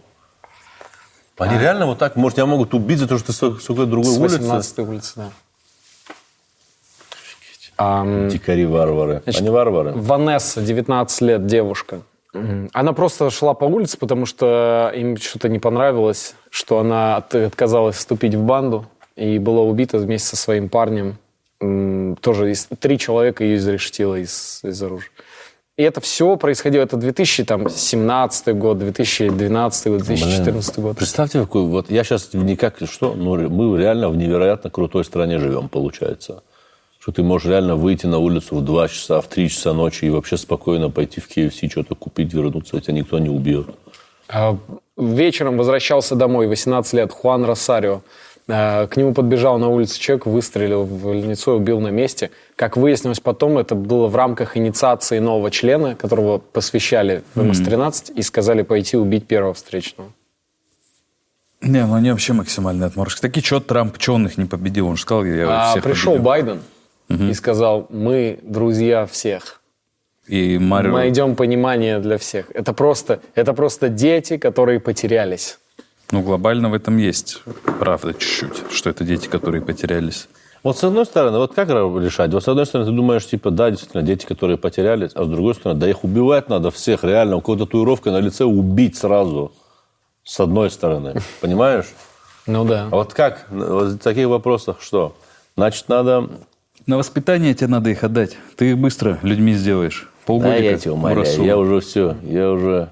[1.36, 3.86] они реально вот так, может, тебя могут убить за то, что ты с с какой-то
[3.86, 4.38] другой С улицы?
[4.38, 5.30] 18-й улицы, да.
[7.76, 9.22] Ам, Дикари-варвары.
[9.26, 9.92] Они варвары.
[9.94, 12.00] Ванесса, 19 лет, девушка.
[12.74, 17.96] Она просто шла по улице, потому что им что-то не понравилось, что она от- отказалась
[17.96, 18.84] вступить в банду
[19.16, 21.16] и была убита вместе со своим парнем.
[21.62, 25.08] М, Тоже из- три человека ее изрештило из, из оружия.
[25.78, 30.96] И это все происходило, это 2017 год, 2012 год, 2014 год.
[30.98, 35.68] Представьте, какой вот я сейчас никак что, ну мы реально в невероятно крутой стране живем,
[35.70, 36.42] получается.
[37.06, 40.10] Что ты можешь реально выйти на улицу в 2 часа, в 3 часа ночи и
[40.10, 43.68] вообще спокойно пойти в KFC, что-то купить, вернуться, тебя никто не убьет.
[44.28, 44.58] А,
[44.96, 48.00] Вечером возвращался домой, 18 лет, Хуан Росарио.
[48.48, 52.32] Э, К нему подбежал на улице человек, выстрелил в лицо и убил на месте.
[52.56, 58.22] Как выяснилось потом, это было в рамках инициации нового члена, которого посвящали в МС-13 и
[58.22, 60.10] сказали пойти убить первого встречного.
[61.60, 63.20] Не, ну они вообще максимальные отморозки.
[63.20, 64.88] Такие, что Трамп, что он их не победил?
[64.88, 66.24] Он же сказал, я А всех пришел победил.
[66.24, 66.60] Байден
[67.08, 69.60] и сказал, мы друзья всех.
[70.26, 70.90] И Марио...
[70.90, 72.50] Мы найдем понимание для всех.
[72.52, 75.58] Это просто, это просто дети, которые потерялись.
[76.10, 77.42] Ну, глобально в этом есть
[77.80, 80.28] правда чуть-чуть, что это дети, которые потерялись.
[80.62, 82.32] Вот с одной стороны, вот как решать?
[82.32, 85.54] Вот с одной стороны, ты думаешь, типа, да, действительно, дети, которые потерялись, а с другой
[85.54, 89.52] стороны, да их убивать надо всех, реально, у кого татуировка на лице убить сразу.
[90.24, 91.86] С одной стороны, понимаешь?
[92.48, 92.88] Ну да.
[92.90, 93.46] А вот как?
[93.50, 95.14] Вот в таких вопросах что?
[95.56, 96.30] Значит, надо...
[96.86, 98.36] На воспитание тебе надо их отдать.
[98.56, 100.08] Ты их быстро людьми сделаешь.
[100.24, 100.58] Полгодика.
[100.58, 102.88] Да, я тебя умоляю, я уже все, я уже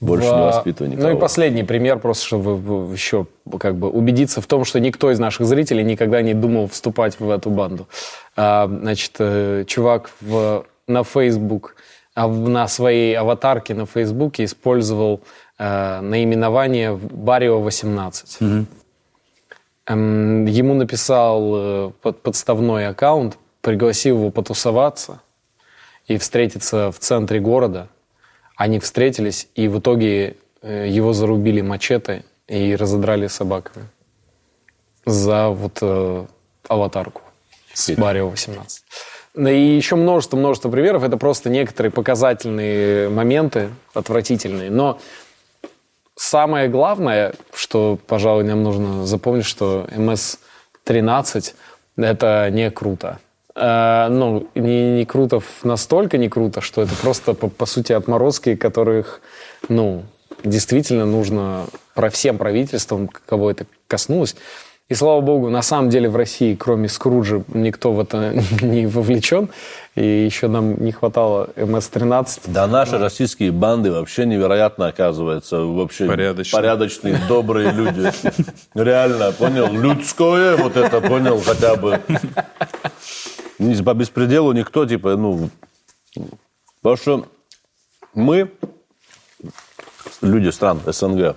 [0.00, 1.08] больше не В- воспитываю никого.
[1.08, 3.26] Ну и последний пример, просто чтобы еще
[3.58, 7.28] как бы убедиться в том, что никто из наших зрителей никогда не думал вступать в
[7.30, 7.88] эту банду.
[8.36, 11.74] А, значит, э, чувак в- на Facebook,
[12.14, 15.20] а на своей аватарке на Фейсбуке использовал
[15.60, 18.36] э, наименование Барио 18.
[18.40, 18.66] Эм,
[19.94, 25.20] ему написал э, под- подставной аккаунт, пригласил его потусоваться
[26.06, 27.88] и встретиться в центре города.
[28.56, 33.86] Они встретились, и в итоге э, его зарубили мачете и разодрали собаками
[35.06, 36.26] за вот э,
[36.68, 37.22] аватарку
[37.72, 38.84] с Барио 18.
[39.34, 41.04] Да и еще множество-множество примеров.
[41.04, 44.70] Это просто некоторые показательные моменты, отвратительные.
[44.70, 44.98] Но
[46.18, 51.54] самое главное, что, пожалуй, нам нужно запомнить, что МС-13
[51.96, 53.18] это не круто.
[53.54, 58.56] Э, ну, не, не круто настолько не круто, что это просто, по, по сути, отморозки,
[58.56, 59.20] которых,
[59.68, 60.02] ну,
[60.44, 64.36] действительно нужно про всем правительствам, кого это коснулось.
[64.88, 68.32] И слава богу, на самом деле в России, кроме Скруджа, никто в это
[68.62, 69.50] не вовлечен.
[69.94, 72.40] И еще нам не хватало МС-13.
[72.46, 75.58] Да наши российские банды вообще невероятно оказывается.
[75.58, 76.58] Вообще Порядочные.
[76.58, 78.10] порядочные, добрые люди.
[78.74, 79.70] Реально, понял?
[79.70, 82.00] Людское вот это, понял, хотя бы.
[83.84, 85.50] По беспределу никто, типа, ну...
[86.80, 87.26] Потому что
[88.14, 88.50] мы,
[90.22, 91.36] люди стран СНГ,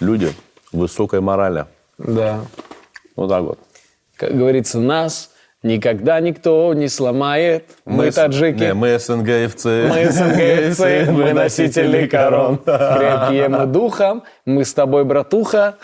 [0.00, 0.30] люди
[0.72, 1.64] высокой морали.
[1.96, 2.44] Да.
[3.16, 3.58] Вот так вот.
[4.16, 5.30] Как говорится, нас
[5.62, 7.64] никогда никто не сломает.
[7.84, 8.60] Мы, с- таджики.
[8.60, 9.64] Не, мы СНГФЦ.
[9.64, 10.80] Мы СНГФЦ,
[11.10, 12.58] мы носители корон.
[12.64, 15.76] Крепкие мы духом, мы с тобой, братуха.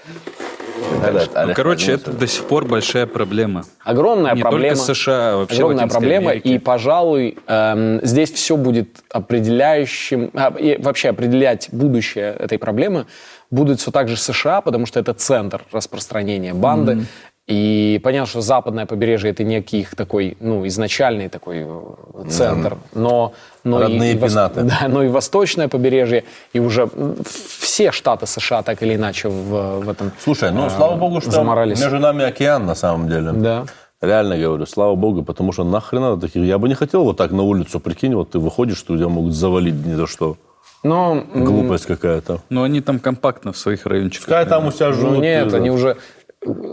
[1.47, 3.65] Ну, короче, это до сих пор большая проблема.
[3.85, 4.77] Огромная Не проблема.
[4.77, 6.31] только США, а вообще Огромная проблема.
[6.31, 6.49] Америке.
[6.51, 13.07] И, пожалуй, эм, здесь все будет определяющим, а, и вообще определять будущее этой проблемы
[13.51, 17.07] будет все так же США, потому что это центр распространения банды.
[17.49, 23.33] И понятно, что западное побережье это некий их такой, ну, изначальный такой э, центр, но,
[23.65, 24.62] но Родные и, пенаты.
[24.65, 26.91] да, но и восточное побережье, и уже
[27.25, 31.31] все штаты США так или иначе в, в этом Слушай, ну, э, слава богу, что
[31.31, 31.81] заморались.
[31.81, 33.33] между нами океан, на самом деле.
[33.33, 33.65] Да.
[34.03, 36.45] Реально говорю, слава богу, потому что нахрена таких...
[36.45, 39.33] Я бы не хотел вот так на улицу, прикинь, вот ты выходишь, что тебя могут
[39.33, 40.37] завалить ни за что.
[40.85, 42.41] Но Глупость какая-то.
[42.51, 44.27] Но они там компактно в своих райончиках.
[44.27, 45.19] Пускай там у себя Ну живут.
[45.21, 45.97] нет, э, они уже...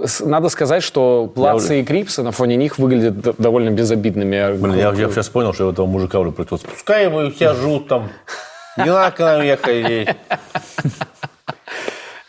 [0.06, 4.57] с- Надо сказать, что плацы и крипсы на фоне них выглядят довольно безобидными.
[4.57, 6.65] Блин, я, я сейчас понял, что я этого мужика уже притворил.
[6.69, 8.10] Пускай ему все живут там.
[8.77, 10.15] Не надо к нам ехать.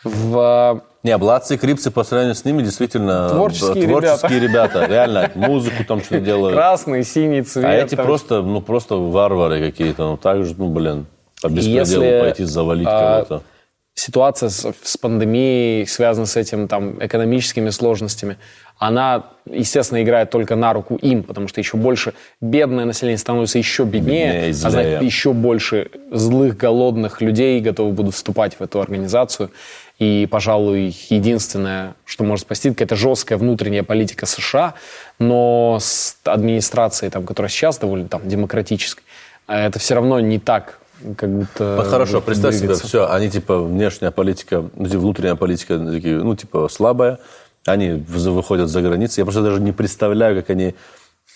[0.03, 4.85] В, Не, Бладцы и Крипсы по сравнению с ними действительно Творческие творческие ребята.
[4.85, 6.55] Реально, музыку там что-то делают.
[6.55, 7.65] красный, синий цвет.
[7.65, 8.05] А эти там.
[8.05, 10.03] просто, ну, просто варвары какие-то.
[10.11, 11.05] Ну, так же, ну, блин,
[11.41, 13.43] по беспределу Если, пойти завалить а, кого-то.
[13.93, 18.37] Ситуация с, с пандемией, связана с этим там экономическими сложностями,
[18.77, 23.85] она, естественно, играет только на руку им, потому что еще больше бедное население становится еще
[23.85, 29.49] беднее, Беднее а значит, еще больше злых, голодных людей готовы будут вступать в эту организацию.
[29.97, 34.75] И, пожалуй, единственное, что может спасти, это жесткая внутренняя политика США,
[35.17, 39.01] но с администрацией, там, которая сейчас довольно там, демократической,
[39.47, 40.79] а это все равно не так,
[41.15, 41.75] как будто...
[41.77, 42.87] Вот хорошо, представь себе, двигается.
[42.87, 47.19] все, они типа внешняя политика, ну, типа, внутренняя политика, ну, типа слабая,
[47.65, 49.21] они выходят за границы.
[49.21, 50.75] Я просто даже не представляю, как они...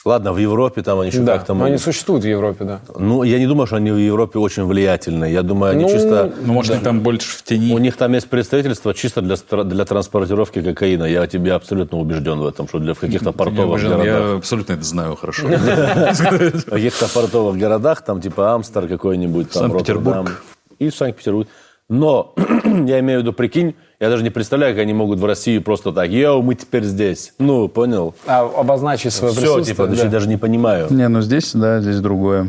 [0.03, 1.83] Ладно, в Европе там они еще Да, как-то но они могут.
[1.83, 2.81] существуют в Европе, да.
[2.97, 5.31] Ну, я не думаю, что они в Европе очень влиятельные.
[5.31, 6.33] Я думаю, они Ну, чисто...
[6.43, 7.71] Ну, может, они там больше в тени.
[7.73, 11.03] У них там есть представительство чисто для, для транспортировки кокаина.
[11.03, 14.29] Я тебе абсолютно убежден в этом, что для в каких-то Я, портовых убежден, городах.
[14.31, 15.47] я абсолютно это знаю хорошо.
[15.47, 20.15] В каких-то портовых городах, там типа Амстер какой-нибудь, там Санкт-Петербург.
[20.17, 20.35] Роттердам
[20.79, 21.47] и Санкт-Петербург.
[21.89, 22.33] Но
[22.65, 25.91] я имею в виду, прикинь, Я даже не представляю, как они могут в России просто
[25.91, 27.33] так, йоу, мы теперь здесь.
[27.37, 28.15] Ну, понял?
[28.25, 29.75] А, обозначить свое Все, присутствие.
[29.75, 29.95] типа, да.
[29.95, 30.87] даже, даже не понимаю.
[30.89, 32.47] Не, ну здесь, да, здесь другое.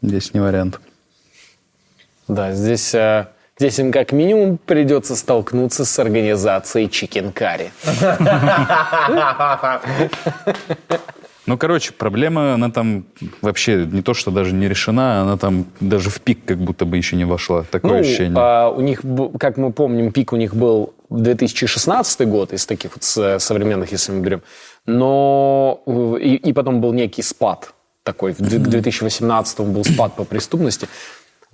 [0.00, 0.78] Здесь не вариант.
[2.28, 3.26] Да, здесь, э,
[3.58, 7.72] здесь им как минимум придется столкнуться с организацией Чикенкари.
[11.46, 13.04] Ну, короче, проблема, она там
[13.40, 16.96] вообще не то, что даже не решена, она там даже в пик как будто бы
[16.96, 17.62] еще не вошла.
[17.70, 18.34] Такое Ну, ощущение.
[18.36, 19.02] а, у них,
[19.38, 24.12] как мы помним, пик у них был 2016 год из таких вот с- современных, если
[24.12, 24.42] мы берем.
[24.86, 28.34] Но э, и, и потом был некий спад такой.
[28.34, 30.88] К 2018 был спад по преступности.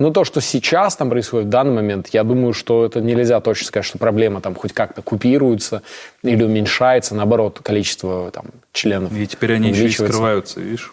[0.03, 3.69] Но то, что сейчас там происходит в данный момент, я думаю, что это нельзя точно
[3.69, 5.83] сказать, что проблема там хоть как-то купируется
[6.24, 7.15] или уменьшается.
[7.15, 10.93] Наоборот, количество там, членов И теперь они еще и скрываются, видишь?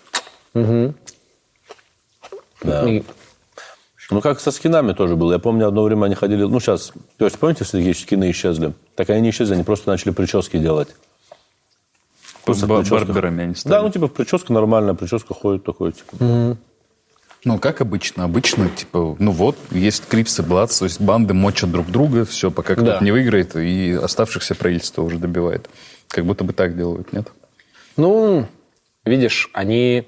[0.54, 0.94] Да.
[2.88, 3.04] И-
[4.12, 5.34] Ну, как со скинами тоже было.
[5.34, 6.44] Я помню, одно время они ходили...
[6.44, 6.94] Ну, сейчас...
[7.18, 8.74] То есть, помните, все такие скины исчезли?
[8.94, 10.90] Так они не исчезли, они просто начали прически делать.
[12.46, 13.74] Просто барберами они стали.
[13.74, 16.58] Да, ну, типа, прическа нормальная, прическа ходит такой, типа.
[17.46, 18.26] Ну, как обычно.
[18.26, 22.52] Обычно, типа, ну вот, есть Crips и Bloods, то есть банды мочат друг друга, все,
[22.52, 23.06] пока кто-то Да.
[23.06, 25.70] не выиграет, и оставшихся правительство уже добивает.
[26.10, 27.28] Как будто бы так делают, нет?
[27.96, 28.46] Ну,
[29.06, 30.08] видишь, они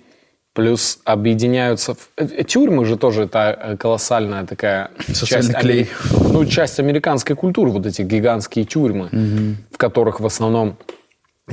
[0.54, 1.94] плюс объединяются.
[1.94, 5.90] в- э, э, Тюрьмы же тоже это колоссальная такая Социальный часть, клей.
[6.12, 10.78] ну, часть американской культуры, вот эти гигантские тюрьмы, в которых в основном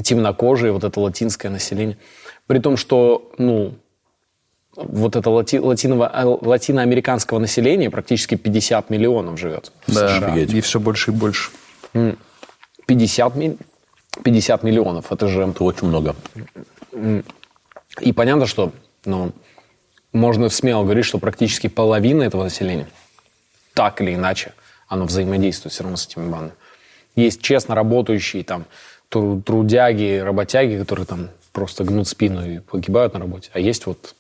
[0.03, 1.99] темнокожие, вот это латинское население.
[2.49, 3.75] При том, что, ну,
[4.79, 9.73] вот это лати- латиново- э, латиноамериканского населения практически 50 миллионов живет.
[9.87, 10.37] в США.
[10.37, 11.51] И все больше и больше.
[12.87, 13.57] 50, ми-
[14.23, 16.15] 50 миллионов, это же Это очень много.
[18.01, 18.73] И понятно, что
[19.05, 19.33] ну,
[20.13, 22.89] можно смело говорить, что практически половина этого населения,
[23.75, 24.53] так или иначе,
[24.87, 26.53] оно взаимодействует все равно с этими бандами.
[27.17, 28.65] Есть честно работающие там
[29.09, 33.51] тру- трудяги, работяги, которые там просто гнут спину и погибают на работе.
[33.53, 34.15] А есть вот...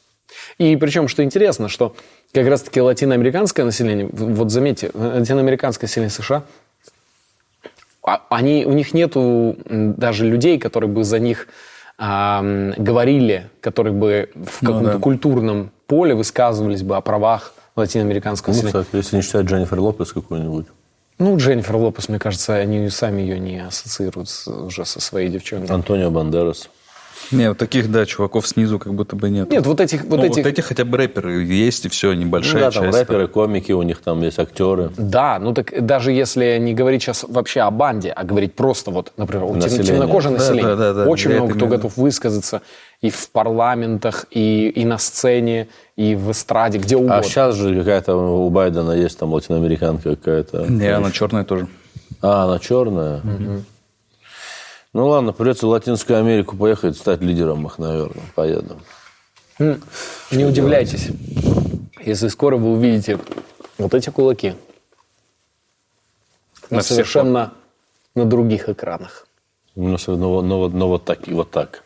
[0.59, 1.95] И причем, что интересно, что
[2.33, 6.45] как раз-таки латиноамериканское население, вот заметьте, латиноамериканское население США,
[8.03, 11.49] а- они, у них нету даже людей, которые бы за них
[11.99, 14.99] ам, говорили, которые бы в Ну каком-то да.
[14.99, 18.83] культурном поле высказывались бы о правах латиноамериканского Ну, населения.
[18.85, 20.67] кстати, если не считать Дженнифер Лопес какую-нибудь.
[21.19, 25.75] Ну, Дженнифер Лопес, мне кажется, они сами ее не ассоциируют уже со своей девчонкой.
[25.75, 26.71] Антонио Бандерас.
[27.31, 29.51] Не, вот таких, да, чуваков снизу как будто бы нет.
[29.51, 32.15] Нет, вот этих, вот Ну, этих, вот эти хотя бы рэперы есть, и все, Ну,
[32.15, 32.99] небольшая да, там часть.
[32.99, 34.91] рэперы, комики, у них там есть актеры.
[34.97, 39.13] Да, ну так даже если не говорить сейчас вообще о банде, а говорить просто вот,
[39.17, 39.85] например, у тем- Население.
[39.87, 42.63] темнокожее Да, население, да, да, да, очень много кто имею в готов высказаться
[43.01, 47.19] и в парламентах, и, и на сцене, и в эстраде, где угодно.
[47.19, 50.67] А сейчас же какая-то у Байдена есть там латиноамериканка какая-то.
[50.69, 51.69] Не, она черная тоже.
[52.23, 53.21] А, она черная?
[54.94, 58.23] Ну ладно, придется в Латинскую Америку поехать, стать лидером их, наверное.
[58.35, 58.78] Поеду.
[59.59, 61.09] Не удивляйтесь,
[62.05, 63.19] если скоро вы увидите
[63.77, 64.55] вот эти кулаки
[66.70, 67.52] на, На всех совершенно
[68.15, 69.27] на других экранах.
[69.74, 71.82] Ну, ну, вот- ну, вот- так и вот так.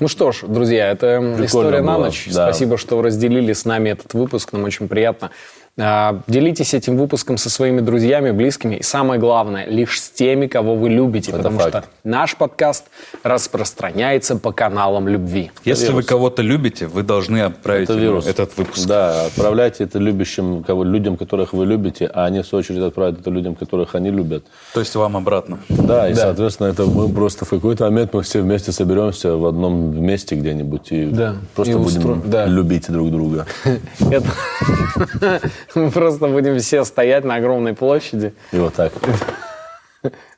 [0.00, 2.26] Ну что ж, друзья, это Прикольно история на было, ночь.
[2.32, 2.46] да.
[2.48, 4.52] Спасибо, что разделили с нами этот выпуск.
[4.52, 5.30] Нам очень приятно.
[5.78, 8.74] А, Делитесь этим выпуском со своими друзьями, близкими.
[8.76, 11.30] И самое главное, лишь с теми, кого вы любите.
[11.30, 11.70] Это потому факт.
[11.70, 12.84] что наш подкаст
[13.22, 15.50] распространяется по каналам любви.
[15.64, 16.06] Если вы вирус.
[16.06, 18.26] кого-то любите, вы должны отправить Это вирус.
[18.26, 18.86] этот выпуск.
[18.86, 23.20] Да, отправляйте это любящим, кого, людям, которых вы любите, а они, в свою очередь, отправят
[23.20, 24.44] это людям, которых они любят.
[24.74, 25.58] То есть вам обратно.
[25.70, 29.98] Да, и, соответственно, это мы просто в какой-то момент мы все вместе соберемся в одном
[30.04, 32.44] месте где-нибудь и Да, просто и будем устро- да.
[32.44, 33.46] любить друг друга.
[35.74, 38.92] Мы просто будем все стоять на огромной площади, И вот так.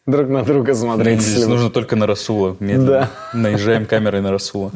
[0.06, 1.20] друг на друга смотреть.
[1.20, 2.56] Здесь нужно только на Расула.
[2.60, 3.10] Медленно.
[3.32, 3.38] Да.
[3.38, 4.70] Наезжаем камерой на Расула.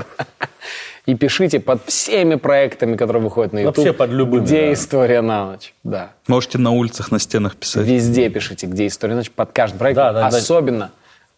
[1.06, 3.78] И пишите под всеми проектами, которые выходят на YouTube.
[3.78, 4.72] Вообще под любыми, Где да.
[4.74, 5.72] история на ночь.
[5.82, 6.10] Да.
[6.26, 7.86] Можете на улицах, на стенах писать.
[7.86, 9.30] Везде пишите, где история на ночь.
[9.30, 10.04] Под каждым проектом.
[10.04, 10.36] Да, да, да.
[10.36, 10.90] особенно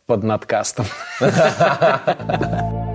[0.07, 0.87] под надкастом.